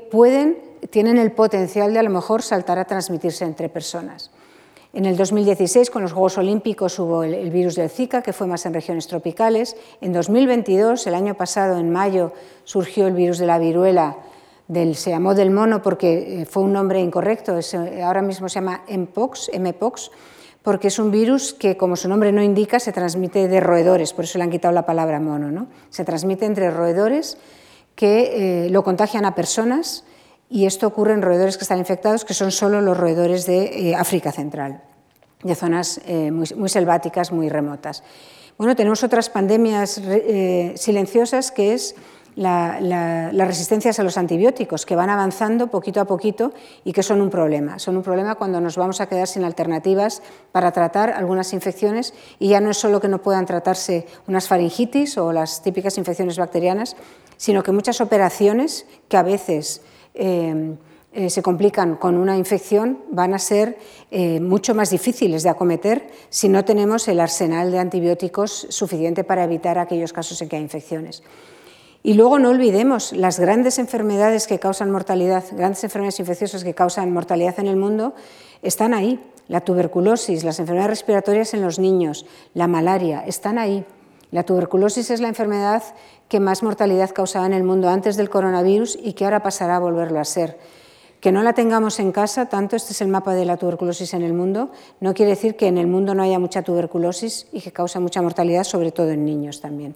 tienen 0.90 1.18
el 1.18 1.32
potencial 1.32 1.92
de 1.92 1.98
a 1.98 2.02
lo 2.02 2.10
mejor 2.10 2.42
saltar 2.42 2.78
a 2.78 2.84
transmitirse 2.84 3.44
entre 3.44 3.68
personas. 3.68 4.30
En 4.92 5.06
el 5.06 5.16
2016, 5.16 5.90
con 5.90 6.02
los 6.02 6.12
Juegos 6.12 6.38
Olímpicos, 6.38 6.96
hubo 7.00 7.24
el, 7.24 7.34
el, 7.34 7.50
virus 7.50 7.74
del 7.74 7.90
Zika, 7.90 8.22
que 8.22 8.32
fue 8.32 8.46
más 8.46 8.64
en 8.64 8.74
regiones 8.74 9.08
tropicales. 9.08 9.76
En 10.00 10.12
2022, 10.12 11.04
el 11.08 11.16
año 11.16 11.34
pasado, 11.34 11.78
en 11.78 11.90
mayo, 11.90 12.32
surgió 12.62 13.08
el 13.08 13.14
virus 13.14 13.38
de 13.38 13.46
la 13.46 13.58
viruela 13.58 14.16
se 14.68 15.10
llamó 15.10 15.34
del 15.34 15.50
mono 15.50 15.82
porque 15.82 16.42
eh, 16.42 16.46
fue 16.46 16.62
un 16.62 16.72
nombre 16.72 17.00
incorrecto, 17.00 17.58
eh, 17.58 18.02
ahora 18.02 18.22
mismo 18.22 18.48
se 18.48 18.56
llama 18.56 18.82
Mpox, 18.88 19.50
Mpox, 19.58 20.10
porque 20.62 20.88
es 20.88 20.98
un 20.98 21.10
virus 21.10 21.52
que, 21.52 21.76
como 21.76 21.96
su 21.96 22.08
nombre 22.08 22.32
no 22.32 22.42
indica, 22.42 22.80
se 22.80 22.92
transmite 22.92 23.48
de 23.48 23.60
roedores, 23.60 24.14
por 24.14 24.24
eso 24.24 24.38
le 24.38 24.44
han 24.44 24.50
quitado 24.50 24.72
la 24.72 24.86
palabra 24.86 25.20
mono. 25.20 25.50
¿no? 25.50 25.66
Se 25.90 26.04
transmite 26.04 26.46
entre 26.46 26.70
roedores 26.70 27.36
que 27.94 28.64
eh, 28.66 28.70
lo 28.70 28.82
contagian 28.82 29.26
a 29.26 29.34
personas 29.34 30.04
y 30.48 30.64
esto 30.64 30.86
ocurre 30.86 31.12
en 31.12 31.22
roedores 31.22 31.58
que 31.58 31.64
están 31.64 31.78
infectados, 31.78 32.24
que 32.24 32.32
son 32.32 32.50
solo 32.50 32.80
los 32.80 32.96
roedores 32.96 33.44
de 33.46 33.94
África 33.96 34.32
Central, 34.32 34.82
de 35.42 35.54
zonas 35.54 36.00
muy, 36.30 36.68
selváticas, 36.68 37.32
muy 37.32 37.48
remotas. 37.48 38.02
Bueno, 38.58 38.76
tenemos 38.76 39.02
otras 39.02 39.30
pandemias 39.30 40.00
silenciosas 40.76 41.50
que 41.50 41.72
es 41.72 41.96
las 42.36 43.48
resistencias 43.48 43.98
a 43.98 44.02
los 44.02 44.18
antibióticos, 44.18 44.86
que 44.86 44.96
van 44.96 45.10
avanzando 45.10 45.68
poquito 45.68 46.00
a 46.00 46.04
poquito 46.04 46.52
y 46.84 46.92
que 46.92 47.02
son 47.02 47.20
un 47.20 47.30
problema. 47.30 47.78
Son 47.78 47.96
un 47.96 48.02
problema 48.02 48.34
cuando 48.34 48.60
nos 48.60 48.76
vamos 48.76 49.00
a 49.00 49.08
quedar 49.08 49.28
sin 49.28 49.44
alternativas 49.44 50.22
para 50.52 50.72
tratar 50.72 51.10
algunas 51.10 51.52
infecciones 51.52 52.14
y 52.38 52.48
ya 52.48 52.60
no 52.60 52.70
es 52.70 52.76
solo 52.76 53.00
que 53.00 53.08
no 53.08 53.22
puedan 53.22 53.46
tratarse 53.46 54.06
unas 54.26 54.48
faringitis 54.48 55.16
o 55.18 55.32
las 55.32 55.62
típicas 55.62 55.98
infecciones 55.98 56.38
bacterianas, 56.38 56.96
sino 57.36 57.62
que 57.62 57.72
muchas 57.72 58.00
operaciones 58.00 58.86
que 59.08 59.16
a 59.16 59.22
veces... 59.22 59.82
Eh, 60.14 60.76
eh, 61.16 61.30
se 61.30 61.42
complican 61.42 61.94
con 61.94 62.16
una 62.16 62.36
infección 62.36 62.98
van 63.12 63.34
a 63.34 63.38
ser 63.38 63.78
eh, 64.10 64.40
mucho 64.40 64.74
más 64.74 64.90
difíciles 64.90 65.44
de 65.44 65.48
acometer 65.48 66.08
si 66.28 66.48
no 66.48 66.64
tenemos 66.64 67.06
el 67.06 67.20
arsenal 67.20 67.70
de 67.70 67.78
antibióticos 67.78 68.66
suficiente 68.68 69.22
para 69.22 69.44
evitar 69.44 69.78
aquellos 69.78 70.12
casos 70.12 70.42
en 70.42 70.48
que 70.48 70.56
hay 70.56 70.62
infecciones. 70.62 71.22
Y 72.06 72.12
luego 72.12 72.38
no 72.38 72.50
olvidemos 72.50 73.14
las 73.14 73.40
grandes 73.40 73.78
enfermedades 73.78 74.46
que 74.46 74.58
causan 74.58 74.90
mortalidad, 74.90 75.42
grandes 75.52 75.84
enfermedades 75.84 76.20
infecciosas 76.20 76.62
que 76.62 76.74
causan 76.74 77.10
mortalidad 77.10 77.58
en 77.58 77.66
el 77.66 77.76
mundo, 77.76 78.14
están 78.60 78.92
ahí. 78.92 79.18
La 79.48 79.62
tuberculosis, 79.62 80.44
las 80.44 80.58
enfermedades 80.58 80.90
respiratorias 80.90 81.54
en 81.54 81.62
los 81.62 81.78
niños, 81.78 82.26
la 82.52 82.66
malaria, 82.66 83.24
están 83.26 83.56
ahí. 83.56 83.86
La 84.32 84.42
tuberculosis 84.42 85.10
es 85.10 85.22
la 85.22 85.28
enfermedad 85.28 85.82
que 86.28 86.40
más 86.40 86.62
mortalidad 86.62 87.08
causaba 87.08 87.46
en 87.46 87.54
el 87.54 87.64
mundo 87.64 87.88
antes 87.88 88.18
del 88.18 88.28
coronavirus 88.28 88.98
y 89.02 89.14
que 89.14 89.24
ahora 89.24 89.42
pasará 89.42 89.76
a 89.76 89.80
volverlo 89.80 90.20
a 90.20 90.26
ser. 90.26 90.58
Que 91.20 91.32
no 91.32 91.42
la 91.42 91.54
tengamos 91.54 92.00
en 92.00 92.12
casa, 92.12 92.50
tanto 92.50 92.76
este 92.76 92.92
es 92.92 93.00
el 93.00 93.08
mapa 93.08 93.32
de 93.32 93.46
la 93.46 93.56
tuberculosis 93.56 94.12
en 94.12 94.20
el 94.20 94.34
mundo, 94.34 94.70
no 95.00 95.14
quiere 95.14 95.30
decir 95.30 95.56
que 95.56 95.68
en 95.68 95.78
el 95.78 95.86
mundo 95.86 96.14
no 96.14 96.22
haya 96.22 96.38
mucha 96.38 96.60
tuberculosis 96.60 97.46
y 97.50 97.62
que 97.62 97.72
causa 97.72 97.98
mucha 97.98 98.20
mortalidad, 98.20 98.64
sobre 98.64 98.92
todo 98.92 99.08
en 99.08 99.24
niños 99.24 99.62
también. 99.62 99.94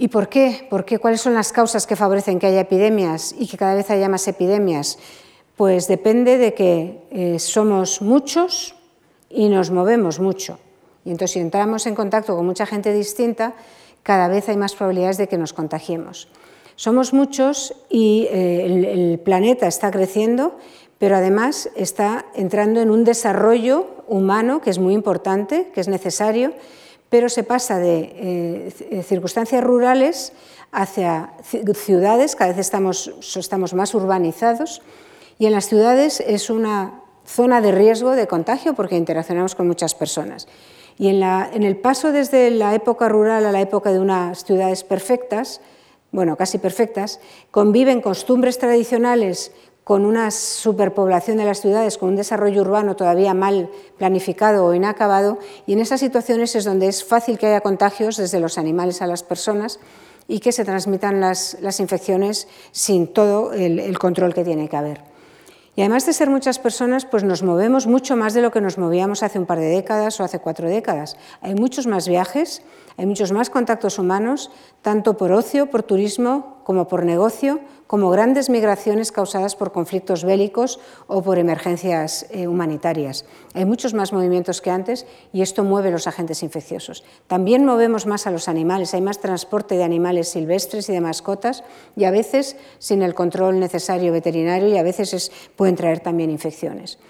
¿Y 0.00 0.08
por 0.08 0.30
qué? 0.30 0.66
¿Por 0.70 0.86
qué? 0.86 0.98
¿Cuáles 0.98 1.20
son 1.20 1.34
las 1.34 1.52
causas 1.52 1.86
que 1.86 1.94
favorecen 1.94 2.38
que 2.38 2.46
haya 2.46 2.62
epidemias 2.62 3.34
y 3.38 3.46
que 3.46 3.58
cada 3.58 3.74
vez 3.74 3.90
haya 3.90 4.08
más 4.08 4.26
epidemias? 4.26 4.98
Pues 5.56 5.88
depende 5.88 6.38
de 6.38 6.54
que 6.54 7.02
eh, 7.10 7.38
somos 7.38 8.00
muchos 8.00 8.74
y 9.28 9.50
nos 9.50 9.70
movemos 9.70 10.18
mucho. 10.18 10.58
Y 11.04 11.10
entonces 11.10 11.32
si 11.32 11.40
entramos 11.40 11.86
en 11.86 11.94
contacto 11.94 12.34
con 12.34 12.46
mucha 12.46 12.64
gente 12.64 12.94
distinta, 12.94 13.52
cada 14.02 14.28
vez 14.28 14.48
hay 14.48 14.56
más 14.56 14.74
probabilidades 14.74 15.18
de 15.18 15.28
que 15.28 15.36
nos 15.36 15.52
contagiemos. 15.52 16.28
Somos 16.76 17.12
muchos 17.12 17.74
y 17.90 18.26
eh, 18.30 18.64
el, 18.64 19.18
planeta 19.18 19.66
está 19.66 19.90
creciendo, 19.90 20.56
pero 20.96 21.16
además 21.16 21.68
está 21.76 22.24
entrando 22.34 22.80
en 22.80 22.90
un 22.90 23.04
desarrollo 23.04 23.86
humano 24.08 24.62
que 24.62 24.70
es 24.70 24.78
muy 24.78 24.94
importante, 24.94 25.70
que 25.74 25.82
es 25.82 25.88
necesario, 25.88 26.54
pero 27.10 27.28
se 27.28 27.42
pasa 27.42 27.78
de 27.78 28.72
eh, 28.90 29.02
circunstancias 29.06 29.62
rurales 29.62 30.32
hacia 30.72 31.32
ciudades, 31.74 32.36
cada 32.36 32.52
vez 32.52 32.58
estamos, 32.60 33.74
más 33.74 33.94
urbanizados, 33.94 34.80
y 35.38 35.46
en 35.46 35.52
las 35.52 35.68
ciudades 35.68 36.20
es 36.20 36.48
una 36.48 37.02
zona 37.26 37.60
de 37.60 37.72
riesgo 37.72 38.12
de 38.12 38.28
contagio 38.28 38.74
porque 38.74 38.96
interaccionamos 38.96 39.54
con 39.54 39.66
muchas 39.66 39.94
personas. 39.94 40.46
Y 40.98 41.08
en, 41.08 41.22
el 41.62 41.76
paso 41.76 42.12
desde 42.12 42.50
la 42.50 42.74
época 42.74 43.08
rural 43.08 43.46
a 43.46 43.52
la 43.52 43.60
época 43.60 43.90
de 43.90 43.98
unas 43.98 44.44
ciudades 44.44 44.84
perfectas, 44.84 45.60
bueno, 46.12 46.36
casi 46.36 46.58
perfectas, 46.58 47.20
conviven 47.50 48.00
costumbres 48.00 48.58
tradicionales 48.58 49.52
con 49.90 50.06
una 50.06 50.30
superpoblación 50.30 51.38
de 51.38 51.44
las 51.44 51.62
ciudades, 51.62 51.98
con 51.98 52.10
un 52.10 52.14
desarrollo 52.14 52.60
urbano 52.60 52.94
todavía 52.94 53.34
mal 53.34 53.68
planificado 53.98 54.64
o 54.64 54.72
inacabado, 54.72 55.40
y 55.66 55.72
en 55.72 55.80
esas 55.80 55.98
situaciones 55.98 56.54
es 56.54 56.64
donde 56.64 56.86
es 56.86 57.02
fácil 57.02 57.38
que 57.38 57.48
haya 57.48 57.60
contagios 57.60 58.16
desde 58.16 58.38
los 58.38 58.56
animales 58.56 59.02
a 59.02 59.08
las 59.08 59.24
personas 59.24 59.80
y 60.28 60.38
que 60.38 60.52
se 60.52 60.64
transmitan 60.64 61.20
las, 61.20 61.80
infecciones 61.80 62.46
sin 62.70 63.08
todo 63.08 63.52
el, 63.52 63.80
el 63.80 63.98
control 63.98 64.32
que 64.32 64.44
tiene 64.44 64.68
que 64.68 64.76
haber. 64.76 65.00
Y 65.74 65.80
además 65.80 66.06
de 66.06 66.12
ser 66.12 66.30
muchas 66.30 66.60
personas, 66.60 67.04
pues 67.04 67.24
nos 67.24 67.42
movemos 67.42 67.88
mucho 67.88 68.14
más 68.14 68.32
de 68.32 68.42
lo 68.42 68.52
que 68.52 68.60
nos 68.60 68.78
movíamos 68.78 69.24
hace 69.24 69.40
un 69.40 69.46
par 69.46 69.58
de 69.58 69.70
décadas 69.70 70.20
o 70.20 70.24
hace 70.24 70.38
cuatro 70.38 70.68
décadas. 70.68 71.16
Hay 71.40 71.56
muchos 71.56 71.88
más 71.88 72.06
viajes, 72.06 72.62
hay 72.96 73.06
muchos 73.06 73.32
más 73.32 73.50
contactos 73.50 73.98
humanos, 73.98 74.52
tanto 74.82 75.16
por 75.16 75.32
ocio, 75.32 75.66
por 75.66 75.82
turismo, 75.82 76.58
como 76.62 76.86
por 76.86 77.04
negocio, 77.04 77.58
como 77.90 78.08
grandes 78.08 78.50
migraciones 78.50 79.10
causadas 79.10 79.56
por 79.56 79.72
conflictos 79.72 80.22
bélicos 80.22 80.78
o 81.08 81.22
por 81.22 81.40
emergencias 81.40 82.24
eh, 82.30 82.46
humanitarias. 82.46 83.24
Hay 83.52 83.64
muchos 83.64 83.94
más 83.94 84.12
movimientos 84.12 84.60
que 84.60 84.70
antes 84.70 85.06
y 85.32 85.42
esto 85.42 85.64
mueve 85.64 85.90
los 85.90 86.06
agentes 86.06 86.44
infecciosos. 86.44 87.02
También 87.26 87.64
movemos 87.64 88.06
más 88.06 88.28
a 88.28 88.30
los 88.30 88.46
animales, 88.46 88.94
hay 88.94 89.00
más 89.00 89.18
transporte 89.18 89.74
de 89.74 89.82
animales 89.82 90.28
silvestres 90.28 90.88
y 90.88 90.92
de 90.92 91.00
mascotas 91.00 91.64
y 91.96 92.04
a 92.04 92.12
veces 92.12 92.56
sin 92.78 93.02
el 93.02 93.16
control 93.16 93.58
necesario 93.58 94.12
veterinario 94.12 94.68
y 94.68 94.78
a 94.78 94.84
veces 94.84 95.32
pueden 95.56 95.74
traer 95.74 95.98
también 95.98 96.30
infecciones. 96.30 97.00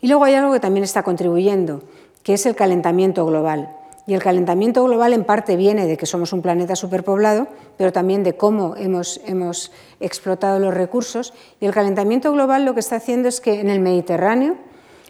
Y 0.00 0.08
luego 0.08 0.24
hay 0.24 0.34
algo 0.34 0.52
que 0.52 0.58
también 0.58 0.82
está 0.82 1.04
contribuyendo, 1.04 1.84
que 2.24 2.34
es 2.34 2.46
el 2.46 2.56
calentamiento 2.56 3.24
global. 3.26 3.77
Y 4.08 4.14
el 4.14 4.22
calentamiento 4.22 4.82
global 4.84 5.12
en 5.12 5.24
parte 5.24 5.54
viene 5.54 5.86
de 5.86 5.98
que 5.98 6.06
somos 6.06 6.32
un 6.32 6.40
planeta 6.40 6.74
superpoblado, 6.74 7.46
pero 7.76 7.92
también 7.92 8.22
de 8.22 8.38
cómo 8.38 8.74
hemos, 8.74 9.20
hemos, 9.26 9.70
explotado 10.00 10.58
los 10.58 10.72
recursos. 10.72 11.34
Y 11.60 11.66
el 11.66 11.74
calentamiento 11.74 12.32
global 12.32 12.64
lo 12.64 12.72
que 12.72 12.80
está 12.80 12.96
haciendo 12.96 13.28
es 13.28 13.42
que 13.42 13.60
en 13.60 13.68
el 13.68 13.80
Mediterráneo 13.80 14.56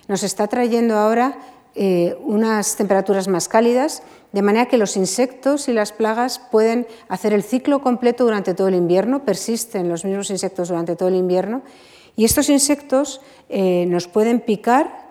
nos 0.09 0.25
está 0.25 0.49
trayendo 0.49 0.97
ahora 0.97 1.39
eh, 1.77 2.19
unas 2.25 2.75
temperaturas 2.75 3.29
más 3.29 3.47
cálidas, 3.47 4.03
de 4.33 4.43
manera 4.43 4.67
que 4.67 4.79
los 4.79 4.97
insectos 4.97 5.69
y 5.69 5.73
las 5.73 5.93
plagas 5.93 6.41
pueden 6.51 6.89
hacer 7.09 7.33
el 7.33 7.45
ciclo 7.45 7.81
completo 7.81 8.25
durante 8.25 8.53
todo 8.53 8.67
el 8.67 8.75
invierno, 8.75 9.25
persisten 9.25 9.89
los 9.89 10.05
mismos 10.05 10.29
insectos 10.31 10.71
durante 10.71 10.97
todo 10.97 11.09
el 11.09 11.15
invierno, 11.15 11.63
y 12.17 12.25
estos 12.25 12.49
insectos 12.49 13.21
eh, 13.49 13.87
nos 13.87 14.09
pueden 14.09 14.41
picar 14.41 15.07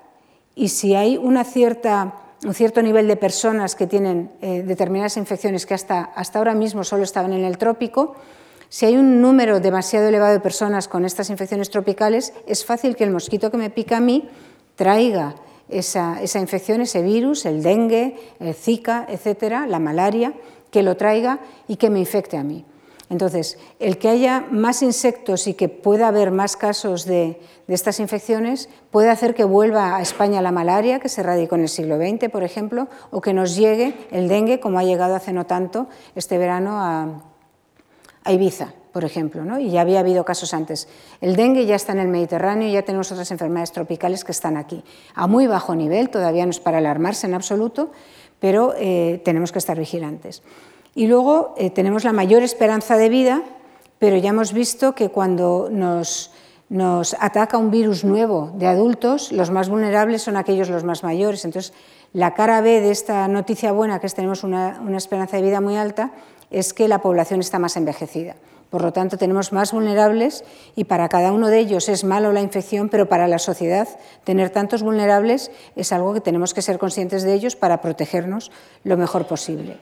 y 0.55 0.67
si 0.67 0.93
hay 0.93 1.15
una 1.15 1.45
cierta 1.45 2.26
un 2.45 2.53
cierto 2.53 2.81
nivel 2.81 3.07
de 3.07 3.15
personas 3.15 3.75
que 3.75 3.87
tienen 3.87 4.31
eh, 4.41 4.63
determinadas 4.63 5.17
infecciones 5.17 5.65
que 5.65 5.73
hasta, 5.73 6.03
hasta 6.03 6.39
ahora 6.39 6.53
mismo 6.53 6.83
solo 6.83 7.03
estaban 7.03 7.33
en 7.33 7.43
el 7.43 7.57
trópico, 7.57 8.15
si 8.69 8.85
hay 8.85 8.97
un 8.97 9.21
número 9.21 9.59
demasiado 9.59 10.07
elevado 10.07 10.33
de 10.33 10.39
personas 10.41 10.87
con 10.87 11.05
estas 11.05 11.29
infecciones 11.29 11.69
tropicales, 11.69 12.33
es 12.47 12.65
fácil 12.65 12.95
que 12.95 13.05
el 13.05 13.11
mosquito 13.11 13.49
que 13.49 13.57
me 13.57 13.69
pica 13.69 13.97
a 13.97 14.01
mí 14.01 14.27
traiga 14.75 15.35
esa, 15.69 16.21
esa 16.21 16.39
infección, 16.39 16.81
ese 16.81 17.01
virus, 17.01 17.45
el 17.45 17.63
dengue, 17.63 18.17
el 18.39 18.53
zika, 18.53 19.05
etcétera, 19.09 19.67
la 19.67 19.79
malaria, 19.79 20.33
que 20.69 20.83
lo 20.83 20.97
traiga 20.97 21.39
y 21.67 21.77
que 21.77 21.89
me 21.89 21.99
infecte 21.99 22.37
a 22.37 22.43
mí. 22.43 22.65
Entonces, 23.09 23.57
el 23.79 23.97
que 23.97 24.09
haya 24.09 24.45
más 24.51 24.81
insectos 24.81 25.47
y 25.47 25.53
que 25.53 25.69
pueda 25.69 26.09
haber 26.09 26.31
más 26.31 26.57
casos 26.57 27.05
de, 27.05 27.39
estas 27.67 27.99
infecciones 27.99 28.69
puede 28.91 29.09
hacer 29.09 29.33
que 29.33 29.45
vuelva 29.45 29.95
a 29.95 30.01
España 30.01 30.41
la 30.41 30.51
malaria, 30.51 30.99
que 30.99 31.07
se 31.07 31.21
erradicó 31.21 31.55
en 31.55 31.61
el 31.61 31.69
siglo 31.69 31.97
XX, 31.97 32.29
por 32.29 32.43
ejemplo, 32.43 32.87
o 33.11 33.21
que 33.21 33.33
nos 33.33 33.55
llegue 33.55 33.95
el 34.11 34.27
dengue, 34.27 34.59
como 34.59 34.79
ha 34.79 34.83
llegado 34.83 35.15
hace 35.15 35.31
no 35.31 35.45
tanto 35.45 35.87
este 36.15 36.37
verano 36.37 36.81
a, 36.81 37.23
Ibiza, 38.29 38.73
por 38.91 39.05
ejemplo, 39.05 39.45
¿no? 39.45 39.57
y 39.57 39.71
ya 39.71 39.79
había 39.79 40.01
habido 40.01 40.25
casos 40.25 40.53
antes. 40.53 40.89
El 41.21 41.37
dengue 41.37 41.65
ya 41.65 41.75
está 41.75 41.93
en 41.93 41.99
el 41.99 42.09
Mediterráneo 42.09 42.67
y 42.67 42.73
ya 42.73 42.81
tenemos 42.81 43.09
otras 43.09 43.31
enfermedades 43.31 43.71
tropicales 43.71 44.25
que 44.25 44.33
están 44.33 44.57
aquí, 44.57 44.83
a 45.15 45.27
muy 45.27 45.47
bajo 45.47 45.75
nivel, 45.75 46.09
todavía 46.09 46.45
no 46.45 46.49
es 46.49 46.59
para 46.59 46.79
alarmarse 46.79 47.25
en 47.25 47.35
absoluto, 47.35 47.91
pero 48.41 48.73
eh, 48.77 49.21
tenemos 49.23 49.53
que 49.53 49.59
estar 49.59 49.79
vigilantes. 49.79 50.43
Y 50.97 51.05
luego 51.05 51.53
eh, 51.57 51.69
tenemos 51.69 52.03
la 52.05 52.11
mayor 52.11 52.41
esperanza 52.41 52.97
de 52.97 53.07
vida, 53.07 53.43
pero 53.99 54.17
ya 54.17 54.31
hemos 54.31 54.51
visto 54.51 54.95
que 54.95 55.09
cuando 55.09 55.69
nos, 55.69 56.31
ataca 57.19 57.59
un 57.59 57.69
virus 57.69 58.03
nuevo 58.03 58.51
de 58.55 58.65
adultos, 58.65 59.31
los 59.31 59.51
más 59.51 59.69
vulnerables 59.69 60.23
son 60.23 60.37
aquellos 60.37 60.69
los 60.69 60.83
más 60.83 61.03
mayores. 61.03 61.45
Entonces, 61.45 61.71
la 62.13 62.33
cara 62.33 62.61
B 62.61 62.81
de 62.81 62.89
esta 62.89 63.27
noticia 63.27 63.71
buena, 63.73 63.99
que 63.99 64.07
es 64.07 64.15
tenemos 64.15 64.43
una, 64.43 64.81
una 64.83 64.97
esperanza 64.97 65.37
de 65.37 65.43
vida 65.43 65.61
muy 65.61 65.75
alta, 65.75 66.13
es 66.49 66.73
que 66.73 66.87
la 66.87 66.99
población 66.99 67.41
está 67.41 67.59
más 67.59 67.77
envejecida. 67.77 68.35
Por 68.71 68.81
lo 68.81 68.91
tanto, 68.91 69.19
tenemos 69.19 69.53
más 69.53 69.73
vulnerables 69.73 70.43
y 70.75 70.85
para 70.85 71.09
cada 71.09 71.31
uno 71.31 71.49
de 71.49 71.59
ellos 71.59 71.89
es 71.89 72.05
malo 72.05 72.31
la 72.31 72.41
infección, 72.41 72.89
pero 72.89 73.07
para 73.07 73.27
la 73.27 73.37
sociedad 73.37 73.87
tener 74.23 74.49
tantos 74.49 74.81
vulnerables 74.81 75.51
es 75.75 75.91
algo 75.91 76.15
que 76.15 76.21
tenemos 76.21 76.55
que 76.55 76.63
ser 76.63 76.79
conscientes 76.79 77.21
de 77.21 77.35
ellos 77.35 77.55
para 77.55 77.81
protegernos 77.81 78.51
lo 78.83 78.97
mejor 78.97 79.27
posible. 79.27 79.77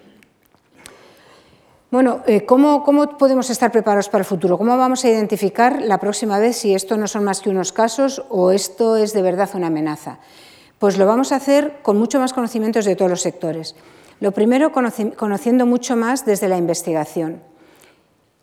Bueno, 1.95 2.23
eh, 2.27 2.45
¿cómo, 2.45 2.83
podemos 3.17 3.49
estar 3.49 3.71
preparados 3.71 4.09
para 4.09 4.23
el 4.23 4.25
futuro? 4.25 4.57
¿Cómo 4.57 4.77
vamos 4.77 5.05
a 5.05 5.09
identificar 5.09 5.81
la 5.81 5.97
próxima 5.97 6.39
vez 6.39 6.57
si 6.57 6.75
esto 6.75 6.97
no 6.97 7.07
son 7.07 7.23
más 7.23 7.39
que 7.39 7.49
unos 7.49 7.71
casos 7.71 8.21
o 8.27 8.51
esto 8.51 8.97
es 8.97 9.13
de 9.13 9.21
verdad 9.21 9.49
una 9.53 9.67
amenaza? 9.67 10.19
Pues 10.77 10.97
lo 10.97 11.05
vamos 11.05 11.31
a 11.31 11.37
hacer 11.37 11.77
con 11.83 11.97
mucho 11.97 12.19
más 12.19 12.33
conocimientos 12.33 12.83
de 12.83 12.97
todos 12.97 13.09
los 13.09 13.21
sectores. 13.21 13.77
Lo 14.19 14.33
primero, 14.33 14.73
conociendo 14.73 15.65
mucho 15.65 15.95
más 15.95 16.25
desde 16.25 16.49
la 16.49 16.57
investigación, 16.57 17.41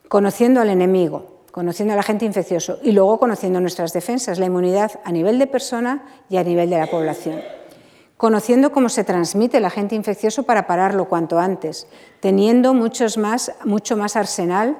conociendo 0.08 0.62
al 0.62 0.70
enemigo, 0.70 1.42
conociendo 1.50 1.92
al 1.92 2.00
agente 2.00 2.24
infeccioso 2.24 2.78
y 2.82 2.92
luego 2.92 3.18
conociendo 3.18 3.60
nuestras 3.60 3.92
defensas, 3.92 4.38
la 4.38 4.46
inmunidad 4.46 4.92
a 5.04 5.12
nivel 5.12 5.38
de 5.38 5.46
persona 5.46 6.06
y 6.30 6.38
a 6.38 6.42
nivel 6.42 6.70
de 6.70 6.78
la 6.78 6.86
población 6.86 7.42
conociendo 8.22 8.70
cómo 8.70 8.88
se 8.88 9.02
transmite 9.02 9.56
el 9.56 9.64
agente 9.64 9.96
infeccioso 9.96 10.44
para 10.44 10.68
pararlo 10.68 11.06
cuanto 11.06 11.40
antes, 11.40 11.88
teniendo 12.20 12.72
muchos 12.72 13.18
más, 13.18 13.50
mucho 13.64 13.96
más 13.96 14.14
arsenal 14.14 14.76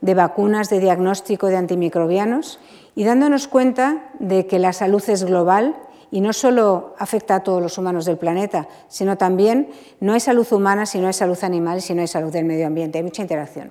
de 0.00 0.14
vacunas, 0.14 0.70
de 0.70 0.80
diagnóstico 0.80 1.46
de 1.46 1.56
antimicrobianos 1.56 2.58
y 2.96 3.04
dándonos 3.04 3.46
cuenta 3.46 4.10
de 4.18 4.48
que 4.48 4.58
la 4.58 4.72
salud 4.72 5.04
es 5.06 5.22
global 5.22 5.76
y 6.10 6.20
no 6.20 6.32
solo 6.32 6.96
afecta 6.98 7.36
a 7.36 7.44
todos 7.44 7.62
los 7.62 7.78
humanos 7.78 8.06
del 8.06 8.18
planeta, 8.18 8.66
sino 8.88 9.16
también 9.16 9.68
no 10.00 10.14
hay 10.14 10.20
salud 10.20 10.48
humana 10.50 10.84
si 10.84 10.98
no 10.98 11.06
hay 11.06 11.12
salud 11.12 11.38
animal 11.42 11.82
si 11.82 11.94
no 11.94 12.00
hay 12.00 12.08
salud 12.08 12.32
del 12.32 12.44
medio 12.44 12.66
ambiente, 12.66 12.98
hay 12.98 13.04
mucha 13.04 13.22
interacción. 13.22 13.70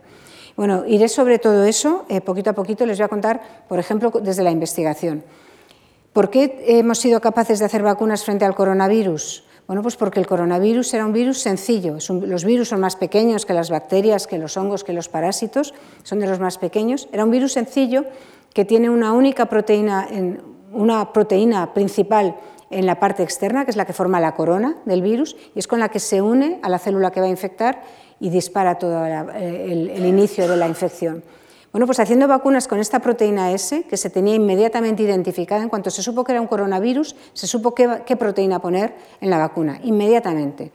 Bueno, 0.55 0.85
iré 0.87 1.09
sobre 1.09 1.39
todo 1.39 1.65
eso, 1.65 2.05
eh, 2.07 2.21
poquito 2.21 2.51
a 2.51 2.53
poquito 2.53 2.85
les 2.85 2.97
voy 2.97 3.03
a 3.03 3.09
contar, 3.09 3.41
por 3.67 3.79
ejemplo, 3.79 4.11
desde 4.23 4.43
la 4.43 4.51
investigación. 4.51 5.25
¿Por 6.13 6.29
qué 6.29 6.63
hemos 6.67 6.99
sido 6.99 7.21
capaces 7.21 7.59
de 7.59 7.65
hacer 7.65 7.83
vacunas 7.83 8.23
frente 8.23 8.45
al 8.45 8.55
coronavirus? 8.55 9.43
Bueno, 9.67 9.83
pues 9.83 9.95
porque 9.95 10.19
el 10.19 10.25
coronavirus 10.25 10.93
era 10.95 11.05
un 11.05 11.13
virus 11.13 11.41
sencillo. 11.41 11.97
los 12.09 12.43
virus 12.43 12.69
son 12.69 12.79
más 12.79 12.95
pequeños 12.95 13.45
que 13.45 13.53
las 13.53 13.69
bacterias, 13.69 14.25
que 14.25 14.39
los 14.39 14.57
hongos, 14.57 14.83
que 14.83 14.93
los 14.93 15.09
parásitos, 15.09 15.75
son 16.01 16.19
de 16.19 16.25
los 16.25 16.39
más 16.39 16.57
pequeños. 16.57 17.07
Era 17.11 17.23
un 17.23 17.29
virus 17.29 17.53
sencillo 17.53 18.05
que 18.53 18.65
tiene 18.65 18.89
una 18.89 19.13
única 19.13 19.45
proteína, 19.45 20.07
una 20.71 21.13
proteína 21.13 21.71
principal 21.75 22.35
en 22.71 22.87
la 22.87 22.99
parte 22.99 23.21
externa, 23.21 23.65
que 23.65 23.69
es 23.71 23.77
la 23.77 23.85
que 23.85 23.93
forma 23.93 24.19
la 24.19 24.33
corona 24.33 24.77
del 24.85 25.03
virus, 25.03 25.35
y 25.53 25.59
es 25.59 25.67
con 25.67 25.79
la 25.79 25.89
que 25.89 25.99
se 25.99 26.21
une 26.21 26.59
a 26.63 26.69
la 26.69 26.79
célula 26.79 27.11
que 27.11 27.19
va 27.19 27.27
a 27.27 27.29
infectar 27.29 27.83
y 28.19 28.29
dispara 28.29 28.79
todo 28.79 29.05
el, 29.05 30.05
inicio 30.05 30.47
de 30.47 30.57
la 30.57 30.67
infección. 30.67 31.23
Bueno, 31.71 31.85
pues 31.85 31.99
haciendo 31.99 32.27
vacunas 32.27 32.67
con 32.67 32.79
esta 32.79 32.99
proteína 32.99 33.51
S, 33.51 33.83
que 33.83 33.95
se 33.95 34.09
tenía 34.09 34.33
inmediatamente 34.33 35.03
identificada, 35.03 35.61
en 35.61 35.69
cuanto 35.69 35.91
se 35.91 36.01
supo 36.01 36.23
que 36.23 36.31
era 36.31 36.41
un 36.41 36.47
coronavirus, 36.47 37.15
se 37.33 37.45
supo 37.45 37.75
qué, 37.75 38.15
proteína 38.17 38.59
poner 38.59 38.95
en 39.21 39.29
la 39.29 39.37
vacuna, 39.37 39.79
inmediatamente. 39.83 40.71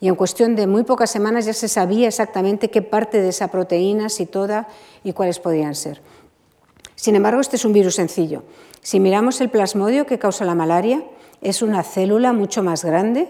Y 0.00 0.08
en 0.08 0.16
cuestión 0.16 0.56
de 0.56 0.66
muy 0.66 0.82
pocas 0.82 1.10
semanas 1.10 1.46
ya 1.46 1.52
se 1.52 1.68
sabía 1.68 2.08
exactamente 2.08 2.70
qué 2.70 2.82
parte 2.82 3.20
de 3.20 3.28
esa 3.28 3.48
proteína, 3.48 4.08
si 4.08 4.26
toda, 4.26 4.66
y 5.04 5.12
cuáles 5.12 5.38
podían 5.38 5.76
ser. 5.76 6.02
Sin 6.96 7.14
embargo, 7.14 7.40
este 7.40 7.54
es 7.54 7.64
un 7.64 7.72
virus 7.72 7.94
sencillo. 7.94 8.42
Si 8.80 8.98
miramos 8.98 9.40
el 9.40 9.48
plasmodio 9.48 10.06
que 10.06 10.18
causa 10.18 10.44
la 10.44 10.56
malaria, 10.56 11.04
es 11.40 11.62
una 11.62 11.84
célula 11.84 12.32
mucho 12.32 12.64
más 12.64 12.84
grande, 12.84 13.28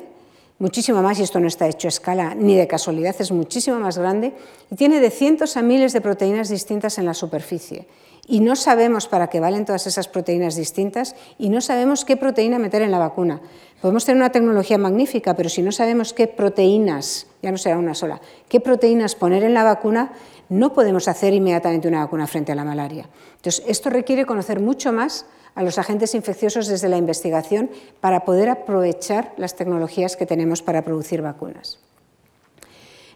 muchísimo 0.62 1.02
más, 1.02 1.18
y 1.18 1.24
esto 1.24 1.40
no 1.40 1.48
está 1.48 1.66
hecho 1.66 1.88
a 1.88 1.90
escala 1.90 2.36
ni 2.36 2.56
de 2.56 2.68
casualidad, 2.68 3.16
es 3.18 3.32
muchísimo 3.32 3.80
más 3.80 3.98
grande, 3.98 4.32
y 4.70 4.76
tiene 4.76 5.00
de 5.00 5.10
cientos 5.10 5.56
a 5.56 5.62
miles 5.62 5.92
de 5.92 6.00
proteínas 6.00 6.48
distintas 6.48 6.98
en 6.98 7.04
la 7.04 7.14
superficie. 7.14 7.88
Y 8.28 8.38
no 8.38 8.54
sabemos 8.54 9.08
para 9.08 9.26
qué 9.26 9.40
valen 9.40 9.64
todas 9.64 9.88
esas 9.88 10.06
proteínas 10.06 10.54
distintas 10.54 11.16
y 11.38 11.48
no 11.48 11.60
sabemos 11.60 12.04
qué 12.04 12.16
proteína 12.16 12.60
meter 12.60 12.80
en 12.82 12.92
la 12.92 13.00
vacuna. 13.00 13.40
Podemos 13.80 14.04
tener 14.04 14.18
una 14.18 14.30
tecnología 14.30 14.78
magnífica, 14.78 15.34
pero 15.34 15.48
si 15.48 15.60
no 15.60 15.72
sabemos 15.72 16.12
qué 16.12 16.28
proteínas, 16.28 17.26
ya 17.42 17.50
no 17.50 17.58
será 17.58 17.76
una 17.78 17.96
sola, 17.96 18.20
qué 18.48 18.60
proteínas 18.60 19.16
poner 19.16 19.42
en 19.42 19.54
la 19.54 19.64
vacuna, 19.64 20.12
no 20.48 20.72
podemos 20.72 21.08
hacer 21.08 21.34
inmediatamente 21.34 21.88
una 21.88 22.04
vacuna 22.04 22.28
frente 22.28 22.52
a 22.52 22.54
la 22.54 22.64
malaria. 22.64 23.08
Entonces, 23.34 23.64
esto 23.66 23.90
requiere 23.90 24.24
conocer 24.24 24.60
mucho 24.60 24.92
más 24.92 25.26
a 25.54 25.62
los 25.62 25.78
agentes 25.78 26.14
infecciosos 26.14 26.66
desde 26.66 26.88
la 26.88 26.96
investigación 26.96 27.70
para 28.00 28.24
poder 28.24 28.48
aprovechar 28.48 29.32
las 29.36 29.54
tecnologías 29.54 30.16
que 30.16 30.26
tenemos 30.26 30.62
para 30.62 30.82
producir 30.82 31.22
vacunas. 31.22 31.78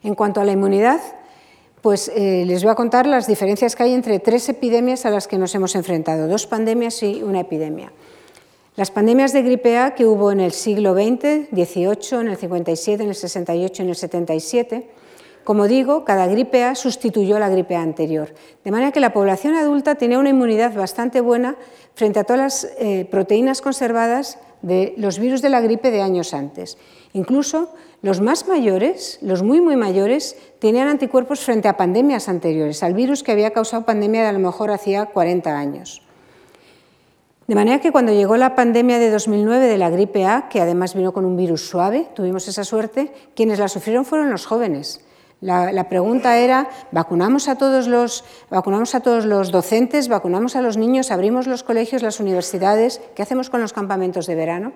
En 0.03 0.15
cuanto 0.15 0.41
a 0.41 0.45
la 0.45 0.53
inmunidad, 0.53 1.01
pues 1.81 2.11
eh, 2.15 2.45
les 2.47 2.63
voy 2.63 2.73
a 2.73 2.75
contar 2.75 3.07
las 3.07 3.27
diferencias 3.27 3.77
que 3.77 3.85
hay 3.85 3.95
entre 3.95 4.19
tres 4.19 4.49
epidemias 4.49 5.07
a 5.07 5.11
las 5.11 5.29
que 5.29 5.39
nos 5.39 5.55
hemos 5.55 5.75
enfrentado, 5.75 6.29
dos 6.29 6.47
pandemias 6.47 7.03
y 7.03 7.23
una 7.23 7.41
epidemia. 7.41 7.93
Las 8.77 8.91
pandemias 8.91 9.33
de 9.33 9.43
gripe 9.43 9.79
A 9.79 9.95
que 9.95 10.05
hubo 10.05 10.31
en 10.31 10.41
el 10.41 10.53
siglo 10.53 10.95
XX, 10.95 11.51
18, 11.51 12.21
en 12.21 12.29
el 12.29 12.37
57, 12.37 13.03
en 13.03 13.09
el 13.09 13.15
68 13.15 13.83
y 13.83 13.85
en 13.85 13.89
el 13.89 13.97
77, 13.97 14.91
como 15.47 15.69
digo, 15.69 16.05
cada 16.05 16.27
gripe 16.27 16.65
A 16.65 16.75
sustituyó 16.75 17.37
a 17.37 17.39
la 17.39 17.49
gripe 17.49 17.77
A 17.77 17.81
anterior, 17.81 18.35
de 18.65 18.71
manera 18.73 18.91
que 18.91 18.99
la 18.99 19.13
población 19.13 19.55
adulta 19.55 19.95
tenía 19.95 20.19
una 20.19 20.31
inmunidad 20.31 20.75
bastante 20.75 21.21
buena 21.21 21.55
frente 21.95 22.19
a 22.19 22.25
todas 22.25 22.65
las 22.65 22.69
eh, 22.81 23.07
proteínas 23.09 23.63
conservadas 23.63 24.41
de 24.63 24.95
los 24.97 25.21
virus 25.21 25.43
de 25.43 25.51
la 25.51 25.61
gripe 25.61 25.93
de 25.93 26.03
años 26.03 26.35
antes. 26.35 26.79
Incluso 27.13 27.73
los 28.03 28.21
más 28.21 28.49
mayores, 28.49 29.21
los 29.23 29.45
muy 29.45 29.61
muy 29.61 29.77
mayores, 29.77 30.37
tenían 30.59 30.89
anticuerpos 30.89 31.39
frente 31.39 31.69
a 31.69 31.77
pandemias 31.77 32.29
anteriores, 32.29 32.83
al 32.83 32.95
virus 32.95 33.23
que 33.23 33.31
había 33.31 33.53
causado 33.53 33.87
pandemia 33.87 34.23
de 34.23 34.29
a 34.29 34.33
lo 34.33 34.41
mejor 34.41 34.73
hacía 34.73 35.07
40 35.07 35.57
años. 35.57 36.03
De 37.47 37.55
manera 37.55 37.81
que 37.81 37.93
cuando 37.93 38.13
llegó 38.13 38.37
la 38.37 38.57
pandemia 38.57 38.99
de 38.99 39.13
2009 39.13 39.69
de 39.69 39.79
la 39.79 39.91
gripe 39.91 40.27
A, 40.27 40.49
que 40.49 40.61
además 40.61 40.97
vino 40.97 41.13
con 41.13 41.25
un 41.25 41.37
virus 41.37 41.69
suave, 41.69 42.09
tuvimos 42.17 42.49
esa 42.49 42.65
suerte, 42.65 43.13
quienes 43.37 43.61
la 43.61 43.69
sufrieron 43.69 44.05
fueron 44.05 44.33
los 44.33 44.45
jóvenes. 44.45 45.06
La, 45.43 45.89
pregunta 45.91 46.39
era, 46.39 46.71
¿vacunamos 46.93 47.49
a, 47.49 47.57
todos 47.57 47.89
los, 47.89 48.25
¿vacunamos 48.49 48.95
a 48.95 49.01
todos 49.01 49.27
los 49.27 49.51
docentes? 49.53 50.09
¿Vacunamos 50.09 50.57
a 50.57 50.63
los 50.63 50.79
niños? 50.79 51.11
¿Abrimos 51.11 51.47
los 51.47 51.63
colegios, 51.63 52.03
las 52.03 52.21
universidades? 52.21 53.03
¿Qué 53.15 53.23
hacemos 53.23 53.51
con 53.51 53.61
los 53.61 53.75
campamentos 53.75 54.27
de 54.27 54.35
verano? 54.35 54.73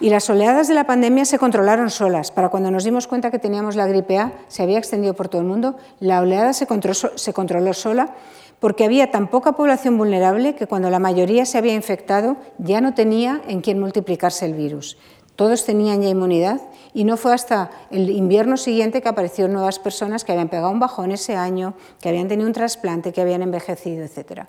Y 0.00 0.10
las 0.10 0.28
oleadas 0.28 0.66
de 0.66 0.74
la 0.74 0.88
pandemia 0.88 1.24
se 1.24 1.38
controlaron 1.38 1.88
solas. 1.90 2.32
Para 2.32 2.48
cuando 2.48 2.72
nos 2.72 2.82
dimos 2.82 3.06
cuenta 3.06 3.30
que 3.30 3.38
teníamos 3.38 3.76
la 3.76 3.86
gripe 3.86 4.18
A, 4.18 4.32
se 4.48 4.64
había 4.64 4.78
extendido 4.78 5.14
por 5.14 5.28
todo 5.28 5.42
el 5.42 5.46
mundo, 5.46 5.76
la 6.00 6.20
oleada 6.20 6.52
se 6.52 6.66
controló, 6.66 7.16
se 7.16 7.32
controló 7.32 7.72
sola 7.72 8.14
porque 8.60 8.84
había 8.84 9.10
tan 9.10 9.28
poca 9.28 9.52
población 9.52 9.96
vulnerable 9.96 10.54
que 10.54 10.66
cuando 10.66 10.90
la 10.90 10.98
mayoría 10.98 11.46
se 11.46 11.58
había 11.58 11.74
infectado 11.74 12.36
ya 12.58 12.80
no 12.80 12.94
tenía 12.94 13.40
en 13.46 13.60
quién 13.60 13.78
multiplicarse 13.78 14.46
el 14.46 14.54
virus. 14.54 14.98
Todos 15.40 15.64
tenían 15.64 16.02
ya 16.02 16.10
inmunidad 16.10 16.60
y 16.92 17.04
no 17.04 17.16
fue 17.16 17.32
hasta 17.32 17.70
el 17.90 18.10
invierno 18.10 18.58
siguiente 18.58 19.00
que 19.00 19.08
aparecieron 19.08 19.54
nuevas 19.54 19.78
personas 19.78 20.22
que 20.22 20.32
habían 20.32 20.50
pegado 20.50 20.68
un 20.68 20.80
bajón 20.80 21.12
ese 21.12 21.34
año, 21.34 21.72
que 21.98 22.10
habían 22.10 22.28
tenido 22.28 22.46
un 22.46 22.52
trasplante, 22.52 23.10
que 23.10 23.22
habían 23.22 23.40
envejecido, 23.40 24.04
etc. 24.04 24.42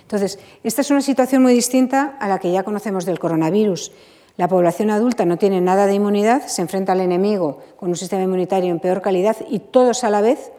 Entonces, 0.00 0.38
esta 0.64 0.80
es 0.80 0.90
una 0.90 1.02
situación 1.02 1.42
muy 1.42 1.52
distinta 1.52 2.16
a 2.18 2.26
la 2.26 2.38
que 2.38 2.50
ya 2.50 2.62
conocemos 2.62 3.04
del 3.04 3.18
coronavirus. 3.18 3.92
La 4.38 4.48
población 4.48 4.88
adulta 4.88 5.26
no 5.26 5.36
tiene 5.36 5.60
nada 5.60 5.84
de 5.84 5.92
inmunidad, 5.92 6.46
se 6.46 6.62
enfrenta 6.62 6.92
al 6.92 7.02
enemigo 7.02 7.58
con 7.76 7.90
un 7.90 7.96
sistema 7.96 8.22
inmunitario 8.22 8.70
en 8.70 8.80
peor 8.80 9.02
calidad 9.02 9.36
y 9.50 9.58
todos 9.58 10.04
a 10.04 10.08
la 10.08 10.22
vez. 10.22 10.52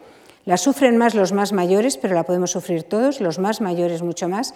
La 0.44 0.58
sufren 0.58 0.96
más 0.96 1.16
los 1.16 1.32
más 1.32 1.52
mayores, 1.52 1.96
pero 1.96 2.14
la 2.14 2.22
podemos 2.22 2.52
sufrir 2.52 2.84
todos, 2.84 3.20
los 3.20 3.40
más 3.40 3.60
mayores 3.60 4.02
mucho 4.02 4.28
más 4.28 4.54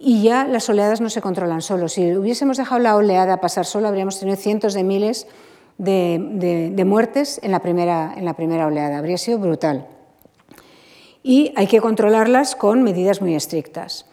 y 0.00 0.22
ya 0.22 0.44
las 0.44 0.68
oleadas 0.68 1.00
no 1.00 1.10
se 1.10 1.20
controlan 1.20 1.62
solo. 1.62 1.88
Si 1.88 2.16
hubiésemos 2.16 2.56
dejado 2.56 2.80
la 2.80 2.96
oleada 2.96 3.40
pasar 3.40 3.64
solo, 3.66 3.88
habríamos 3.88 4.18
tenido 4.18 4.36
cientos 4.36 4.74
de 4.74 4.84
miles 4.84 5.26
de, 5.78 6.84
muertes 6.86 7.40
en 7.42 7.50
la, 7.50 7.60
primera, 7.60 8.14
en 8.16 8.24
la 8.24 8.34
primera 8.34 8.66
oleada. 8.66 8.98
Habría 8.98 9.18
sido 9.18 9.38
brutal. 9.38 9.86
Y 11.22 11.52
hay 11.56 11.66
que 11.66 11.80
controlarlas 11.80 12.54
con 12.54 12.82
medidas 12.82 13.20
muy 13.20 13.34
estrictas. 13.34 14.06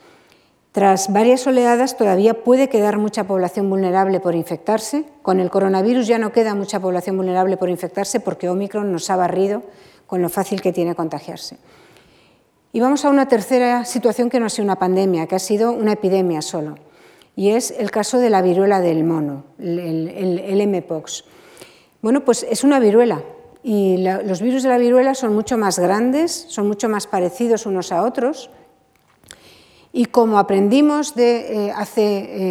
Tras 0.72 1.14
varias 1.14 1.48
oleadas 1.48 1.96
todavía 1.96 2.44
puede 2.44 2.68
quedar 2.68 2.98
mucha 2.98 3.24
población 3.24 3.70
vulnerable 3.70 4.20
por 4.20 4.36
infectarse. 4.36 5.06
Con 5.22 5.40
el 5.40 5.50
coronavirus 5.50 6.08
ya 6.08 6.20
no 6.20 6.34
queda 6.34 6.54
mucha 6.54 6.82
población 6.82 7.16
vulnerable 7.16 7.58
por 7.58 7.70
infectarse 7.70 8.20
porque 8.20 8.50
Omicron 8.50 8.92
nos 8.92 9.10
ha 9.10 9.16
barrido 9.16 9.64
con 10.08 10.22
lo 10.22 10.30
fácil 10.30 10.62
que 10.62 10.74
tiene 10.74 10.94
contagiarse. 10.94 11.58
Y 12.76 12.82
vamos 12.82 13.06
a 13.06 13.10
una 13.10 13.30
tercera 13.30 13.86
situación 13.86 14.30
que 14.30 14.38
no 14.38 14.48
ha 14.48 14.50
sido 14.50 14.66
una 14.66 14.78
pandemia, 14.78 15.28
que 15.28 15.36
ha 15.36 15.40
sido 15.40 15.72
una 15.72 15.94
epidemia 15.94 16.42
solo, 16.42 16.76
y 17.34 17.52
es 17.52 17.72
el 17.72 17.90
caso 17.90 18.20
de 18.20 18.30
la 18.30 18.42
viruela 18.42 18.82
del 18.82 19.06
mono, 19.06 19.46
el, 19.58 20.68
MPOX. 20.68 21.24
Bueno, 22.02 22.26
pues 22.26 22.46
es 22.50 22.66
una 22.66 22.82
viruela, 22.82 23.24
y 23.64 24.00
los 24.00 24.42
virus 24.42 24.64
de 24.64 24.68
la 24.68 24.78
viruela 24.78 25.16
son 25.16 25.34
mucho 25.34 25.58
más 25.58 25.80
grandes, 25.80 26.48
son 26.50 26.68
mucho 26.68 26.90
más 26.90 27.08
parecidos 27.08 27.66
unos 27.66 27.94
a 27.94 28.04
otros, 28.04 28.50
y 29.94 30.08
como 30.08 30.38
aprendimos 30.38 31.16
de 31.16 31.68
eh, 31.68 31.74
hace 31.74 32.02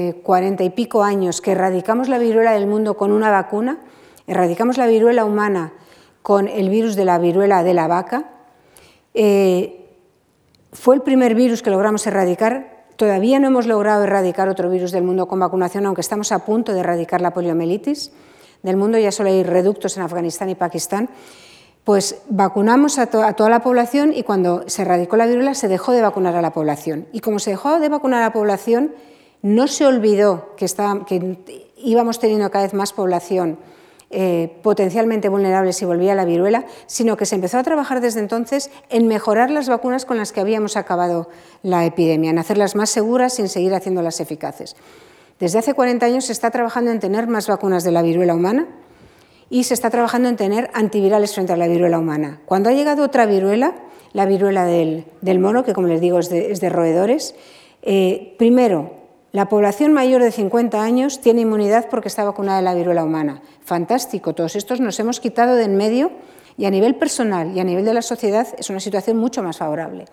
eh, 0.08 0.14
cuarenta 0.22 0.64
y 0.64 0.70
pico 0.70 1.02
años 1.02 1.42
que 1.42 1.52
erradicamos 1.52 2.08
la 2.08 2.16
viruela 2.16 2.52
del 2.52 2.66
mundo 2.66 2.96
con 2.96 3.12
una 3.12 3.30
vacuna, 3.30 3.78
erradicamos 4.26 4.78
la 4.78 4.86
viruela 4.86 5.26
humana 5.26 5.74
con 6.22 6.48
el 6.48 6.70
virus 6.70 6.96
de 6.96 7.04
la 7.04 7.18
viruela 7.18 7.62
de 7.62 7.74
la 7.74 7.88
vaca, 7.88 8.30
eh, 9.12 9.82
fue 10.74 10.96
el 10.96 11.02
primer 11.02 11.34
virus 11.34 11.62
que 11.62 11.70
logramos 11.70 12.06
erradicar. 12.06 12.84
Todavía 12.96 13.38
no 13.38 13.46
hemos 13.46 13.66
logrado 13.66 14.04
erradicar 14.04 14.48
otro 14.48 14.68
virus 14.68 14.90
del 14.92 15.04
mundo 15.04 15.26
con 15.26 15.38
vacunación, 15.38 15.86
aunque 15.86 16.00
estamos 16.00 16.32
a 16.32 16.40
punto 16.44 16.74
de 16.74 16.80
erradicar 16.80 17.20
la 17.20 17.32
poliomielitis 17.32 18.10
del 18.62 18.76
mundo. 18.76 18.98
Ya 18.98 19.12
solo 19.12 19.30
hay 19.30 19.44
reductos 19.44 19.96
en 19.96 20.02
Afganistán 20.02 20.50
y 20.50 20.56
Pakistán. 20.56 21.08
Pues 21.84 22.22
vacunamos 22.28 22.98
a, 22.98 23.06
toda 23.06 23.50
la 23.50 23.60
población 23.60 24.12
y 24.12 24.24
cuando 24.24 24.64
se 24.66 24.82
erradicó 24.82 25.16
la 25.16 25.26
viruela 25.26 25.54
se 25.54 25.68
dejó 25.68 25.92
de 25.92 26.02
vacunar 26.02 26.34
a 26.34 26.42
la 26.42 26.52
población. 26.52 27.06
Y 27.12 27.20
como 27.20 27.38
se 27.38 27.50
dejó 27.50 27.78
de 27.78 27.88
vacunar 27.88 28.22
a 28.22 28.26
la 28.26 28.32
población, 28.32 28.94
no 29.42 29.68
se 29.68 29.86
olvidó 29.86 30.56
que, 30.56 30.66
que 31.06 31.70
íbamos 31.76 32.18
teniendo 32.18 32.50
cada 32.50 32.64
vez 32.64 32.74
más 32.74 32.92
población 32.92 33.58
eh, 34.16 34.56
potencialmente 34.62 35.28
vulnerables 35.28 35.76
si 35.76 35.84
volvía 35.84 36.14
la 36.14 36.24
viruela, 36.24 36.66
sino 36.86 37.16
que 37.16 37.26
se 37.26 37.34
empezó 37.34 37.58
a 37.58 37.64
trabajar 37.64 38.00
desde 38.00 38.20
entonces 38.20 38.70
en 38.88 39.08
mejorar 39.08 39.50
las 39.50 39.68
vacunas 39.68 40.04
con 40.04 40.18
las 40.18 40.30
que 40.30 40.40
habíamos 40.40 40.76
acabado 40.76 41.28
la 41.62 41.84
epidemia, 41.84 42.30
en 42.30 42.38
hacerlas 42.38 42.76
más 42.76 42.90
seguras 42.90 43.34
sin 43.34 43.48
seguir 43.48 43.74
haciéndolas 43.74 44.20
eficaces. 44.20 44.76
Desde 45.40 45.58
hace 45.58 45.74
40 45.74 46.06
años 46.06 46.26
se 46.26 46.32
está 46.32 46.50
trabajando 46.50 46.92
en 46.92 47.00
tener 47.00 47.26
más 47.26 47.48
vacunas 47.48 47.82
de 47.82 47.90
la 47.90 48.02
viruela 48.02 48.34
humana 48.34 48.68
y 49.50 49.64
se 49.64 49.74
está 49.74 49.90
trabajando 49.90 50.28
en 50.28 50.36
tener 50.36 50.70
antivirales 50.74 51.34
frente 51.34 51.52
a 51.52 51.56
la 51.56 51.66
viruela 51.66 51.98
humana. 51.98 52.40
Cuando 52.46 52.70
ha 52.70 52.72
llegado 52.72 53.02
otra 53.02 53.26
viruela, 53.26 53.74
la 54.12 54.26
viruela 54.26 54.64
del, 54.64 55.04
mono, 55.40 55.64
que 55.64 55.74
como 55.74 55.88
les 55.88 56.00
digo 56.00 56.20
es 56.20 56.30
de, 56.30 56.68
roedores, 56.70 57.34
eh, 57.82 58.34
primero 58.38 59.03
la 59.34 59.48
población 59.48 59.92
mayor 59.92 60.22
de 60.22 60.30
50 60.30 60.80
años 60.80 61.20
tiene 61.20 61.40
inmunidad 61.40 61.88
porque 61.90 62.06
está 62.06 62.22
vacunada 62.22 62.58
de 62.58 62.62
la 62.62 62.72
viruela 62.72 63.02
humana. 63.02 63.42
Fantástico, 63.64 64.32
todos 64.32 64.54
estos 64.54 64.78
nos 64.78 65.00
hemos 65.00 65.18
quitado 65.18 65.56
de 65.56 65.64
en 65.64 65.76
medio 65.76 66.12
Y 66.56 66.66
a 66.66 66.70
nivel 66.70 66.94
personal 66.94 67.50
y 67.52 67.58
a 67.58 67.64
nivel 67.64 67.84
de 67.84 67.94
la 67.94 68.02
sociedad 68.02 68.46
es 68.56 68.70
una 68.70 68.78
situación 68.78 69.16
mucho 69.16 69.42
más 69.42 69.56
favorable. 69.56 70.04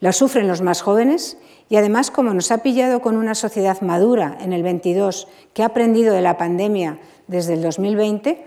La 0.00 0.12
sufren 0.12 0.46
los 0.46 0.60
más 0.60 0.82
jóvenes 0.82 1.38
y 1.70 1.76
además 1.76 2.10
como 2.10 2.34
nos 2.34 2.50
ha 2.50 2.58
pillado 2.58 3.00
con 3.00 3.16
una 3.16 3.34
sociedad 3.34 3.80
madura 3.80 4.36
en 4.42 4.52
el 4.52 4.62
22 4.62 5.26
que 5.54 5.62
ha 5.62 5.66
aprendido 5.72 6.12
de 6.12 6.20
la 6.20 6.36
pandemia 6.36 6.98
desde 7.28 7.54
el 7.54 7.62
2020, 7.62 8.44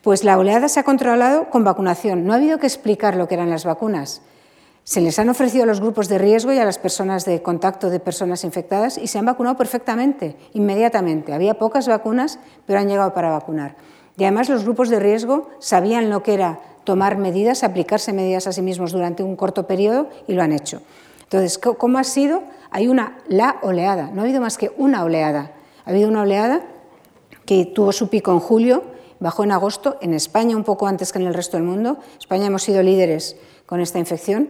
pues 0.00 0.24
la 0.24 0.38
oleada 0.38 0.70
se 0.70 0.80
ha 0.80 0.84
controlado 0.84 1.50
con 1.50 1.64
vacunación. 1.64 2.24
No 2.24 2.32
ha 2.32 2.36
habido 2.36 2.58
que 2.58 2.66
explicar 2.66 3.14
lo 3.14 3.28
que 3.28 3.34
eran 3.34 3.50
las 3.50 3.66
vacunas. 3.66 4.22
Se 4.84 5.00
les 5.00 5.18
han 5.18 5.28
ofrecido 5.28 5.64
a 5.64 5.66
los 5.66 5.80
grupos 5.80 6.08
de 6.08 6.18
riesgo 6.18 6.52
y 6.52 6.58
a 6.58 6.64
las 6.64 6.78
personas 6.78 7.24
de 7.24 7.42
contacto 7.42 7.90
de 7.90 8.00
personas 8.00 8.44
infectadas 8.44 8.98
y 8.98 9.06
se 9.06 9.18
han 9.18 9.26
vacunado 9.26 9.56
perfectamente, 9.56 10.36
inmediatamente. 10.52 11.32
Había 11.32 11.58
pocas 11.58 11.86
vacunas, 11.86 12.38
pero 12.66 12.80
han 12.80 12.88
llegado 12.88 13.14
para 13.14 13.30
vacunar. 13.30 13.76
Y 14.16 14.24
además 14.24 14.48
los 14.48 14.64
grupos 14.64 14.88
de 14.88 14.98
riesgo 14.98 15.48
sabían 15.60 16.10
lo 16.10 16.22
que 16.22 16.34
era 16.34 16.60
tomar 16.84 17.18
medidas, 17.18 17.62
aplicarse 17.62 18.12
medidas 18.12 18.46
a 18.46 18.52
sí 18.52 18.62
mismos 18.62 18.92
durante 18.92 19.22
un 19.22 19.36
corto 19.36 19.66
periodo 19.66 20.08
y 20.26 20.32
lo 20.32 20.42
han 20.42 20.52
hecho. 20.52 20.82
Entonces, 21.22 21.58
¿cómo 21.58 21.98
ha 21.98 22.04
sido? 22.04 22.42
Hay 22.70 22.88
una, 22.88 23.18
la 23.28 23.58
oleada, 23.62 24.10
no 24.12 24.20
ha 24.20 24.24
habido 24.24 24.40
más 24.40 24.58
que 24.58 24.72
una 24.76 25.04
oleada. 25.04 25.52
Ha 25.84 25.90
habido 25.90 26.08
una 26.08 26.22
oleada 26.22 26.62
que 27.46 27.66
tuvo 27.66 27.92
su 27.92 28.08
pico 28.08 28.32
en 28.32 28.40
julio, 28.40 28.82
bajó 29.20 29.44
en 29.44 29.52
agosto, 29.52 29.98
en 30.00 30.14
España 30.14 30.56
un 30.56 30.64
poco 30.64 30.88
antes 30.88 31.12
que 31.12 31.20
en 31.20 31.26
el 31.26 31.34
resto 31.34 31.56
del 31.56 31.66
mundo. 31.66 31.98
España 32.18 32.46
hemos 32.46 32.64
sido 32.64 32.82
líderes 32.82 33.36
con 33.66 33.80
esta 33.80 34.00
infección 34.00 34.48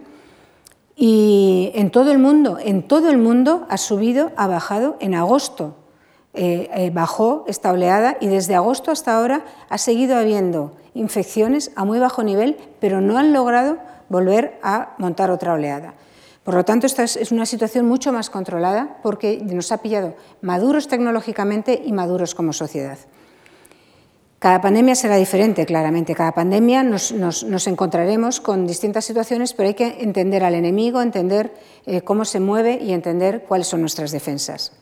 y 1.02 1.72
en 1.76 1.90
todo 1.90 2.12
el 2.12 2.18
mundo, 2.18 2.58
en 2.62 2.82
todo 2.82 3.08
el 3.08 3.16
mundo 3.16 3.64
ha 3.70 3.78
subido, 3.78 4.32
ha 4.36 4.46
bajado. 4.46 4.98
En 5.00 5.14
agosto 5.14 5.74
eh, 6.34 6.68
eh, 6.74 6.90
bajó 6.90 7.46
esta 7.48 7.72
oleada 7.72 8.18
y 8.20 8.26
desde 8.26 8.54
agosto 8.54 8.90
hasta 8.90 9.16
ahora 9.16 9.46
ha 9.70 9.78
seguido 9.78 10.18
habiendo 10.18 10.72
infecciones 10.92 11.72
a 11.74 11.86
muy 11.86 11.98
bajo 11.98 12.22
nivel, 12.22 12.58
pero 12.80 13.00
no 13.00 13.16
han 13.16 13.32
logrado 13.32 13.78
volver 14.10 14.58
a 14.62 14.94
montar 14.98 15.30
otra 15.30 15.54
oleada. 15.54 15.94
Por 16.44 16.52
lo 16.52 16.66
tanto, 16.66 16.86
esta 16.86 17.02
es 17.04 17.32
una 17.32 17.46
situación 17.46 17.88
mucho 17.88 18.12
más 18.12 18.28
controlada 18.28 18.98
porque 19.02 19.40
nos 19.42 19.72
ha 19.72 19.78
pillado 19.78 20.16
maduros 20.42 20.86
tecnológicamente 20.86 21.80
y 21.82 21.92
maduros 21.92 22.34
como 22.34 22.52
sociedad. 22.52 22.98
Cada 24.40 24.62
pandemia 24.62 24.94
será 24.96 25.16
diferente, 25.16 25.66
claramente. 25.66 26.14
Cada 26.14 26.32
pandemia 26.32 26.82
nos, 26.82 27.12
encontraremos 27.66 28.40
con 28.40 28.66
distintas 28.66 29.04
situaciones, 29.04 29.52
pero 29.52 29.68
hay 29.68 29.74
que 29.74 30.00
entender 30.00 30.44
al 30.44 30.54
enemigo, 30.54 31.02
entender 31.02 31.52
eh, 31.84 32.00
cómo 32.00 32.24
se 32.24 32.40
mueve 32.40 32.80
y 32.80 32.92
entender 32.92 33.44
cuáles 33.46 33.66
son 33.66 33.82
nuestras 33.82 34.12
defensas. 34.12 34.72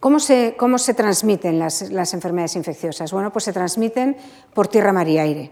¿Cómo 0.00 0.18
se, 0.18 0.54
transmiten 0.96 1.58
las, 1.58 1.90
las, 1.90 2.14
enfermedades 2.14 2.56
infecciosas? 2.56 3.12
Bueno, 3.12 3.30
pues 3.30 3.44
se 3.44 3.52
transmiten 3.52 4.16
por 4.54 4.68
tierra, 4.68 4.94
mar 4.94 5.06
y 5.06 5.18
aire. 5.18 5.50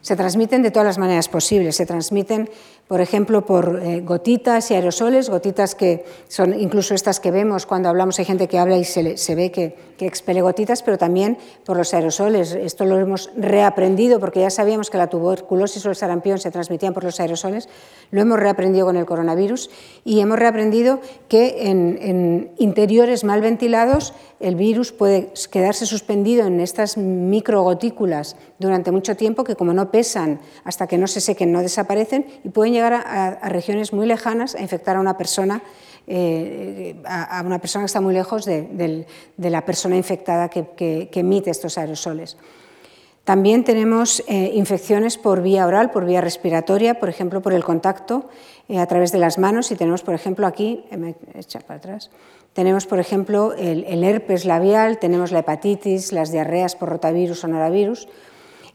Se 0.00 0.16
transmiten 0.16 0.62
de 0.62 0.70
todas 0.70 0.86
las 0.86 0.98
maneras 0.98 1.28
posibles. 1.28 1.76
Se 1.76 1.84
transmiten 1.84 2.48
por 2.88 3.00
ejemplo, 3.00 3.46
por 3.46 3.80
eh, 3.82 4.02
gotitas 4.02 4.70
y 4.70 4.74
aerosoles, 4.74 5.30
gotitas 5.30 5.74
que 5.74 6.04
son 6.28 6.58
incluso 6.58 6.94
estas 6.94 7.18
que 7.18 7.30
vemos 7.30 7.64
cuando 7.64 7.88
hablamos, 7.88 8.18
hay 8.18 8.26
gente 8.26 8.46
que 8.46 8.58
habla 8.58 8.76
y 8.76 8.84
se, 8.84 9.34
ve 9.34 9.50
que, 9.50 9.74
que, 9.96 10.06
expele 10.06 10.42
gotitas, 10.42 10.82
pero 10.82 10.98
también 10.98 11.38
por 11.64 11.78
los 11.78 11.94
aerosoles. 11.94 12.52
Esto 12.52 12.84
lo 12.84 12.98
hemos 12.98 13.30
reaprendido 13.36 14.20
porque 14.20 14.40
ya 14.40 14.50
sabíamos 14.50 14.90
que 14.90 14.98
la 14.98 15.08
tuberculosis 15.08 15.84
o 15.86 15.90
el 15.90 15.96
sarampión 15.96 16.38
se 16.38 16.50
transmitían 16.50 16.92
por 16.92 17.04
los 17.04 17.18
aerosoles, 17.20 17.70
lo 18.10 18.20
hemos 18.20 18.38
reaprendido 18.38 18.84
con 18.84 18.96
el 18.96 19.06
coronavirus 19.06 19.70
y 20.04 20.20
hemos 20.20 20.38
reaprendido 20.38 21.00
que 21.28 21.70
en, 21.70 22.52
interiores 22.58 23.24
mal 23.24 23.40
ventilados 23.40 24.12
el 24.40 24.56
virus 24.56 24.92
puede 24.92 25.32
quedarse 25.50 25.86
suspendido 25.86 26.46
en 26.46 26.60
estas 26.60 26.98
microgotículas 26.98 28.36
durante 28.58 28.92
mucho 28.92 29.16
tiempo 29.16 29.42
que 29.42 29.56
como 29.56 29.72
no 29.72 29.90
pesan 29.90 30.40
hasta 30.64 30.86
que 30.86 30.98
no 30.98 31.06
se 31.06 31.22
sequen 31.22 31.50
no 31.50 31.62
desaparecen 31.62 32.26
y 32.44 32.50
pueden 32.50 32.73
llegar 32.74 32.92
a, 32.92 33.48
regiones 33.48 33.92
muy 33.92 34.06
lejanas 34.06 34.54
a 34.54 34.60
infectar 34.60 34.96
a 34.96 35.00
una 35.00 35.16
persona, 35.16 35.62
eh, 36.06 36.96
a, 37.06 37.42
una 37.44 37.58
persona 37.58 37.84
que 37.84 37.86
está 37.86 38.00
muy 38.00 38.12
lejos 38.12 38.44
de, 38.44 39.06
la 39.38 39.64
persona 39.64 39.96
infectada 39.96 40.48
que, 40.48 41.08
emite 41.14 41.50
estos 41.50 41.78
aerosoles. 41.78 42.36
También 43.24 43.64
tenemos 43.64 44.22
eh, 44.28 44.50
infecciones 44.52 45.16
por 45.16 45.40
vía 45.40 45.66
oral, 45.66 45.90
por 45.90 46.04
vía 46.04 46.20
respiratoria, 46.20 47.00
por 47.00 47.08
ejemplo, 47.08 47.40
por 47.40 47.54
el 47.54 47.64
contacto 47.64 48.28
eh, 48.68 48.78
a 48.78 48.86
través 48.86 49.12
de 49.12 49.18
las 49.18 49.38
manos. 49.38 49.70
Y 49.70 49.76
tenemos, 49.76 50.02
por 50.02 50.14
ejemplo, 50.14 50.46
aquí, 50.46 50.84
me 50.90 51.14
para 51.66 51.78
atrás, 51.78 52.10
tenemos, 52.52 52.86
por 52.86 53.00
ejemplo, 53.00 53.54
el, 53.54 53.84
el, 53.84 54.04
herpes 54.04 54.44
labial, 54.44 54.98
tenemos 54.98 55.32
la 55.32 55.38
hepatitis, 55.40 56.12
las 56.12 56.30
diarreas 56.30 56.76
por 56.76 56.90
rotavirus 56.90 57.42
o 57.44 57.48
norovirus. 57.48 58.08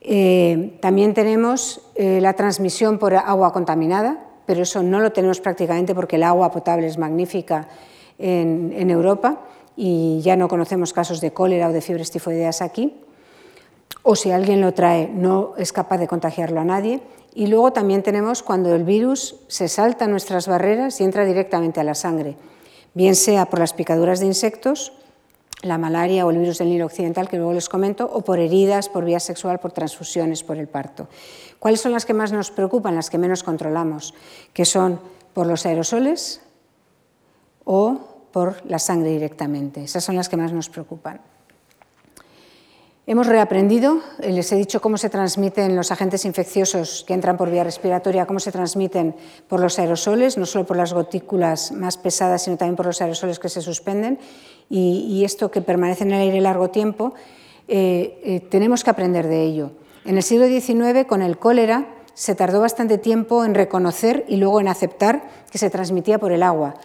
Eh, 0.01 0.77
también 0.81 1.13
tenemos 1.13 1.81
eh, 1.95 2.21
la 2.21 2.33
transmisión 2.33 2.99
por 2.99 3.13
agua 3.15 3.51
contaminada, 3.51 4.25
pero 4.45 4.63
eso 4.63 4.81
no 4.81 4.99
lo 4.99 5.11
tenemos 5.11 5.39
prácticamente 5.41 5.93
porque 5.93 6.15
el 6.15 6.23
agua 6.23 6.51
potable 6.51 6.87
es 6.87 6.97
magnífica 6.97 7.67
en, 8.17 8.89
Europa 8.89 9.39
y 9.75 10.19
ya 10.21 10.35
no 10.35 10.47
conocemos 10.47 10.93
casos 10.93 11.21
de 11.21 11.31
cólera 11.31 11.69
o 11.69 11.73
de 11.73 11.81
fiebres 11.81 12.11
tifoideas 12.11 12.61
aquí. 12.61 12.95
O 14.03 14.15
si 14.15 14.31
alguien 14.31 14.61
lo 14.61 14.73
trae, 14.73 15.07
no 15.07 15.53
es 15.57 15.71
capaz 15.71 15.97
de 15.97 16.07
contagiarlo 16.07 16.59
a 16.59 16.65
nadie. 16.65 17.01
Y 17.33 17.47
luego 17.47 17.71
también 17.71 18.01
tenemos 18.01 18.41
cuando 18.41 18.73
el 18.73 18.83
virus 18.83 19.35
se 19.47 19.67
salta 19.67 20.07
nuestras 20.07 20.47
barreras 20.47 20.99
y 20.99 21.03
entra 21.03 21.25
directamente 21.25 21.79
a 21.79 21.83
la 21.83 21.93
sangre, 21.93 22.35
bien 22.93 23.15
sea 23.15 23.45
por 23.45 23.59
las 23.59 23.73
picaduras 23.73 24.19
de 24.19 24.25
insectos 24.25 24.93
la 25.61 25.77
malaria 25.77 26.25
o 26.25 26.31
el 26.31 26.37
virus 26.37 26.57
del 26.57 26.69
Nilo 26.69 26.85
Occidental, 26.85 27.27
que 27.27 27.37
luego 27.37 27.53
les 27.53 27.67
comento, 27.67 28.09
o 28.11 28.21
por 28.21 28.39
heridas, 28.39 28.87
por 28.89 29.05
vía 29.05 29.19
sexual, 29.19 29.59
por 29.59 29.71
transfusiones, 29.71 30.43
por 30.43 30.57
el 30.57 30.67
parto. 30.67 31.07
¿Cuáles 31.59 31.81
son 31.81 31.91
las 31.91 32.05
que 32.05 32.13
más 32.13 32.31
nos 32.31 32.51
preocupan, 32.51 32.95
las 32.95 33.09
que 33.09 33.17
menos 33.17 33.43
controlamos? 33.43 34.13
Que 34.53 34.65
son 34.65 34.99
por 35.33 35.47
los 35.47 35.65
aerosoles 35.65 36.41
o 37.65 37.99
por 38.31 38.65
la 38.65 38.79
sangre 38.79 39.09
directamente. 39.09 39.83
Esas 39.83 40.03
son 40.03 40.15
las 40.15 40.29
que 40.29 40.37
más 40.37 40.53
nos 40.53 40.69
preocupan. 40.69 41.19
Hemos 43.09 43.25
reaprendido, 43.25 44.01
eh, 44.19 44.31
les 44.31 44.51
he 44.51 44.55
dicho 44.55 44.81
cómo 44.81 44.95
se 44.95 45.09
transmiten 45.09 45.75
los 45.75 45.91
agentes 45.91 46.25
infecciosos 46.25 47.03
que 47.07 47.15
entran 47.15 47.37
por 47.37 47.49
vía 47.49 47.63
respiratoria, 47.63 48.27
cómo 48.27 48.39
se 48.39 48.51
transmiten 48.51 49.15
por 49.47 49.59
los 49.59 49.79
aerosoles, 49.79 50.37
no 50.37 50.45
solo 50.45 50.67
por 50.67 50.77
las 50.77 50.93
gotículas 50.93 51.71
más 51.71 51.97
pesadas, 51.97 52.43
sino 52.43 52.57
también 52.57 52.75
por 52.75 52.85
los 52.85 53.01
aerosoles 53.01 53.39
que 53.39 53.49
se 53.49 53.63
suspenden 53.63 54.19
y, 54.69 55.23
esto 55.25 55.49
que 55.49 55.61
permanece 55.61 56.03
en 56.03 56.11
el 56.11 56.21
aire 56.21 56.41
largo 56.41 56.69
tiempo, 56.69 57.13
eh, 57.67 58.19
eh, 58.23 58.39
tenemos 58.39 58.83
que 58.83 58.89
aprender 58.91 59.27
de 59.27 59.43
ello. 59.43 59.71
En 60.05 60.17
el 60.17 60.23
siglo 60.23 60.47
XIX, 60.47 61.05
con 61.07 61.21
el 61.21 61.37
cólera, 61.37 61.87
se 62.13 62.35
tardó 62.35 62.61
bastante 62.61 62.97
tiempo 62.97 63.45
en 63.45 63.55
reconocer 63.55 64.25
y 64.27 64.37
luego 64.37 64.59
en 64.59 64.67
aceptar 64.67 65.23
que 65.51 65.57
se 65.57 65.69
transmitía 65.69 66.19
por 66.19 66.31
el 66.31 66.43
agua. 66.43 66.75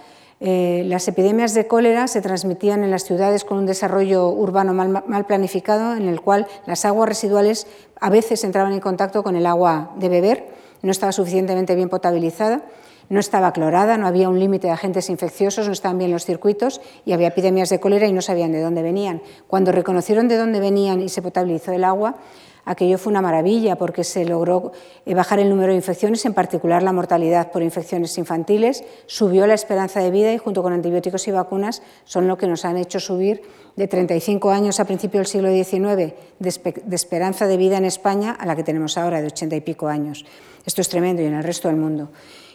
Eh, 0.40 0.84
las 0.86 1.06
epidemias 1.08 1.54
de 1.54 1.66
cólera 1.66 2.06
se 2.06 2.20
transmitían 2.20 2.84
en 2.84 2.90
las 2.90 3.04
ciudades 3.04 3.44
con 3.44 3.58
un 3.58 3.66
desarrollo 3.66 4.28
urbano 4.28 4.74
mal, 4.74 4.88
mal, 5.06 5.26
planificado, 5.26 5.96
en 5.96 6.08
el 6.08 6.20
cual 6.20 6.46
las 6.66 6.84
aguas 6.84 7.08
residuales 7.08 7.66
a 8.00 8.10
veces 8.10 8.44
entraban 8.44 8.72
en 8.72 8.80
contacto 8.80 9.22
con 9.22 9.36
el 9.36 9.46
agua 9.46 9.92
de 9.96 10.08
beber, 10.08 10.48
no 10.82 10.90
estaba 10.90 11.12
suficientemente 11.12 11.74
bien 11.74 11.88
potabilizada 11.88 12.62
no 13.08 13.20
estaba 13.20 13.52
clorada, 13.52 13.96
no 13.98 14.06
había 14.06 14.28
un 14.28 14.38
límite 14.38 14.66
de 14.66 14.72
agentes 14.72 15.10
infecciosos, 15.10 15.66
no 15.66 15.72
estaban 15.72 15.98
bien 15.98 16.10
los 16.10 16.24
circuitos 16.24 16.80
y 17.04 17.12
había 17.12 17.28
epidemias 17.28 17.68
de 17.68 17.80
cólera 17.80 18.06
y 18.06 18.12
no 18.12 18.22
sabían 18.22 18.52
de 18.52 18.60
dónde 18.60 18.82
venían. 18.82 19.22
Cuando 19.46 19.72
reconocieron 19.72 20.28
de 20.28 20.36
dónde 20.36 20.60
venían 20.60 21.00
y 21.00 21.08
se 21.08 21.22
potabilizó 21.22 21.72
el 21.72 21.84
agua, 21.84 22.16
aquello 22.64 22.98
fue 22.98 23.10
una 23.10 23.22
maravilla 23.22 23.76
porque 23.76 24.04
se 24.04 24.24
logró 24.24 24.72
eh, 25.04 25.14
bajar 25.14 25.38
el 25.38 25.50
número 25.50 25.72
de 25.72 25.76
infecciones, 25.76 26.24
en 26.24 26.34
particular 26.34 26.82
la 26.82 26.92
mortalidad 26.92 27.52
por 27.52 27.62
infecciones 27.62 28.16
infantiles, 28.18 28.84
subió 29.06 29.46
la 29.46 29.54
esperanza 29.54 30.00
de 30.00 30.10
vida 30.10 30.32
y 30.32 30.38
junto 30.38 30.62
con 30.62 30.72
antibióticos 30.72 31.28
y 31.28 31.30
vacunas 31.30 31.82
son 32.04 32.26
lo 32.28 32.38
que 32.38 32.46
nos 32.46 32.64
han 32.64 32.76
hecho 32.76 33.00
subir 33.00 33.42
de 33.76 33.88
35 33.88 34.50
años 34.50 34.80
a 34.80 34.84
principios 34.84 35.20
del 35.20 35.26
siglo 35.26 35.50
XIX 35.50 36.14
de, 36.38 36.94
esperanza 36.94 37.46
de 37.46 37.56
vida 37.56 37.76
en 37.76 37.84
España 37.84 38.32
a 38.32 38.46
la 38.46 38.56
que 38.56 38.62
tenemos 38.62 38.96
ahora 38.96 39.20
de 39.20 39.26
80 39.28 39.56
y 39.56 39.60
pico 39.60 39.88
años. 39.88 40.24
Esto 40.64 40.80
es 40.80 40.88
tremendo 40.88 41.22
y 41.22 41.26
en 41.26 41.34
el 41.34 41.44
resto 41.44 41.68
del 41.68 41.76
mundo. 41.76 42.10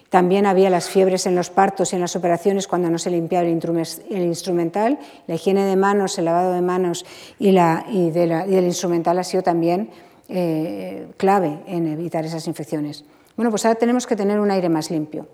También 0.09 0.47
había 0.47 0.71
las 0.71 0.89
fiebres 0.89 1.27
en 1.27 1.35
los 1.35 1.51
partos 1.51 1.93
y 1.93 1.95
en 1.95 2.01
las 2.01 2.15
operaciones 2.15 2.67
cuando 2.67 2.89
no 2.89 2.97
se 2.97 3.11
limpiaba 3.11 3.45
el 3.47 4.23
instrumental. 4.23 4.99
La 5.27 5.35
higiene 5.35 5.65
de 5.65 5.75
manos, 5.75 6.17
el 6.17 6.25
lavado 6.25 6.53
de 6.53 6.61
manos 6.61 7.05
y, 7.37 7.51
la, 7.51 7.85
y, 7.89 8.09
del 8.09 8.65
instrumental 8.65 9.19
ha 9.19 9.23
sido 9.23 9.43
también 9.43 9.91
eh, 10.27 11.07
clave 11.17 11.59
en 11.67 11.87
evitar 11.87 12.25
esas 12.25 12.47
infecciones. 12.47 13.05
Bueno, 13.35 13.51
pues 13.51 13.65
ahora 13.65 13.77
tenemos 13.77 14.07
que 14.07 14.15
tener 14.15 14.39
un 14.39 14.49
aire 14.49 14.67
más 14.67 14.89
limpio. 14.89 15.27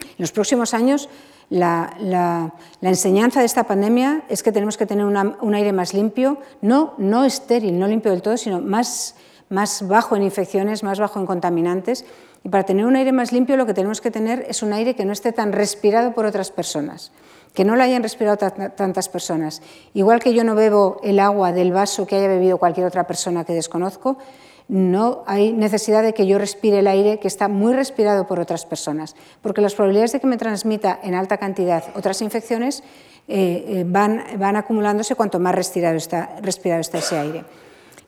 En 0.00 0.16
los 0.18 0.30
próximos 0.30 0.74
años, 0.74 1.08
la, 1.50 1.94
la, 2.00 2.52
enseñanza 2.82 3.40
de 3.40 3.46
esta 3.46 3.64
pandemia 3.64 4.24
es 4.28 4.42
que 4.42 4.52
tenemos 4.52 4.76
que 4.76 4.86
tener 4.86 5.04
un 5.04 5.54
aire 5.54 5.72
más 5.72 5.92
limpio, 5.92 6.38
no, 6.62 6.94
no 6.98 7.24
estéril, 7.24 7.78
no 7.78 7.86
limpio 7.88 8.12
del 8.12 8.22
todo, 8.22 8.36
sino 8.36 8.60
más, 8.60 9.16
más 9.54 9.86
bajo 9.86 10.16
en 10.16 10.24
infecciones, 10.24 10.82
más 10.82 10.98
bajo 10.98 11.20
en 11.20 11.26
contaminantes 11.26 12.04
y 12.42 12.48
para 12.48 12.64
tener 12.64 12.84
un 12.84 12.96
aire 12.96 13.12
más 13.12 13.32
limpio 13.32 13.56
lo 13.56 13.66
que 13.66 13.72
tenemos 13.72 14.00
que 14.00 14.10
tener 14.10 14.44
es 14.48 14.62
un 14.62 14.72
aire 14.72 14.94
que 14.94 15.04
no 15.04 15.12
esté 15.12 15.32
tan 15.32 15.52
respirado 15.52 16.12
por 16.12 16.26
otras 16.26 16.50
personas, 16.50 17.12
que 17.54 17.64
no 17.64 17.76
lo 17.76 17.82
hayan 17.82 18.02
respirado 18.02 18.36
tantas 18.36 19.08
personas. 19.08 19.62
Igual 19.94 20.20
que 20.20 20.34
yo 20.34 20.44
no 20.44 20.54
bebo 20.54 21.00
el 21.02 21.20
agua 21.20 21.52
del 21.52 21.72
vaso 21.72 22.06
que 22.06 22.16
haya 22.16 22.28
bebido 22.28 22.58
cualquier 22.58 22.86
otra 22.86 23.06
persona 23.06 23.44
que 23.44 23.54
desconozco, 23.54 24.18
no 24.66 25.22
hay 25.26 25.52
necesidad 25.52 26.02
de 26.02 26.14
que 26.14 26.26
yo 26.26 26.38
respire 26.38 26.80
el 26.80 26.86
aire 26.86 27.18
que 27.18 27.28
está 27.28 27.48
muy 27.48 27.74
respirado 27.74 28.26
por 28.26 28.40
otras 28.40 28.66
personas, 28.66 29.14
porque 29.40 29.60
las 29.60 29.74
probabilidades 29.74 30.12
de 30.12 30.20
que 30.20 30.26
me 30.26 30.36
transmita 30.36 30.98
en 31.02 31.14
alta 31.14 31.36
cantidad 31.36 31.84
otras 31.94 32.22
infecciones 32.22 32.82
eh, 33.28 33.64
eh, 33.68 33.84
van, 33.86 34.22
van, 34.38 34.56
acumulándose 34.56 35.14
cuanto 35.14 35.38
más 35.38 35.54
respirado 35.54 35.96
está, 35.96 36.36
respirado 36.42 36.80
está 36.80 36.98
ese 36.98 37.16
aire. 37.18 37.44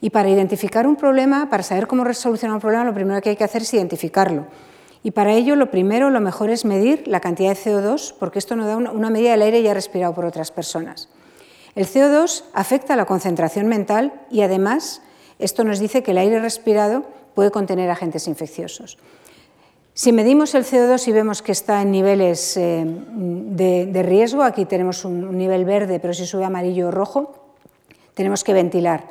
Y 0.00 0.10
para 0.10 0.28
identificar 0.28 0.86
un 0.86 0.96
problema, 0.96 1.48
para 1.48 1.62
saber 1.62 1.86
cómo 1.86 2.04
solucionar 2.12 2.54
un 2.54 2.60
problema, 2.60 2.84
lo 2.84 2.94
primero 2.94 3.20
que 3.20 3.30
hay 3.30 3.36
que 3.36 3.44
hacer 3.44 3.62
es 3.62 3.74
identificarlo. 3.74 4.46
Y 5.02 5.12
para 5.12 5.32
ello, 5.32 5.56
lo 5.56 5.70
primero, 5.70 6.10
lo 6.10 6.20
mejor 6.20 6.50
es 6.50 6.64
medir 6.64 7.06
la 7.06 7.20
cantidad 7.20 7.50
de 7.50 7.56
CO2, 7.56 8.14
porque 8.18 8.38
esto 8.38 8.56
nos 8.56 8.66
da 8.66 8.76
una 8.76 9.10
medida 9.10 9.30
del 9.30 9.42
aire 9.42 9.62
ya 9.62 9.72
respirado 9.72 10.14
por 10.14 10.24
otras 10.24 10.50
personas. 10.50 11.08
El 11.74 11.86
CO2 11.86 12.42
afecta 12.54 12.96
la 12.96 13.04
concentración 13.04 13.66
mental 13.66 14.12
y 14.30 14.40
además 14.40 15.02
esto 15.38 15.62
nos 15.62 15.78
dice 15.78 16.02
que 16.02 16.12
el 16.12 16.18
aire 16.18 16.40
respirado 16.40 17.04
puede 17.34 17.50
contener 17.50 17.90
agentes 17.90 18.26
infecciosos. 18.26 18.98
Si 19.92 20.12
medimos 20.12 20.54
el 20.54 20.64
CO2 20.64 21.06
y 21.08 21.12
vemos 21.12 21.40
que 21.40 21.52
está 21.52 21.80
en 21.82 21.90
niveles 21.90 22.56
eh, 22.56 22.84
de, 22.84 24.02
riesgo, 24.02 24.42
aquí 24.42 24.64
tenemos 24.64 25.04
un, 25.04 25.36
nivel 25.36 25.64
verde, 25.64 26.00
pero 26.00 26.12
si 26.12 26.26
sube 26.26 26.44
amarillo 26.44 26.88
o 26.88 26.90
rojo, 26.90 27.34
tenemos 28.14 28.44
que 28.44 28.52
ventilar, 28.52 29.04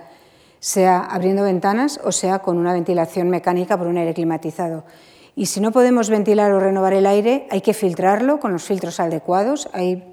sea 0.66 0.98
abriendo 0.98 1.44
ventanas 1.44 2.00
o 2.04 2.12
sea 2.12 2.40
con 2.40 2.58
una 2.58 2.74
ventilación 2.74 3.30
mecánica 3.30 3.78
por 3.78 3.86
un 3.86 4.00
aire 4.00 4.16
climatizado. 4.16 4.84
Y 5.36 5.46
si 5.46 5.60
no 5.60 5.72
podemos 5.72 6.10
ventilar 6.10 6.52
o 6.54 6.60
renovar 6.60 6.94
el 6.94 7.06
aire, 7.06 7.46
hay 7.52 7.62
que 7.62 7.76
filtrarlo 7.76 8.40
con 8.40 8.52
los 8.52 8.64
filtros 8.64 9.00
adecuados. 9.00 9.70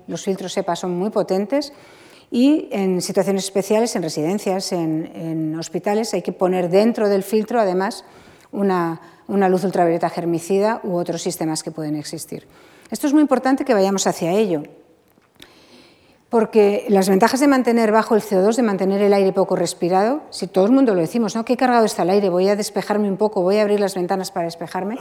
los 0.07 0.23
filtros 0.23 0.55
EPA 0.55 0.77
son 0.77 0.99
muy 0.99 1.09
potentes 1.09 1.73
y 2.31 2.69
en 2.71 3.01
situaciones 3.01 3.45
especiales, 3.45 3.97
en 3.97 4.03
residencias, 4.03 4.73
en, 4.73 5.57
hospitales, 5.59 6.13
hay 6.13 6.21
que 6.21 6.33
poner 6.33 6.69
dentro 6.69 7.09
del 7.09 7.23
filtro 7.23 7.59
además 7.59 8.05
una, 8.51 9.01
luz 9.27 9.65
ultravioleta 9.65 10.11
germicida 10.11 10.83
u 10.85 10.97
otros 10.97 11.23
sistemas 11.23 11.63
que 11.63 11.71
pueden 11.71 11.97
existir. 11.97 12.47
Esto 12.91 13.07
es 13.07 13.15
muy 13.15 13.23
importante 13.23 13.65
que 13.65 13.73
vayamos 13.73 14.07
hacia 14.07 14.33
ello, 14.33 14.65
porque 16.33 16.87
las 16.89 17.11
ventajas 17.11 17.41
de 17.41 17.47
mantener 17.47 17.93
bajo 17.93 18.15
el 18.15 18.23
CO2, 18.23 18.57
de 18.57 18.63
mantener 18.63 19.03
el 19.03 19.13
aire 19.13 19.35
poco 19.35 19.55
respirado, 19.55 20.23
si 20.31 20.47
todo 20.47 20.65
el 20.65 20.73
mundo 20.73 20.95
lo 20.95 21.03
decimos, 21.03 21.35
¿no? 21.35 21.45
¿Qué 21.45 21.59
cargado 21.59 21.85
está 21.85 22.05
el 22.05 22.09
aire? 22.09 22.31
Voy 22.31 22.49
a 22.49 22.57
despejarme 22.57 23.11
un 23.11 23.19
poco, 23.19 23.43
voy 23.43 23.59
a 23.59 23.63
abrir 23.63 23.79
las 23.79 23.95
ventanas 23.95 24.31
para 24.31 24.47
despejarme. 24.47 24.97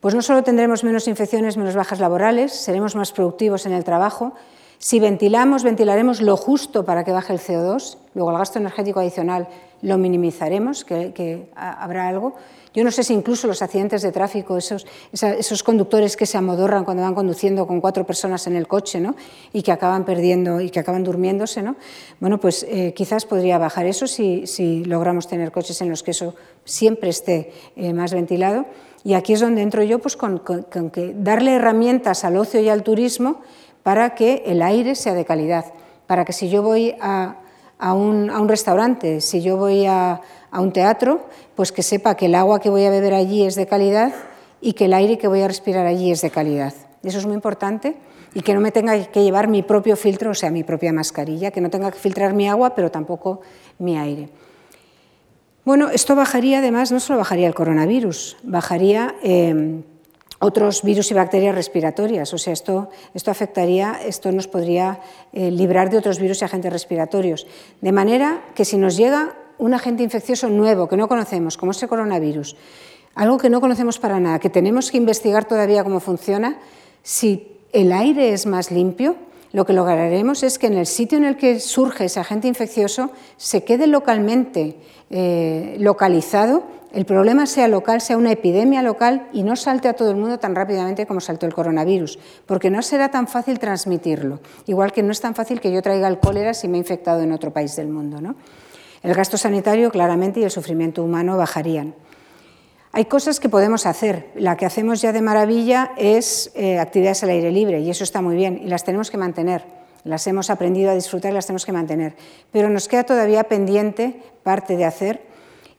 Pues 0.00 0.14
no 0.14 0.20
solo 0.20 0.42
tendremos 0.42 0.84
menos 0.84 1.08
infecciones, 1.08 1.56
menos 1.56 1.74
bajas 1.74 2.00
laborales, 2.00 2.52
seremos 2.52 2.94
más 2.94 3.12
productivos 3.12 3.64
en 3.64 3.72
el 3.72 3.82
trabajo, 3.82 4.34
si 4.76 5.00
ventilamos, 5.00 5.62
ventilaremos 5.62 6.20
lo 6.20 6.36
justo 6.36 6.84
para 6.84 7.02
que 7.02 7.12
baje 7.12 7.32
el 7.32 7.38
CO2, 7.38 7.96
luego 8.14 8.32
el 8.32 8.36
gasto 8.36 8.58
energético 8.58 9.00
adicional 9.00 9.48
lo 9.82 9.98
minimizaremos, 9.98 10.84
que, 10.84 11.48
habrá 11.54 12.08
algo. 12.08 12.34
Yo 12.74 12.84
no 12.84 12.90
sé 12.90 13.02
si 13.04 13.12
incluso 13.12 13.46
los 13.46 13.60
accidentes 13.60 14.00
de 14.00 14.12
tráfico, 14.12 14.56
esos, 14.56 14.86
esos, 15.12 15.62
conductores 15.62 16.16
que 16.16 16.24
se 16.24 16.38
amodorran 16.38 16.84
cuando 16.84 17.02
van 17.02 17.14
conduciendo 17.14 17.66
con 17.66 17.82
cuatro 17.82 18.06
personas 18.06 18.46
en 18.46 18.56
el 18.56 18.66
coche 18.66 18.98
¿no? 18.98 19.14
y 19.52 19.62
que 19.62 19.72
acaban 19.72 20.06
perdiendo 20.06 20.58
y 20.58 20.70
que 20.70 20.80
acaban 20.80 21.04
durmiéndose, 21.04 21.62
¿no? 21.62 21.76
bueno, 22.18 22.40
pues 22.40 22.64
eh, 22.66 22.94
quizás 22.94 23.26
podría 23.26 23.58
bajar 23.58 23.84
eso 23.84 24.06
si, 24.06 24.46
si, 24.46 24.84
logramos 24.84 25.28
tener 25.28 25.52
coches 25.52 25.82
en 25.82 25.90
los 25.90 26.02
que 26.02 26.12
eso 26.12 26.34
siempre 26.64 27.10
esté 27.10 27.52
eh, 27.76 27.92
más 27.92 28.14
ventilado. 28.14 28.64
Y 29.04 29.14
aquí 29.14 29.34
es 29.34 29.40
donde 29.40 29.60
entro 29.60 29.82
yo 29.82 29.98
pues, 29.98 30.16
con, 30.16 30.38
con 30.38 30.90
que 30.90 31.12
darle 31.14 31.56
herramientas 31.56 32.24
al 32.24 32.38
ocio 32.38 32.60
y 32.60 32.70
al 32.70 32.84
turismo 32.84 33.40
para 33.82 34.14
que 34.14 34.44
el 34.46 34.62
aire 34.62 34.94
sea 34.94 35.12
de 35.12 35.24
calidad, 35.26 35.74
para 36.06 36.24
que 36.24 36.32
si 36.32 36.48
yo 36.48 36.62
voy 36.62 36.94
a, 37.00 37.41
un, 37.90 38.48
restaurante, 38.48 39.20
si 39.20 39.42
yo 39.42 39.56
voy 39.56 39.86
a, 39.86 40.20
un 40.52 40.72
teatro, 40.72 41.26
pues 41.56 41.72
que 41.72 41.82
sepa 41.82 42.14
que 42.14 42.26
el 42.26 42.34
agua 42.34 42.60
que 42.60 42.70
voy 42.70 42.84
a 42.84 42.90
beber 42.90 43.14
allí 43.14 43.44
es 43.44 43.54
de 43.54 43.66
calidad 43.66 44.12
y 44.60 44.74
que 44.74 44.84
el 44.84 44.94
aire 44.94 45.18
que 45.18 45.26
voy 45.26 45.40
a 45.40 45.48
respirar 45.48 45.86
allí 45.86 46.12
es 46.12 46.20
de 46.20 46.30
calidad. 46.30 46.74
Eso 47.02 47.18
es 47.18 47.26
muy 47.26 47.34
importante 47.34 47.96
y 48.34 48.42
que 48.42 48.54
no 48.54 48.60
me 48.60 48.70
tenga 48.70 49.06
que 49.06 49.24
llevar 49.24 49.48
mi 49.48 49.62
propio 49.62 49.96
filtro, 49.96 50.30
o 50.30 50.34
sea, 50.34 50.50
mi 50.50 50.62
propia 50.62 50.92
mascarilla, 50.92 51.50
que 51.50 51.60
no 51.60 51.70
tenga 51.70 51.90
que 51.90 51.98
filtrar 51.98 52.34
mi 52.34 52.48
agua, 52.48 52.74
pero 52.74 52.90
tampoco 52.90 53.40
mi 53.78 53.98
aire. 53.98 54.28
Bueno, 55.64 55.90
esto 55.90 56.14
bajaría 56.16 56.58
además, 56.58 56.92
no 56.92 57.00
solo 57.00 57.18
bajaría 57.18 57.46
el 57.46 57.54
coronavirus, 57.54 58.36
bajaría 58.42 59.14
eh, 59.22 59.82
otros 60.42 60.82
virus 60.82 61.10
y 61.10 61.14
bacterias 61.14 61.54
respiratorias. 61.54 62.34
O 62.34 62.38
sea, 62.38 62.52
esto, 62.52 62.90
esto 63.14 63.30
afectaría, 63.30 64.00
esto 64.04 64.32
nos 64.32 64.48
podría 64.48 65.00
eh, 65.32 65.50
librar 65.50 65.88
de 65.88 65.98
otros 65.98 66.18
virus 66.18 66.42
y 66.42 66.44
agentes 66.44 66.72
respiratorios. 66.72 67.46
De 67.80 67.92
manera 67.92 68.42
que 68.54 68.64
si 68.64 68.76
nos 68.76 68.96
llega 68.96 69.36
un 69.58 69.72
agente 69.72 70.02
infeccioso 70.02 70.48
nuevo 70.48 70.88
que 70.88 70.96
no 70.96 71.06
conocemos, 71.06 71.56
como 71.56 71.70
ese 71.70 71.86
coronavirus, 71.86 72.56
algo 73.14 73.38
que 73.38 73.50
no 73.50 73.60
conocemos 73.60 74.00
para 74.00 74.18
nada, 74.18 74.40
que 74.40 74.50
tenemos 74.50 74.90
que 74.90 74.96
investigar 74.96 75.46
todavía 75.46 75.84
cómo 75.84 76.00
funciona, 76.00 76.58
si 77.04 77.60
el 77.72 77.92
aire 77.92 78.32
es 78.32 78.44
más 78.44 78.72
limpio, 78.72 79.14
lo 79.52 79.64
que 79.64 79.74
lograremos 79.74 80.42
es 80.42 80.58
que 80.58 80.66
en 80.66 80.74
el 80.74 80.86
sitio 80.86 81.18
en 81.18 81.24
el 81.24 81.36
que 81.36 81.60
surge 81.60 82.06
ese 82.06 82.18
agente 82.18 82.48
infeccioso 82.48 83.10
se 83.36 83.64
quede 83.64 83.86
localmente 83.86 84.76
eh, 85.10 85.76
localizado 85.78 86.64
el 86.92 87.06
problema 87.06 87.46
sea 87.46 87.68
local, 87.68 88.02
sea 88.02 88.18
una 88.18 88.32
epidemia 88.32 88.82
local 88.82 89.28
y 89.32 89.42
no 89.42 89.56
salte 89.56 89.88
a 89.88 89.94
todo 89.94 90.10
el 90.10 90.16
mundo 90.16 90.38
tan 90.38 90.54
rápidamente 90.54 91.06
como 91.06 91.20
saltó 91.20 91.46
el 91.46 91.54
coronavirus, 91.54 92.18
porque 92.44 92.68
no 92.68 92.82
será 92.82 93.10
tan 93.10 93.28
fácil 93.28 93.58
transmitirlo, 93.58 94.40
igual 94.66 94.92
que 94.92 95.02
no 95.02 95.10
es 95.10 95.20
tan 95.20 95.34
fácil 95.34 95.60
que 95.60 95.72
yo 95.72 95.80
traiga 95.80 96.06
el 96.08 96.20
cólera 96.20 96.52
si 96.52 96.68
me 96.68 96.76
he 96.76 96.80
infectado 96.80 97.22
en 97.22 97.32
otro 97.32 97.50
país 97.50 97.74
del 97.76 97.88
mundo. 97.88 98.20
¿no? 98.20 98.36
El 99.02 99.14
gasto 99.14 99.38
sanitario 99.38 99.90
claramente 99.90 100.40
y 100.40 100.44
el 100.44 100.50
sufrimiento 100.50 101.02
humano 101.02 101.38
bajarían. 101.38 101.94
Hay 102.94 103.06
cosas 103.06 103.40
que 103.40 103.48
podemos 103.48 103.86
hacer. 103.86 104.30
La 104.34 104.58
que 104.58 104.66
hacemos 104.66 105.00
ya 105.00 105.12
de 105.12 105.22
maravilla 105.22 105.92
es 105.96 106.52
eh, 106.54 106.78
actividades 106.78 107.22
al 107.22 107.30
aire 107.30 107.50
libre 107.50 107.80
y 107.80 107.88
eso 107.88 108.04
está 108.04 108.20
muy 108.20 108.36
bien 108.36 108.60
y 108.62 108.68
las 108.68 108.84
tenemos 108.84 109.10
que 109.10 109.16
mantener. 109.16 109.64
Las 110.04 110.26
hemos 110.26 110.50
aprendido 110.50 110.90
a 110.90 110.94
disfrutar 110.94 111.30
y 111.30 111.34
las 111.34 111.46
tenemos 111.46 111.64
que 111.64 111.72
mantener. 111.72 112.16
Pero 112.50 112.68
nos 112.68 112.88
queda 112.88 113.04
todavía 113.04 113.44
pendiente 113.44 114.20
parte 114.42 114.76
de 114.76 114.84
hacer 114.84 115.31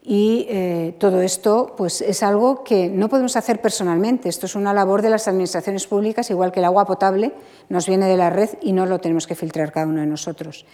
y 0.06 0.46
eh, 0.50 0.94
todo 0.98 1.22
esto 1.22 1.72
pues, 1.78 2.02
es 2.02 2.22
algo 2.22 2.62
que 2.62 2.90
no 2.90 3.08
podemos 3.08 3.36
hacer 3.36 3.62
personalmente. 3.62 4.28
Esto 4.28 4.44
es 4.44 4.54
una 4.54 4.74
labor 4.74 5.00
de 5.00 5.08
las 5.08 5.26
administraciones 5.28 5.86
públicas, 5.86 6.28
igual 6.28 6.52
que 6.52 6.60
el 6.60 6.66
agua 6.66 6.84
potable 6.84 7.32
nos 7.70 7.86
viene 7.86 8.06
de 8.06 8.18
la 8.18 8.28
red 8.28 8.50
y 8.60 8.72
no 8.72 8.84
lo 8.84 8.98
tenemos 8.98 9.26
que 9.26 9.34
filtrar 9.34 9.72
cada 9.72 9.86
uno 9.86 10.00
de 10.02 10.06
nosotros. 10.06 10.66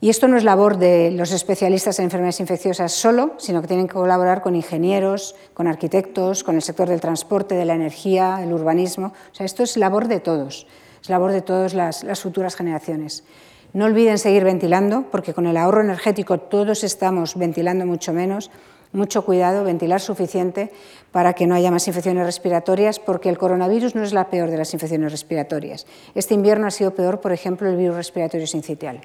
Y 0.00 0.08
esto 0.08 0.28
no 0.28 0.38
es 0.38 0.44
labor 0.44 0.78
de 0.78 1.10
los 1.10 1.30
especialistas 1.32 1.98
en 1.98 2.06
enfermedades 2.06 2.40
infecciosas 2.40 2.92
solo, 2.92 3.34
sino 3.36 3.60
que 3.60 3.68
tienen 3.68 3.86
que 3.86 3.94
colaborar 3.94 4.40
con 4.40 4.56
ingenieros, 4.56 5.34
con 5.52 5.66
arquitectos, 5.66 6.42
con 6.42 6.54
el 6.54 6.62
sector 6.62 6.88
del 6.88 7.02
transporte, 7.02 7.54
de 7.54 7.66
la 7.66 7.74
energía, 7.74 8.38
el 8.42 8.54
urbanismo. 8.54 9.12
O 9.30 9.34
sea, 9.34 9.44
esto 9.44 9.62
es 9.62 9.76
labor 9.76 10.08
de 10.08 10.20
todos, 10.20 10.66
es 11.02 11.10
labor 11.10 11.32
de 11.32 11.42
todas 11.42 11.74
las 11.74 12.20
futuras 12.20 12.56
generaciones. 12.56 13.24
No 13.72 13.84
olviden 13.84 14.18
seguir 14.18 14.44
ventilando, 14.44 15.04
porque 15.10 15.34
con 15.34 15.46
el 15.46 15.56
ahorro 15.56 15.82
energético 15.82 16.38
todos 16.38 16.84
estamos 16.84 17.36
ventilando 17.36 17.86
mucho 17.86 18.12
menos. 18.12 18.50
Mucho 18.90 19.22
cuidado, 19.22 19.64
ventilar 19.64 20.00
suficiente 20.00 20.72
para 21.12 21.34
que 21.34 21.46
no 21.46 21.54
haya 21.54 21.70
más 21.70 21.86
infecciones 21.88 22.24
respiratorias, 22.24 22.98
porque 22.98 23.28
el 23.28 23.36
coronavirus 23.36 23.94
no 23.94 24.02
es 24.02 24.14
la 24.14 24.30
peor 24.30 24.50
de 24.50 24.56
las 24.56 24.72
infecciones 24.72 25.12
respiratorias. 25.12 25.86
Este 26.14 26.32
invierno 26.32 26.66
ha 26.66 26.70
sido 26.70 26.94
peor, 26.94 27.20
por 27.20 27.32
ejemplo, 27.32 27.68
el 27.68 27.76
virus 27.76 27.96
respiratorio 27.96 28.46
sincitial. 28.46 29.02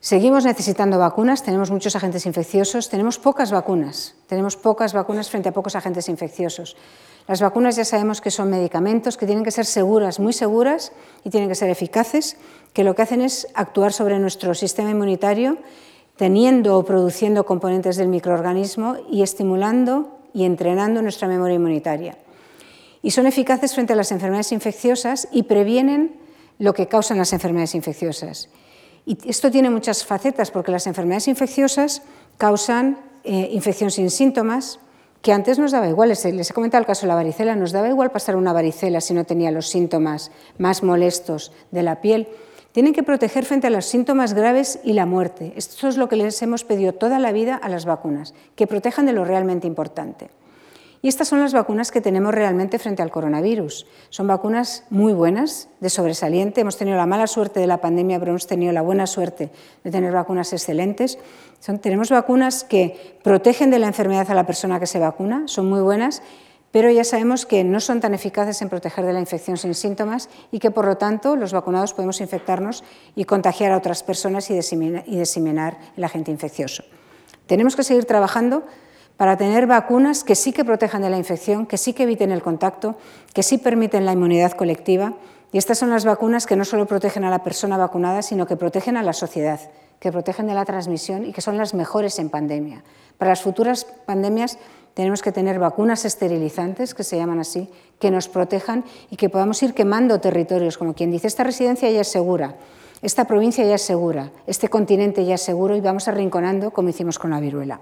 Seguimos 0.00 0.44
necesitando 0.44 0.98
vacunas, 0.98 1.42
tenemos 1.42 1.70
muchos 1.70 1.96
agentes 1.96 2.24
infecciosos, 2.26 2.88
tenemos 2.88 3.18
pocas 3.18 3.50
vacunas, 3.50 4.14
tenemos 4.26 4.56
pocas 4.56 4.94
vacunas 4.94 5.28
frente 5.28 5.48
a 5.48 5.52
pocos 5.52 5.74
agentes 5.74 6.08
infecciosos. 6.08 6.76
Las 7.28 7.40
vacunas 7.40 7.76
ya 7.76 7.84
sabemos 7.84 8.20
que 8.20 8.30
son 8.30 8.50
medicamentos 8.50 9.16
que 9.16 9.26
tienen 9.26 9.44
que 9.44 9.50
ser 9.50 9.66
seguras, 9.66 10.20
muy 10.20 10.32
seguras 10.32 10.92
y 11.24 11.30
tienen 11.30 11.48
que 11.48 11.56
ser 11.56 11.70
eficaces, 11.70 12.36
que 12.72 12.84
lo 12.84 12.94
que 12.94 13.02
hacen 13.02 13.20
es 13.20 13.48
actuar 13.54 13.92
sobre 13.92 14.18
nuestro 14.18 14.54
sistema 14.54 14.90
inmunitario 14.90 15.58
teniendo 16.16 16.78
o 16.78 16.84
produciendo 16.84 17.44
componentes 17.44 17.96
del 17.96 18.08
microorganismo 18.08 18.96
y 19.10 19.22
estimulando 19.22 20.18
y 20.32 20.44
entrenando 20.44 21.02
nuestra 21.02 21.28
memoria 21.28 21.56
inmunitaria. 21.56 22.16
Y 23.02 23.10
son 23.10 23.26
eficaces 23.26 23.74
frente 23.74 23.92
a 23.92 23.96
las 23.96 24.12
enfermedades 24.12 24.52
infecciosas 24.52 25.28
y 25.30 25.44
previenen 25.44 26.16
lo 26.58 26.72
que 26.72 26.88
causan 26.88 27.18
las 27.18 27.32
enfermedades 27.32 27.74
infecciosas. 27.74 28.48
Y 29.04 29.18
esto 29.28 29.50
tiene 29.50 29.70
muchas 29.70 30.04
facetas 30.04 30.50
porque 30.50 30.72
las 30.72 30.86
enfermedades 30.86 31.28
infecciosas 31.28 32.02
causan 32.38 32.98
eh, 33.22 33.50
infección 33.52 33.90
sin 33.90 34.10
síntomas, 34.10 34.80
que 35.26 35.32
antes 35.32 35.58
nos 35.58 35.72
daba 35.72 35.88
igual, 35.88 36.10
les 36.10 36.24
he 36.24 36.54
comentado 36.54 36.80
el 36.80 36.86
caso 36.86 37.00
de 37.00 37.08
la 37.08 37.16
varicela, 37.16 37.56
nos 37.56 37.72
daba 37.72 37.88
igual 37.88 38.12
pasar 38.12 38.36
una 38.36 38.52
varicela 38.52 39.00
si 39.00 39.12
no 39.12 39.24
tenía 39.24 39.50
los 39.50 39.66
síntomas 39.66 40.30
más 40.56 40.84
molestos 40.84 41.50
de 41.72 41.82
la 41.82 42.00
piel. 42.00 42.28
Tienen 42.70 42.92
que 42.92 43.02
proteger 43.02 43.44
frente 43.44 43.66
a 43.66 43.70
los 43.70 43.86
síntomas 43.86 44.34
graves 44.34 44.78
y 44.84 44.92
la 44.92 45.04
muerte. 45.04 45.52
Esto 45.56 45.88
es 45.88 45.96
lo 45.96 46.08
que 46.08 46.14
les 46.14 46.40
hemos 46.42 46.62
pedido 46.62 46.92
toda 46.92 47.18
la 47.18 47.32
vida 47.32 47.56
a 47.56 47.68
las 47.68 47.86
vacunas, 47.86 48.34
que 48.54 48.68
protejan 48.68 49.04
de 49.04 49.14
lo 49.14 49.24
realmente 49.24 49.66
importante. 49.66 50.30
Y 51.06 51.08
estas 51.08 51.28
son 51.28 51.38
las 51.38 51.52
vacunas 51.52 51.92
que 51.92 52.00
tenemos 52.00 52.34
realmente 52.34 52.80
frente 52.80 53.00
al 53.00 53.12
coronavirus. 53.12 53.86
Son 54.10 54.26
vacunas 54.26 54.82
muy 54.90 55.12
buenas, 55.12 55.68
de 55.78 55.88
sobresaliente. 55.88 56.62
Hemos 56.62 56.76
tenido 56.76 56.96
la 56.96 57.06
mala 57.06 57.28
suerte 57.28 57.60
de 57.60 57.68
la 57.68 57.80
pandemia, 57.80 58.18
pero 58.18 58.32
hemos 58.32 58.48
tenido 58.48 58.72
la 58.72 58.82
buena 58.82 59.06
suerte 59.06 59.52
de 59.84 59.90
tener 59.92 60.12
vacunas 60.12 60.52
excelentes. 60.52 61.16
tenemos 61.80 62.10
vacunas 62.10 62.64
que 62.64 63.20
protegen 63.22 63.70
de 63.70 63.78
la 63.78 63.86
enfermedad 63.86 64.28
a 64.32 64.34
la 64.34 64.46
persona 64.46 64.80
que 64.80 64.88
se 64.88 64.98
vacuna, 64.98 65.44
son 65.46 65.68
muy 65.68 65.80
buenas, 65.80 66.22
pero 66.72 66.90
ya 66.90 67.04
sabemos 67.04 67.46
que 67.46 67.62
no 67.62 67.78
son 67.78 68.00
tan 68.00 68.12
eficaces 68.12 68.60
en 68.60 68.68
proteger 68.68 69.04
de 69.04 69.12
la 69.12 69.20
infección 69.20 69.56
sin 69.58 69.76
síntomas 69.76 70.28
y 70.50 70.58
que, 70.58 70.72
por 70.72 70.86
lo 70.86 70.96
tanto, 70.96 71.36
los 71.36 71.52
vacunados 71.52 71.94
podemos 71.94 72.20
infectarnos 72.20 72.82
y 73.14 73.26
contagiar 73.26 73.70
a 73.70 73.76
otras 73.76 74.02
personas 74.02 74.50
y 74.50 74.54
diseminar 74.56 75.78
el 75.96 76.02
agente 76.02 76.32
infeccioso. 76.32 76.82
Tenemos 77.46 77.76
que 77.76 77.84
seguir 77.84 78.06
trabajando 78.06 78.64
para 79.16 79.36
tener 79.36 79.66
vacunas 79.66 80.24
que 80.24 80.34
sí 80.34 80.52
que 80.52 80.64
protejan 80.64 81.02
de 81.02 81.10
la 81.10 81.16
infección, 81.16 81.66
que 81.66 81.78
sí 81.78 81.92
que 81.92 82.02
eviten 82.02 82.30
el 82.32 82.42
contacto, 82.42 82.96
que 83.32 83.42
sí 83.42 83.58
permiten 83.58 84.04
la 84.04 84.12
inmunidad 84.12 84.52
colectiva. 84.52 85.14
Y 85.52 85.58
estas 85.58 85.78
son 85.78 85.90
las 85.90 86.04
vacunas 86.04 86.46
que 86.46 86.56
no 86.56 86.64
solo 86.64 86.86
protegen 86.86 87.24
a 87.24 87.30
la 87.30 87.42
persona 87.42 87.76
vacunada, 87.76 88.22
sino 88.22 88.46
que 88.46 88.56
protegen 88.56 88.96
a 88.96 89.02
la 89.02 89.12
sociedad, 89.12 89.60
que 90.00 90.12
protegen 90.12 90.46
de 90.46 90.54
la 90.54 90.64
transmisión 90.64 91.24
y 91.24 91.32
que 91.32 91.40
son 91.40 91.56
las 91.56 91.72
mejores 91.72 92.18
en 92.18 92.28
pandemia. 92.28 92.84
Para 93.16 93.30
las 93.30 93.42
futuras 93.42 93.86
pandemias 94.04 94.58
tenemos 94.92 95.22
que 95.22 95.32
tener 95.32 95.58
vacunas 95.58 96.04
esterilizantes, 96.04 96.94
que 96.94 97.04
se 97.04 97.16
llaman 97.16 97.38
así, 97.38 97.70
que 97.98 98.10
nos 98.10 98.28
protejan 98.28 98.84
y 99.10 99.16
que 99.16 99.30
podamos 99.30 99.62
ir 99.62 99.72
quemando 99.72 100.20
territorios, 100.20 100.76
como 100.76 100.94
quien 100.94 101.10
dice, 101.10 101.26
esta 101.26 101.44
residencia 101.44 101.90
ya 101.90 102.00
es 102.00 102.08
segura, 102.08 102.56
esta 103.02 103.26
provincia 103.26 103.64
ya 103.64 103.76
es 103.76 103.82
segura, 103.82 104.30
este 104.46 104.68
continente 104.68 105.24
ya 105.24 105.36
es 105.36 105.42
seguro 105.42 105.76
y 105.76 105.80
vamos 105.80 106.08
arrinconando 106.08 106.70
como 106.70 106.88
hicimos 106.88 107.18
con 107.18 107.30
la 107.30 107.40
viruela. 107.40 107.80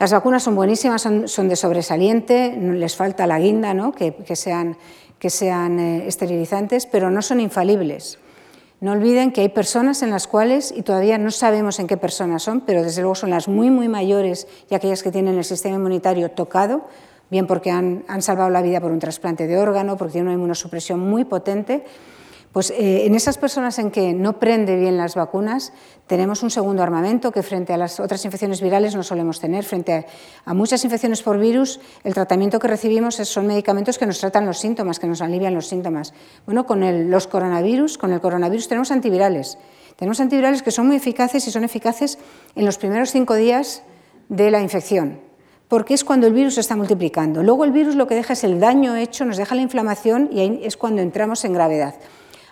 Las 0.00 0.12
vacunas 0.12 0.42
son 0.42 0.54
buenísimas, 0.54 1.02
son, 1.02 1.48
de 1.48 1.56
sobresaliente, 1.56 2.56
les 2.56 2.96
falta 2.96 3.26
la 3.26 3.38
guinda, 3.38 3.74
¿no? 3.74 3.92
que, 3.92 4.34
sean, 4.34 4.78
que 5.18 5.28
sean 5.28 5.78
eh, 5.78 6.08
esterilizantes, 6.08 6.86
pero 6.86 7.10
no 7.10 7.20
son 7.20 7.38
infalibles. 7.38 8.18
No 8.80 8.92
olviden 8.92 9.30
que 9.30 9.42
hay 9.42 9.50
personas 9.50 10.02
en 10.02 10.08
las 10.08 10.26
cuales, 10.26 10.72
y 10.74 10.80
todavía 10.80 11.18
no 11.18 11.30
sabemos 11.30 11.78
en 11.80 11.86
qué 11.86 11.98
personas 11.98 12.42
son, 12.42 12.62
pero 12.62 12.82
desde 12.82 13.02
luego 13.02 13.14
son 13.14 13.28
las 13.28 13.46
muy, 13.46 13.68
muy 13.68 13.88
mayores 13.88 14.48
y 14.70 14.74
aquellas 14.74 15.02
que 15.02 15.12
tienen 15.12 15.36
el 15.36 15.44
sistema 15.44 15.76
inmunitario 15.76 16.30
tocado, 16.30 16.86
bien 17.30 17.46
porque 17.46 17.70
han, 17.70 18.02
han 18.08 18.22
salvado 18.22 18.48
la 18.48 18.62
vida 18.62 18.80
por 18.80 18.92
un 18.92 19.00
trasplante 19.00 19.46
de 19.46 19.58
órgano, 19.58 19.98
porque 19.98 20.12
tienen 20.12 20.28
una 20.28 20.36
inmunosupresión 20.36 20.98
muy 20.98 21.26
potente, 21.26 21.84
pues 22.52 22.70
eh, 22.70 23.06
en 23.06 23.14
esas 23.14 23.38
personas 23.38 23.78
en 23.78 23.92
que 23.92 24.12
no 24.12 24.40
prende 24.40 24.74
bien 24.76 24.96
las 24.96 25.14
vacunas, 25.14 25.72
tenemos 26.08 26.42
un 26.42 26.50
segundo 26.50 26.82
armamento 26.82 27.30
que 27.30 27.44
frente 27.44 27.72
a 27.72 27.76
las 27.76 28.00
otras 28.00 28.24
infecciones 28.24 28.60
virales 28.60 28.96
no 28.96 29.04
solemos 29.04 29.38
tener. 29.38 29.64
Frente 29.64 30.06
a, 30.44 30.52
muchas 30.52 30.84
infecciones 30.84 31.22
por 31.22 31.38
virus, 31.38 31.80
el 32.02 32.12
tratamiento 32.12 32.58
que 32.58 32.66
recibimos 32.66 33.14
son 33.14 33.46
medicamentos 33.46 33.98
que 33.98 34.06
nos 34.06 34.18
tratan 34.18 34.46
los 34.46 34.58
síntomas, 34.58 34.98
que 34.98 35.06
nos 35.06 35.22
alivian 35.22 35.54
los 35.54 35.68
síntomas. 35.68 36.12
Bueno, 36.44 36.66
con 36.66 37.10
los 37.10 37.28
coronavirus, 37.28 37.98
con 37.98 38.12
el 38.12 38.20
coronavirus 38.20 38.66
tenemos 38.66 38.90
antivirales. 38.90 39.56
Tenemos 39.94 40.18
antivirales 40.18 40.62
que 40.62 40.72
son 40.72 40.88
muy 40.88 40.96
eficaces 40.96 41.46
y 41.46 41.52
son 41.52 41.62
eficaces 41.62 42.18
en 42.56 42.64
los 42.64 42.78
primeros 42.78 43.12
cinco 43.12 43.34
días 43.36 43.84
de 44.28 44.50
la 44.50 44.60
infección, 44.60 45.20
porque 45.68 45.94
es 45.94 46.02
cuando 46.02 46.26
el 46.26 46.32
virus 46.32 46.54
se 46.54 46.62
está 46.62 46.74
multiplicando. 46.74 47.44
Luego 47.44 47.64
el 47.64 47.70
virus 47.70 47.94
lo 47.94 48.08
que 48.08 48.16
deja 48.16 48.32
es 48.32 48.42
el 48.42 48.58
daño 48.58 48.96
hecho, 48.96 49.24
nos 49.24 49.36
deja 49.36 49.54
la 49.54 49.62
inflamación 49.62 50.28
y 50.32 50.40
ahí 50.40 50.60
es 50.64 50.76
cuando 50.76 51.00
entramos 51.00 51.44
en 51.44 51.52
gravedad. 51.52 51.94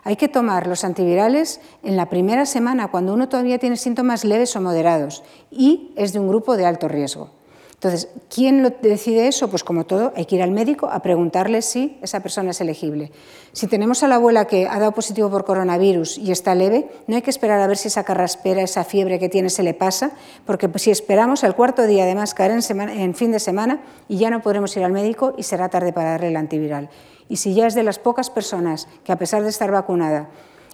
Hay 0.09 0.17
que 0.17 0.29
tomar 0.29 0.67
los 0.67 0.85
antivirales 0.85 1.61
en 1.83 1.99
la 1.99 2.09
primera 2.09 2.47
semana, 2.47 2.91
cuando 2.91 3.13
uno 3.13 3.29
todavía 3.29 3.59
tiene 3.59 3.77
síntomas 3.77 4.25
leves 4.25 4.57
o 4.57 4.61
moderados 4.63 5.23
y 5.51 5.93
es 5.97 6.15
de 6.15 6.19
un 6.19 6.29
grupo 6.29 6.57
de 6.57 6.65
alto 6.65 6.89
riesgo. 6.89 7.38
Entonces, 7.79 8.09
¿quién 8.29 8.65
lo 8.65 8.71
decide 8.71 9.29
eso? 9.29 9.49
Pues 9.49 9.63
como 9.63 9.87
todo, 9.87 10.13
hay 10.17 10.27
que 10.27 10.35
ir 10.35 10.43
al 10.43 10.51
médico 10.51 10.89
a 10.91 11.01
preguntarle 11.01 11.63
si 11.63 11.97
esa 12.03 12.19
persona 12.19 12.51
es 12.51 12.61
elegible. 12.61 13.13
Si 13.53 13.69
tenemos 13.69 14.03
a 14.03 14.09
la 14.09 14.17
abuela 14.17 14.47
que 14.47 14.67
ha 14.67 14.81
dado 14.81 14.91
positivo 14.91 15.31
por 15.31 15.45
coronavirus 15.45 16.19
y 16.19 16.33
está 16.33 16.57
leve, 16.57 16.89
no 17.07 17.15
hay 17.15 17.23
que 17.23 17.31
esperar 17.31 17.61
a 17.61 17.69
ver 17.69 17.77
si 17.77 17.87
esa 17.87 18.03
carraspera, 18.03 18.63
esa 18.63 18.83
fiebre 18.83 19.21
que 19.21 19.29
tiene 19.29 19.49
se 19.49 19.63
le 19.63 19.75
pasa, 19.75 20.11
porque 20.45 20.69
si 20.75 20.91
esperamos 20.91 21.45
al 21.45 21.55
cuarto 21.55 21.87
día 21.87 22.03
además 22.03 22.35
caer 22.35 22.51
en, 22.51 22.81
en 22.81 23.15
fin 23.15 23.31
de 23.31 23.39
semana 23.39 23.81
y 24.09 24.17
ya 24.19 24.31
no 24.31 24.43
podremos 24.43 24.77
ir 24.77 24.83
al 24.83 24.91
médico 24.91 25.35
y 25.39 25.45
será 25.45 25.69
tarde 25.69 25.93
para 25.93 26.11
darle 26.11 26.31
el 26.31 26.37
antiviral. 26.37 26.91
Y 27.29 27.37
si 27.37 27.55
ya 27.55 27.69
es 27.69 27.77
de 27.77 27.85
las 27.85 28.01
pocas 28.01 28.29
personas 28.29 28.89
que 29.05 29.13
a 29.13 29.19
pesar 29.19 29.45
de 29.45 29.51
estar 29.51 29.71
vacunada 29.71 30.31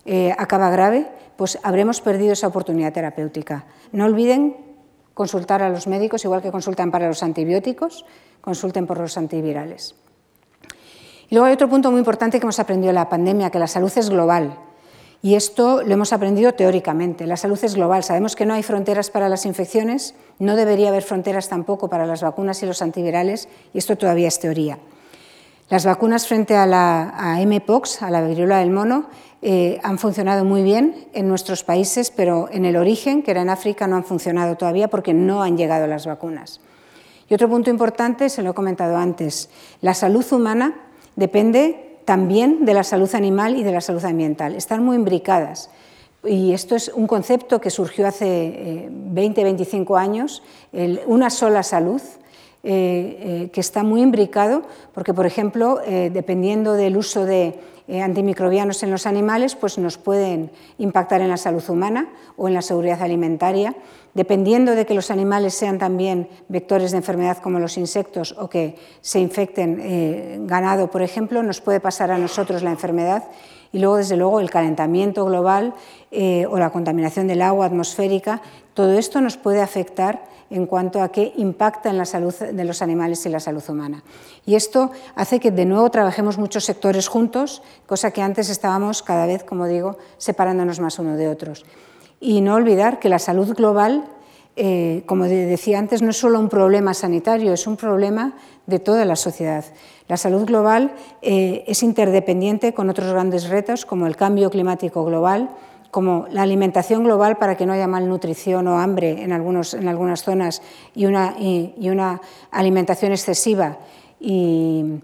eh, 0.07 0.35
acaba 0.39 0.71
grave, 0.71 1.07
pues 1.37 1.59
habremos 1.65 2.01
perdido 2.01 2.33
esa 2.33 2.47
oportunidad 2.47 2.95
terapéutica. 2.95 3.67
No 3.93 4.07
olviden 4.07 4.74
consultar 5.15 5.63
a 5.63 5.71
los 5.71 5.87
médicos, 5.87 6.25
igual 6.25 6.43
que 6.43 6.51
consultan 6.51 6.91
para 6.91 7.09
los 7.09 7.23
antibióticos, 7.23 8.05
consulten 8.41 8.87
por 8.87 8.99
los 8.99 9.17
antivirales. 9.17 9.95
Y 11.31 11.35
luego 11.35 11.47
hay 11.47 11.55
otro 11.55 11.69
punto 11.69 11.91
muy 11.91 12.01
importante 12.01 12.39
que 12.39 12.45
hemos 12.45 12.59
aprendido 12.59 12.91
en 12.91 12.97
la 12.97 13.09
pandemia, 13.09 13.51
que 13.51 13.59
la 13.59 13.67
salud 13.67 13.93
es 13.97 14.11
global. 14.11 14.59
Y 15.23 15.37
esto 15.37 15.83
lo 15.83 15.95
hemos 15.95 16.13
aprendido 16.13 16.53
teóricamente. 16.53 17.27
La 17.27 17.39
salud 17.39 17.59
es 17.63 17.75
global. 17.75 18.05
Sabemos 18.05 18.37
que 18.37 18.45
no 18.45 18.53
hay 18.53 18.63
fronteras 18.63 19.09
para 19.09 19.31
las 19.31 19.47
infecciones, 19.47 20.15
no 20.39 20.55
debería 20.55 20.91
haber 20.91 21.03
fronteras 21.03 21.49
tampoco 21.49 21.89
para 21.89 22.05
las 22.05 22.23
vacunas 22.23 22.63
y 22.63 22.67
los 22.67 22.83
antivirales, 22.83 23.49
y 23.73 23.79
esto 23.79 23.97
todavía 23.97 24.29
es 24.29 24.39
teoría. 24.39 24.79
Las 25.75 25.87
vacunas 25.87 26.29
frente 26.29 26.55
a 26.55 26.67
la 26.67 27.37
MPOX, 27.45 28.01
a 28.03 28.09
la 28.09 28.23
viruela 28.23 28.59
del 28.59 28.71
mono, 28.71 29.07
eh, 29.43 29.81
han 29.83 29.99
funcionado 29.99 30.45
muy 30.45 30.63
bien 30.63 31.09
en 31.15 31.27
nuestros 31.27 31.65
países, 31.65 32.13
pero 32.13 32.49
en 32.53 32.65
el 32.65 32.77
origen, 32.77 33.25
que 33.25 33.33
era 33.33 33.43
en 33.43 33.51
África, 33.51 33.89
no 33.89 33.97
han 33.97 34.05
funcionado 34.05 34.55
todavía 34.55 34.87
porque 34.87 35.13
no 35.13 35.43
han 35.43 35.57
llegado 35.57 35.89
las 35.89 36.07
vacunas. 36.07 36.61
Y 37.29 37.35
otro 37.35 37.49
punto 37.49 37.71
importante, 37.71 38.29
se 38.29 38.45
lo 38.45 38.51
he 38.51 38.55
comentado 38.55 38.97
antes, 38.97 39.51
la 39.81 39.95
salud 39.95 40.25
humana 40.33 40.77
depende 41.17 41.99
también 42.05 42.65
de 42.65 42.75
la 42.75 42.85
salud 42.85 43.13
animal 43.13 43.57
y 43.57 43.65
de 43.65 43.73
la 43.73 43.81
salud 43.81 44.05
ambiental. 44.05 44.55
Están 44.55 44.85
muy 44.85 44.95
imbricadas. 44.95 45.71
Y 46.23 46.53
esto 46.53 46.77
es 46.77 46.89
un 46.95 47.09
concepto 47.09 47.61
que 47.61 47.71
surgió 47.71 48.07
hace 48.07 48.91
20, 48.93 49.41
eh, 49.41 49.45
25 49.45 49.97
años, 49.97 50.45
una 51.07 51.31
sola 51.31 51.65
salud, 51.65 52.01
eh, 52.67 53.19
eh, 53.45 53.51
que 53.53 53.61
está 53.61 53.83
muy 53.83 54.01
imbricado, 54.01 54.63
porque, 54.95 55.13
por 55.13 55.27
ejemplo, 55.27 55.83
eh, 55.85 56.09
dependiendo 56.11 56.73
del 56.73 56.97
uso 56.97 57.27
de 57.27 57.61
antimicrobianos 58.03 58.83
en 58.83 58.91
los 58.91 59.05
animales, 59.07 59.55
pues 59.55 59.77
nos 59.77 59.99
pueden 59.99 60.51
impactar 60.79 61.21
en 61.21 61.29
la 61.29 61.37
salud 61.37 61.63
humana 61.69 62.09
o 62.39 62.49
en 62.49 62.55
la 62.55 62.63
seguridad 62.63 63.03
alimentaria. 63.03 63.77
Dependiendo 64.15 64.75
de 64.75 64.87
que 64.87 64.95
los 64.95 65.11
animales 65.11 65.53
sean 65.53 65.77
también 65.77 66.27
vectores 66.49 66.93
de 66.93 66.97
enfermedad 66.97 67.37
como 67.37 67.59
los 67.59 67.77
insectos 67.77 68.35
o 68.39 68.49
que 68.49 68.77
se 69.03 69.21
infecten 69.21 70.47
ganado, 70.47 70.91
por 70.91 71.03
ejemplo, 71.03 71.43
nos 71.43 71.61
puede 71.61 71.81
pasar 71.81 72.11
a 72.11 72.17
nosotros 72.17 72.63
la 72.63 72.71
enfermedad. 72.71 73.25
Y 73.73 73.81
luego, 73.81 73.99
desde 73.99 74.17
luego, 74.17 74.41
el 74.41 74.49
calentamiento 74.49 75.27
global 75.27 75.75
o 76.49 76.59
la 76.59 76.71
contaminación 76.71 77.27
del 77.27 77.43
agua 77.43 77.67
atmosférica, 77.67 78.41
todo 78.73 78.99
esto 78.99 79.21
nos 79.21 79.37
puede 79.37 79.61
afectar 79.61 80.33
en 80.51 80.67
cuanto 80.67 81.03
a 81.03 81.11
qué 81.11 81.33
impacta 81.37 81.91
en 81.91 81.99
la 81.99 82.05
salud 82.05 82.35
de 82.35 82.65
los 82.65 82.83
animales 82.83 83.25
y 83.27 83.29
la 83.29 83.41
salud 83.41 83.63
humana. 83.69 84.03
Y 84.47 84.55
esto 84.55 84.91
hace 85.15 85.41
que 85.41 85.51
de 85.51 85.65
nuevo 85.65 85.91
trabajemos 85.91 86.39
muchos 86.39 86.65
sectores 86.65 87.09
juntos, 87.09 87.63
cosa 87.87 88.11
que 88.11 88.23
antes 88.23 88.49
estábamos 88.49 89.03
cada 89.03 89.27
vez, 89.27 89.45
como 89.45 89.67
digo, 89.67 89.99
separándonos 90.19 90.81
más 90.81 90.99
uno 90.99 91.17
de 91.17 91.29
otros. 91.29 91.65
Y 92.21 92.41
no 92.41 92.55
olvidar 92.55 93.01
que 93.01 93.09
la 93.09 93.19
salud 93.19 93.55
global, 93.55 94.05
eh, 94.57 95.03
como 95.07 95.25
decía 95.25 95.79
antes, 95.79 96.03
no 96.03 96.11
es 96.11 96.17
solo 96.17 96.39
un 96.39 96.49
problema 96.49 96.95
sanitario, 96.95 97.53
es 97.53 97.67
un 97.67 97.77
problema 97.77 98.35
de 98.67 98.79
toda 98.79 99.05
la 99.05 99.17
sociedad. 99.17 99.65
La 100.09 100.17
salud 100.17 100.45
global 100.45 100.93
eh, 101.23 101.65
es 101.67 101.83
interdependiente 101.83 102.75
con 102.75 102.91
otros 102.91 103.11
grandes 103.11 103.49
retos 103.49 103.85
como 103.85 104.07
el 104.07 104.17
cambio 104.17 104.51
climático 104.51 105.05
global, 105.05 105.51
como 105.95 106.27
la 106.33 106.43
alimentación 106.43 107.05
global 107.05 107.37
para 107.37 107.57
que 107.57 107.67
no 107.67 107.73
haya 107.73 107.87
malnutrición 107.87 108.67
o 108.67 108.81
hambre 108.81 109.23
en, 109.23 109.31
algunos, 109.31 109.75
en 109.75 109.87
algunas 109.87 110.25
zonas 110.25 110.61
y 110.93 111.07
una, 111.07 111.37
y, 111.39 111.89
una 111.89 112.21
alimentación 112.51 113.13
excesiva 113.13 113.79
y, 114.19 115.01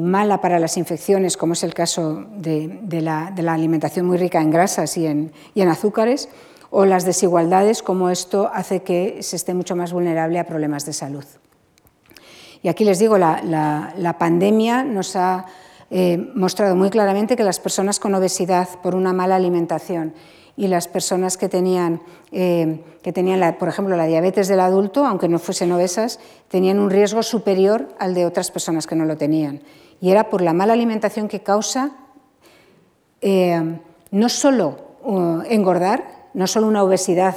mala 0.00 0.40
para 0.40 0.58
las 0.58 0.78
infecciones, 0.78 1.36
como 1.36 1.52
es 1.52 1.62
el 1.62 1.74
caso 1.74 2.24
de, 2.38 2.80
la, 3.02 3.30
de, 3.36 3.42
la, 3.42 3.52
alimentación 3.52 4.06
muy 4.06 4.16
rica 4.16 4.40
en 4.40 4.50
grasas 4.50 4.96
y 4.96 5.06
en, 5.06 5.30
y 5.54 5.60
en 5.60 5.68
azúcares, 5.68 6.30
o 6.70 6.86
las 6.86 7.04
desigualdades, 7.04 7.82
como 7.82 8.08
esto 8.08 8.50
hace 8.50 8.82
que 8.82 9.22
se 9.22 9.36
esté 9.36 9.52
mucho 9.52 9.76
más 9.76 9.92
vulnerable 9.92 10.38
a 10.38 10.46
problemas 10.46 10.86
de 10.86 10.94
salud. 10.94 11.24
Y 12.62 12.68
aquí 12.68 12.84
les 12.84 12.98
digo, 12.98 13.18
la, 13.18 13.42
la, 13.42 13.92
la 13.98 14.16
pandemia 14.16 14.84
nos 14.84 15.16
ha 15.16 15.44
eh, 15.90 16.30
mostrado 16.34 16.76
muy 16.76 16.90
claramente 16.90 17.34
que 17.34 17.44
las 17.44 17.60
personas 17.60 17.98
con 17.98 18.14
obesidad 18.14 18.68
por 18.82 18.94
una 18.94 19.14
mala 19.14 19.36
alimentación 19.36 20.12
y 20.54 20.66
las 20.66 20.86
personas 20.86 21.38
que 21.38 21.48
tenían, 21.48 22.02
eh, 22.30 22.84
que 23.02 23.12
tenían 23.12 23.56
por 23.58 23.68
ejemplo, 23.68 23.96
la 23.96 24.04
diabetes 24.04 24.48
del 24.48 24.60
adulto, 24.60 25.06
aunque 25.06 25.28
no 25.28 25.38
fuesen 25.38 25.72
obesas, 25.72 26.20
tenían 26.48 26.78
un 26.78 26.90
riesgo 26.90 27.22
superior 27.22 27.88
al 27.98 28.12
de 28.12 28.26
otras 28.26 28.50
personas 28.50 28.86
que 28.86 28.96
no 28.96 29.06
lo 29.06 29.16
tenían. 29.16 29.62
Y 30.00 30.10
era 30.10 30.28
por 30.28 30.42
la 30.42 30.52
mala 30.52 30.74
alimentación 30.74 31.26
que 31.26 31.40
causa 31.40 31.92
eh, 33.22 33.78
no 34.10 34.28
solo 34.28 34.78
uh, 35.04 35.40
engordar, 35.48 36.28
no 36.34 36.46
solo 36.46 36.66
una 36.66 36.82
obesidad 36.82 37.34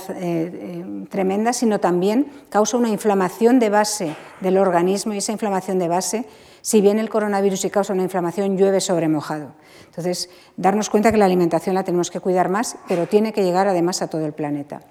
tremenda, 1.09 1.53
sino 1.53 1.79
también 1.79 2.31
causa 2.49 2.77
una 2.77 2.89
inflamación 2.89 3.57
de 3.59 3.69
base 3.69 4.15
del 4.41 4.57
organismo 4.57 5.13
y 5.13 5.17
esa 5.17 5.31
inflamación 5.31 5.79
de 5.79 5.87
base, 5.87 6.25
si 6.61 6.81
bien 6.81 6.99
el 6.99 7.09
coronavirus 7.09 7.65
y 7.65 7.69
causa 7.69 7.93
una 7.93 8.03
inflamación, 8.03 8.57
llueve 8.57 8.81
sobre 8.81 9.07
mojado. 9.07 9.53
Entonces, 9.85 10.29
darnos 10.57 10.89
cuenta 10.89 11.11
que 11.11 11.17
la 11.17 11.25
alimentación 11.25 11.75
la 11.75 11.83
tenemos 11.83 12.11
que 12.11 12.19
cuidar 12.19 12.49
más, 12.49 12.77
pero 12.87 13.07
tiene 13.07 13.33
que 13.33 13.43
llegar 13.43 13.67
además 13.67 14.01
a 14.01 14.07
todo 14.07 14.25
el 14.25 14.33
planeta. 14.33 14.81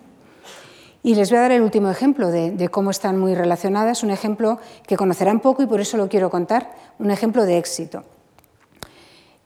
Y 1.03 1.15
les 1.15 1.31
voy 1.31 1.39
a 1.39 1.43
dar 1.43 1.53
el 1.53 1.63
último 1.63 1.91
ejemplo 1.91 2.31
de, 2.31 2.69
cómo 2.71 2.91
están 2.91 3.19
muy 3.19 3.35
relacionadas, 3.35 4.03
un 4.03 4.11
ejemplo 4.11 4.59
que 4.87 4.97
conocerán 4.97 5.41
poco 5.41 5.63
y 5.63 5.67
por 5.67 5.81
eso 5.81 5.97
lo 5.97 6.09
quiero 6.09 6.29
contar, 6.29 6.73
un 6.99 7.11
ejemplo 7.11 7.47
de 7.47 7.57
éxito. 7.57 8.05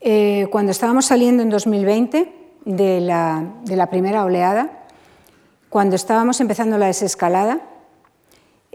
Eh, 0.01 0.49
cuando 0.51 0.73
estábamos 0.73 1.07
saliendo 1.07 1.43
en 1.43 1.51
2020 1.51 2.33
de 2.65 3.01
la, 3.01 3.89
primera 3.89 4.25
oleada, 4.25 4.87
cuando 5.69 5.95
estábamos 5.95 6.41
empezando 6.41 6.77
la 6.77 6.87
desescalada, 6.87 7.61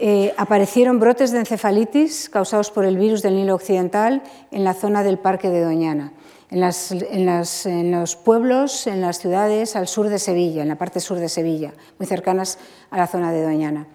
eh, 0.00 0.34
aparecieron 0.36 0.98
brotes 0.98 1.30
de 1.30 1.38
encefalitis 1.38 2.28
causados 2.30 2.70
por 2.70 2.84
el 2.84 2.96
virus 2.96 3.22
del 3.22 3.36
Nilo 3.36 3.54
Occidental 3.54 4.22
en 4.50 4.64
la 4.64 4.74
zona 4.74 5.02
del 5.02 5.18
Parque 5.18 5.50
de 5.50 5.62
Doñana 5.62 6.12
en, 6.50 7.92
los 7.92 8.16
pueblos, 8.16 8.86
en 8.86 9.00
las 9.00 9.18
ciudades 9.18 9.76
al 9.76 9.86
sur 9.86 10.08
de 10.08 10.18
Sevilla, 10.18 10.62
en 10.62 10.68
la 10.68 10.76
parte 10.76 11.00
sur 11.00 11.18
de 11.18 11.28
Sevilla, 11.28 11.72
muy 11.98 12.06
cercanas 12.06 12.58
a 12.90 12.98
la 12.98 13.06
zona 13.06 13.32
de 13.32 13.42
Doñana. 13.42 13.86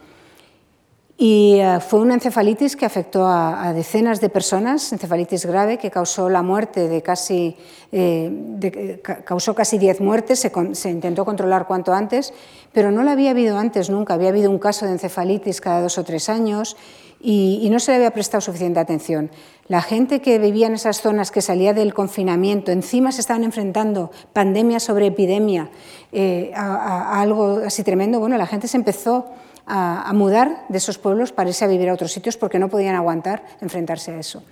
Y 1.18 1.59
eh, 1.59 1.80
fue 1.80 2.01
una 2.01 2.16
encefalitis 2.16 2.76
que 2.76 2.86
afectó 2.86 3.26
a, 3.26 3.72
decenas 3.74 4.20
de 4.20 4.30
personas, 4.30 4.91
encefalitis 4.91 5.45
grave 5.45 5.78
que 5.78 5.89
causó 5.89 6.30
la 6.30 6.41
muerte 6.41 6.89
de 6.89 7.01
casi, 7.01 7.55
eh, 7.93 9.01
causó 9.24 9.55
casi 9.55 9.78
10 9.78 10.01
muertes, 10.01 10.39
se, 10.39 10.51
se, 10.74 10.89
intentó 10.89 11.24
controlar 11.24 11.68
cuanto 11.68 11.93
antes, 11.93 12.34
pero 12.74 12.91
no 12.91 13.01
la 13.03 13.13
había 13.13 13.32
habido 13.32 13.57
antes 13.57 13.89
nunca, 13.89 14.16
había 14.16 14.30
habido 14.30 14.51
un 14.51 14.59
caso 14.59 14.86
de 14.86 14.91
encefalitis 14.91 15.61
cada 15.61 15.82
dos 15.82 15.97
o 15.97 16.03
tres 16.03 16.28
años 16.28 16.76
y, 17.22 17.68
no 17.72 17.80
se 17.80 17.91
le 17.91 17.97
había 17.97 18.11
prestado 18.11 18.41
suficiente 18.41 18.80
atención. 18.80 19.32
La 19.68 19.82
gente 19.82 20.22
que 20.22 20.38
vivía 20.38 20.68
en 20.68 20.76
esas 20.76 21.01
zonas, 21.01 21.32
que 21.32 21.41
salía 21.41 21.74
del 21.74 21.93
confinamiento, 21.93 22.72
encima 22.72 23.11
se 23.11 23.22
estaban 23.22 23.43
enfrentando 23.43 24.11
pandemia 24.34 24.80
sobre 24.80 25.07
epidemia, 25.07 25.70
eh, 26.11 26.51
a, 26.55 27.20
algo 27.20 27.61
así 27.66 27.84
tremendo, 27.84 28.20
bueno, 28.20 28.38
la 28.38 28.45
gente 28.45 28.68
se 28.68 28.78
empezó 28.78 29.26
a, 29.66 30.11
mudar 30.13 30.66
de 30.70 30.78
esos 30.78 30.97
pueblos 30.97 31.32
para 31.32 31.49
irse 31.49 31.66
a 31.66 31.68
vivir 31.68 31.89
a 31.89 31.93
otros 31.93 32.11
sitios 32.11 32.38
porque 32.38 32.59
no 32.59 32.70
podían 32.70 32.95
aguantar 32.95 33.43
enfrentarse 33.61 34.11
a 34.11 34.20
eso. 34.20 34.43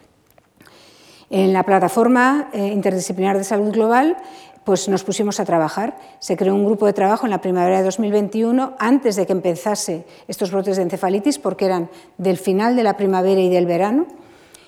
En 1.29 1.53
la 1.53 1.63
plataforma 1.63 2.49
eh, 2.53 2.67
interdisciplinar 2.67 3.37
de 3.37 3.43
salud 3.43 3.71
global 3.71 4.17
pues 4.63 4.87
nos 4.87 5.03
pusimos 5.03 5.39
a 5.39 5.45
trabajar. 5.45 5.97
Se 6.19 6.37
creó 6.37 6.55
un 6.55 6.65
grupo 6.65 6.85
de 6.85 6.93
trabajo 6.93 7.25
en 7.25 7.31
la 7.31 7.41
primavera 7.41 7.77
de 7.77 7.83
2021, 7.83 8.75
antes 8.79 9.15
de 9.15 9.25
que 9.25 9.33
empezase 9.33 10.05
estos 10.27 10.51
brotes 10.51 10.77
de 10.77 10.83
encefalitis, 10.83 11.39
porque 11.39 11.65
eran 11.65 11.89
del 12.17 12.37
final 12.37 12.75
de 12.75 12.83
la 12.83 12.97
primavera 12.97 13.41
y 13.41 13.49
del 13.49 13.65
verano, 13.65 14.07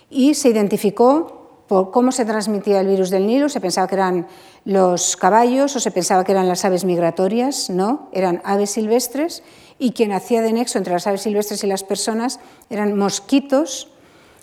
y 0.09 0.33
se 0.35 0.49
identificó 0.49 1.63
por 1.67 1.91
cómo 1.91 2.11
se 2.11 2.25
transmitía 2.25 2.81
el 2.81 2.87
virus 2.87 3.09
del 3.09 3.25
Nilo. 3.25 3.49
Se 3.49 3.61
pensaba 3.61 3.87
que 3.87 3.95
eran 3.95 4.27
los 4.65 5.17
caballos 5.17 5.75
o 5.75 5.79
se 5.79 5.91
pensaba 5.91 6.23
que 6.23 6.31
eran 6.31 6.47
las 6.47 6.65
aves 6.65 6.85
migratorias, 6.85 7.69
no, 7.69 8.09
eran 8.11 8.41
aves 8.43 8.71
silvestres, 8.71 9.43
y 9.77 9.91
quien 9.91 10.11
hacía 10.11 10.41
de 10.41 10.53
nexo 10.53 10.77
entre 10.77 10.93
las 10.93 11.07
aves 11.07 11.21
silvestres 11.21 11.63
y 11.63 11.67
las 11.67 11.83
personas 11.83 12.39
eran 12.69 12.97
mosquitos, 12.97 13.89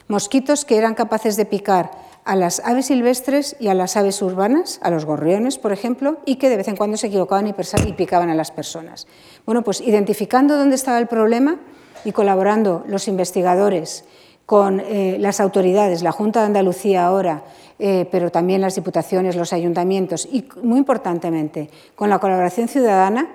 mosquitos 0.09 0.64
que 0.64 0.76
eran 0.76 0.95
capaces 0.95 1.37
de 1.37 1.47
picar 1.47 1.91
a 2.24 2.37
las 2.37 2.61
aves 2.61 2.87
silvestres 2.87 3.57
y 3.59 3.68
a 3.68 3.74
las 3.74 3.97
aves 3.97 4.22
urbanas, 4.22 4.78
a 4.83 4.91
los 4.91 5.05
gorriones, 5.05 5.59
por 5.59 5.72
ejemplo, 5.72 6.18
y 6.24 6.37
que 6.37 6.49
de 6.49 6.57
vez 6.57 6.68
en 6.68 6.76
cuando 6.76 6.97
se 6.97 7.09
equivocaban 7.09 7.49
y 7.49 7.93
picaban 7.93 8.30
a 8.30 8.35
las 8.35 8.51
personas. 8.53 9.07
Bueno, 9.45 9.62
pues 9.62 9.80
identificando 9.80 10.57
dónde 10.57 10.76
estaba 10.76 10.99
el 10.99 11.09
problema 11.09 11.59
y 12.05 12.12
colaborando 12.12 12.85
los 12.87 13.09
investigadores 13.09 14.05
con 14.47 14.80
eh, 14.80 15.16
las 15.18 15.41
autoridades, 15.41 16.03
la 16.03 16.12
Junta 16.12 16.41
de 16.41 16.47
Andalucía 16.47 17.07
ahora, 17.07 17.43
eh, 17.78 18.07
pero 18.11 18.30
también 18.30 18.61
las 18.61 18.74
diputaciones, 18.74 19.35
los 19.35 19.53
ayuntamientos 19.53 20.28
y, 20.30 20.49
muy 20.62 20.78
importantemente, 20.78 21.70
con 21.97 22.11
la 22.11 22.18
colaboración 22.18 22.68
ciudadana, 22.68 23.28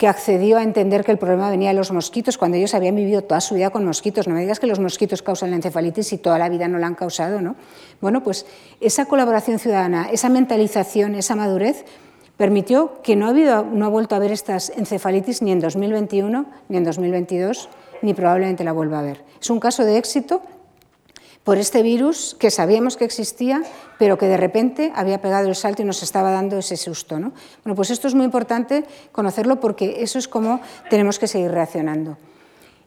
que 0.00 0.08
accedió 0.08 0.56
a 0.56 0.62
entender 0.62 1.04
que 1.04 1.12
el 1.12 1.18
problema 1.18 1.50
venía 1.50 1.68
de 1.68 1.74
los 1.74 1.92
mosquitos 1.92 2.38
cuando 2.38 2.56
ellos 2.56 2.72
habían 2.72 2.96
vivido 2.96 3.20
toda 3.20 3.42
su 3.42 3.54
vida 3.54 3.68
con 3.68 3.84
mosquitos. 3.84 4.26
No 4.26 4.32
me 4.32 4.40
digas 4.40 4.58
que 4.58 4.66
los 4.66 4.80
mosquitos 4.80 5.20
causan 5.20 5.50
la 5.50 5.56
encefalitis 5.56 6.14
y 6.14 6.16
toda 6.16 6.38
la 6.38 6.48
vida 6.48 6.68
no 6.68 6.78
la 6.78 6.86
han 6.86 6.94
causado, 6.94 7.42
¿no? 7.42 7.54
Bueno, 8.00 8.22
pues 8.22 8.46
esa 8.80 9.04
colaboración 9.04 9.58
ciudadana, 9.58 10.08
esa 10.10 10.30
mentalización, 10.30 11.16
esa 11.16 11.36
madurez 11.36 11.84
permitió 12.38 13.02
que 13.02 13.14
no 13.14 13.26
ha, 13.26 13.28
habido, 13.28 13.62
no 13.62 13.84
ha 13.84 13.88
vuelto 13.90 14.14
a 14.14 14.16
haber 14.16 14.32
estas 14.32 14.70
encefalitis 14.70 15.42
ni 15.42 15.52
en 15.52 15.60
2021, 15.60 16.46
ni 16.70 16.78
en 16.78 16.84
2022, 16.84 17.68
ni 18.00 18.14
probablemente 18.14 18.64
la 18.64 18.72
vuelva 18.72 19.00
a 19.00 19.02
ver. 19.02 19.22
Es 19.38 19.50
un 19.50 19.60
caso 19.60 19.84
de 19.84 19.98
éxito 19.98 20.40
por 21.44 21.58
este 21.58 21.82
virus 21.82 22.36
que 22.38 22.50
sabíamos 22.50 22.96
que 22.96 23.04
existía, 23.04 23.62
pero 23.98 24.18
que 24.18 24.26
de 24.26 24.36
repente 24.36 24.92
había 24.94 25.20
pegado 25.20 25.48
el 25.48 25.56
salto 25.56 25.82
y 25.82 25.84
nos 25.84 26.02
estaba 26.02 26.30
dando 26.30 26.58
ese 26.58 26.76
susto. 26.76 27.18
¿no? 27.18 27.32
Bueno, 27.64 27.74
pues 27.74 27.90
esto 27.90 28.08
es 28.08 28.14
muy 28.14 28.24
importante 28.24 28.84
conocerlo 29.12 29.60
porque 29.60 30.02
eso 30.02 30.18
es 30.18 30.28
como 30.28 30.60
tenemos 30.90 31.18
que 31.18 31.26
seguir 31.26 31.50
reaccionando. 31.50 32.18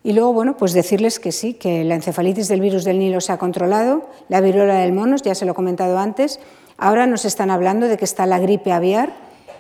Y 0.04 0.12
luego, 0.12 0.34
bueno, 0.34 0.58
pues 0.58 0.74
decirles 0.74 1.20
que 1.20 1.32
sí, 1.32 1.54
que 1.54 1.84
la 1.86 1.96
encefalitis 1.96 2.50
del 2.50 2.60
virus 2.60 2.84
del 2.84 3.00
Nilo 3.00 3.22
se 3.22 3.32
ha 3.32 3.38
controlado, 3.38 4.10
la 4.28 4.42
viruela 4.42 4.76
del 4.76 4.92
monos, 4.92 5.22
ya 5.22 5.34
se 5.34 5.46
lo 5.46 5.54
he 5.54 5.56
comentado 5.56 5.98
antes, 5.98 6.42
ahora 6.78 7.08
nos 7.08 7.24
están 7.24 7.50
hablando 7.50 7.88
de 7.88 7.96
que 7.98 8.04
está 8.04 8.26
la 8.26 8.38
gripe 8.38 8.74
aviar 8.74 9.14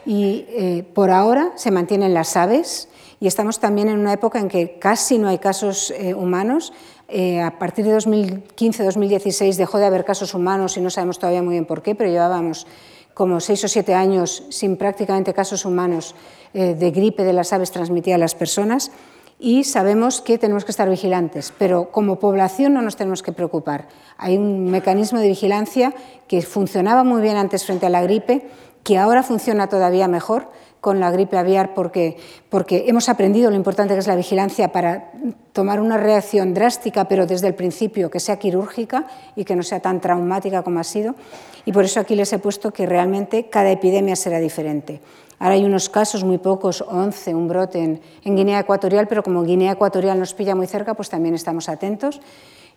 y 0.05 0.45
eh, 0.49 0.85
por 0.93 1.11
ahora 1.11 1.53
se 1.55 1.71
mantienen 1.71 2.13
las 2.13 2.35
aves 2.35 2.89
y 3.23 3.27
estamos 3.27 3.59
también 3.59 3.87
en 3.87 3.99
una 3.99 4.11
época 4.11 4.37
en 4.37 4.49
que 4.49 4.77
casi 4.79 5.17
no 5.17 5.29
hay 5.29 5.37
casos 5.37 5.91
eh, 5.91 6.13
humanos, 6.13 6.73
eh, 7.07 7.39
a 7.39 7.57
partir 7.57 7.85
de 7.85 7.97
2015-2016 7.97 9.55
dejó 9.55 9.77
de 9.77 9.85
haber 9.85 10.03
casos 10.03 10.33
humanos 10.33 10.75
y 10.75 10.81
no 10.81 10.89
sabemos 10.89 11.19
todavía 11.19 11.41
muy 11.41 11.53
bien 11.53 11.63
por 11.63 11.81
qué, 11.81 11.95
pero 11.95 12.09
llevábamos 12.09 12.67
como 13.13 13.39
seis 13.39 13.63
o 13.63 13.69
siete 13.69 13.93
años 13.93 14.43
sin 14.49 14.75
prácticamente 14.75 15.33
casos 15.33 15.63
humanos 15.63 16.15
eh, 16.53 16.75
de 16.75 16.91
gripe 16.91 17.23
de 17.23 17.31
las 17.31 17.53
aves 17.53 17.71
transmitida 17.71 18.15
a 18.15 18.17
las 18.17 18.35
personas 18.35 18.91
y 19.39 19.63
sabemos 19.63 20.19
que 20.19 20.37
tenemos 20.37 20.65
que 20.65 20.71
estar 20.71 20.89
vigilantes, 20.89 21.53
pero 21.57 21.91
como 21.91 22.19
población 22.19 22.73
no 22.73 22.81
nos 22.81 22.97
tenemos 22.97 23.23
que 23.23 23.31
preocupar. 23.31 23.87
Hay 24.17 24.35
un 24.35 24.69
mecanismo 24.69 25.19
de 25.19 25.29
vigilancia 25.29 25.95
que 26.27 26.41
funcionaba 26.41 27.05
muy 27.05 27.21
bien 27.21 27.37
antes 27.37 27.65
frente 27.65 27.85
a 27.85 27.89
la 27.89 28.01
gripe, 28.01 28.49
que 28.83 28.97
ahora 28.97 29.23
funciona 29.23 29.69
todavía 29.69 30.09
mejor, 30.09 30.49
con 30.83 30.99
la 30.99 31.11
gripe 31.11 31.37
aviar 31.37 31.73
porque, 31.73 32.17
porque 32.49 32.83
hemos 32.87 33.07
aprendido 33.07 33.49
lo 33.49 33.55
importante 33.55 33.93
que 33.93 34.01
es 34.01 34.07
la 34.07 34.17
vigilancia 34.17 34.73
para 34.73 35.13
tomar 35.53 35.79
una 35.79 35.95
reacción 35.95 36.53
drástica, 36.53 37.05
pero 37.05 37.25
desde 37.25 37.47
el 37.47 37.55
principio 37.55 38.11
que 38.11 38.19
sea 38.19 38.35
quirúrgica 38.35 39.07
y 39.37 39.45
que 39.45 39.55
no 39.55 39.63
sea 39.63 39.79
tan 39.79 40.01
traumática 40.01 40.61
como 40.61 40.81
ha 40.81 40.83
sido. 40.83 41.15
Y 41.63 41.71
por 41.71 41.85
eso 41.85 42.01
aquí 42.01 42.17
les 42.17 42.33
he 42.33 42.37
puesto 42.37 42.73
que 42.73 42.85
realmente 42.85 43.47
cada 43.49 43.71
epidemia 43.71 44.17
será 44.17 44.39
diferente. 44.39 44.99
Ahora 45.39 45.55
hay 45.55 45.63
unos 45.63 45.87
casos, 45.87 46.25
muy 46.25 46.37
pocos, 46.37 46.83
11, 46.85 47.33
un 47.33 47.47
brote 47.47 47.79
en, 47.79 48.01
en 48.25 48.35
Guinea 48.35 48.59
Ecuatorial, 48.59 49.07
pero 49.07 49.23
como 49.23 49.43
Guinea 49.43 49.71
Ecuatorial 49.71 50.19
nos 50.19 50.33
pilla 50.33 50.53
muy 50.53 50.67
cerca, 50.67 50.95
pues 50.95 51.09
también 51.09 51.33
estamos 51.33 51.69
atentos. 51.69 52.19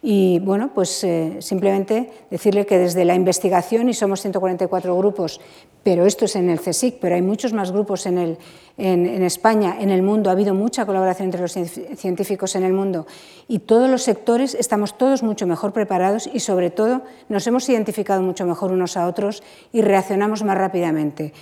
Y 0.03 0.39
bueno, 0.41 0.71
pues 0.75 1.03
eh, 1.05 1.39
simplemente 1.41 2.11
decirle 2.31 2.67
que 2.67 2.79
desde 2.79 3.05
la 3.05 3.15
investigación, 3.15 3.89
y 3.89 3.95
somos 3.95 4.21
144 4.21 4.97
grupos, 4.97 5.41
pero 5.83 6.05
esto 6.05 6.25
es 6.25 6.37
en 6.37 6.51
el 6.51 6.61
CSIC, 6.61 6.99
pero 7.01 7.15
hay 7.15 7.23
muchos 7.23 7.53
más 7.53 7.71
grupos 7.71 8.07
en, 8.07 8.19
el, 8.19 8.39
en, 8.77 9.07
en, 9.07 9.23
España, 9.23 9.77
en 9.79 9.91
el 9.91 10.03
mundo, 10.03 10.31
ha 10.31 10.33
habido 10.33 10.53
mucha 10.53 10.85
colaboración 10.85 11.27
entre 11.27 11.41
los 11.41 11.53
científicos 11.53 12.57
en 12.57 12.65
el 12.65 12.73
mundo 12.73 13.07
y 13.47 13.61
todos 13.61 13.89
los 13.89 14.03
sectores 14.03 14.55
estamos 14.55 14.99
todos 14.99 15.23
mucho 15.23 15.47
mejor 15.47 15.73
preparados 15.73 16.29
y 16.33 16.41
sobre 16.41 16.71
todo 16.71 17.03
nos 17.29 17.47
hemos 17.47 17.69
identificado 17.69 18.21
mucho 18.21 18.45
mejor 18.47 18.73
unos 18.73 18.97
a 18.97 19.07
otros 19.07 19.45
y 19.73 19.81
reaccionamos 19.81 20.43
más 20.43 20.59
rápidamente. 20.59 21.33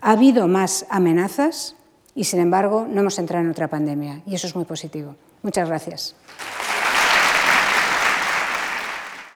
Ha 0.00 0.12
habido 0.12 0.48
más 0.48 0.84
amenazas 0.90 1.76
y 2.16 2.24
sin 2.24 2.40
embargo 2.40 2.86
no 2.90 3.02
hemos 3.02 3.18
entrado 3.20 3.44
en 3.44 3.50
otra 3.50 3.68
pandemia 3.68 4.22
y 4.26 4.34
eso 4.34 4.48
es 4.48 4.56
muy 4.56 4.64
positivo. 4.64 5.14
Muchas 5.42 5.68
gracias. 5.68 6.16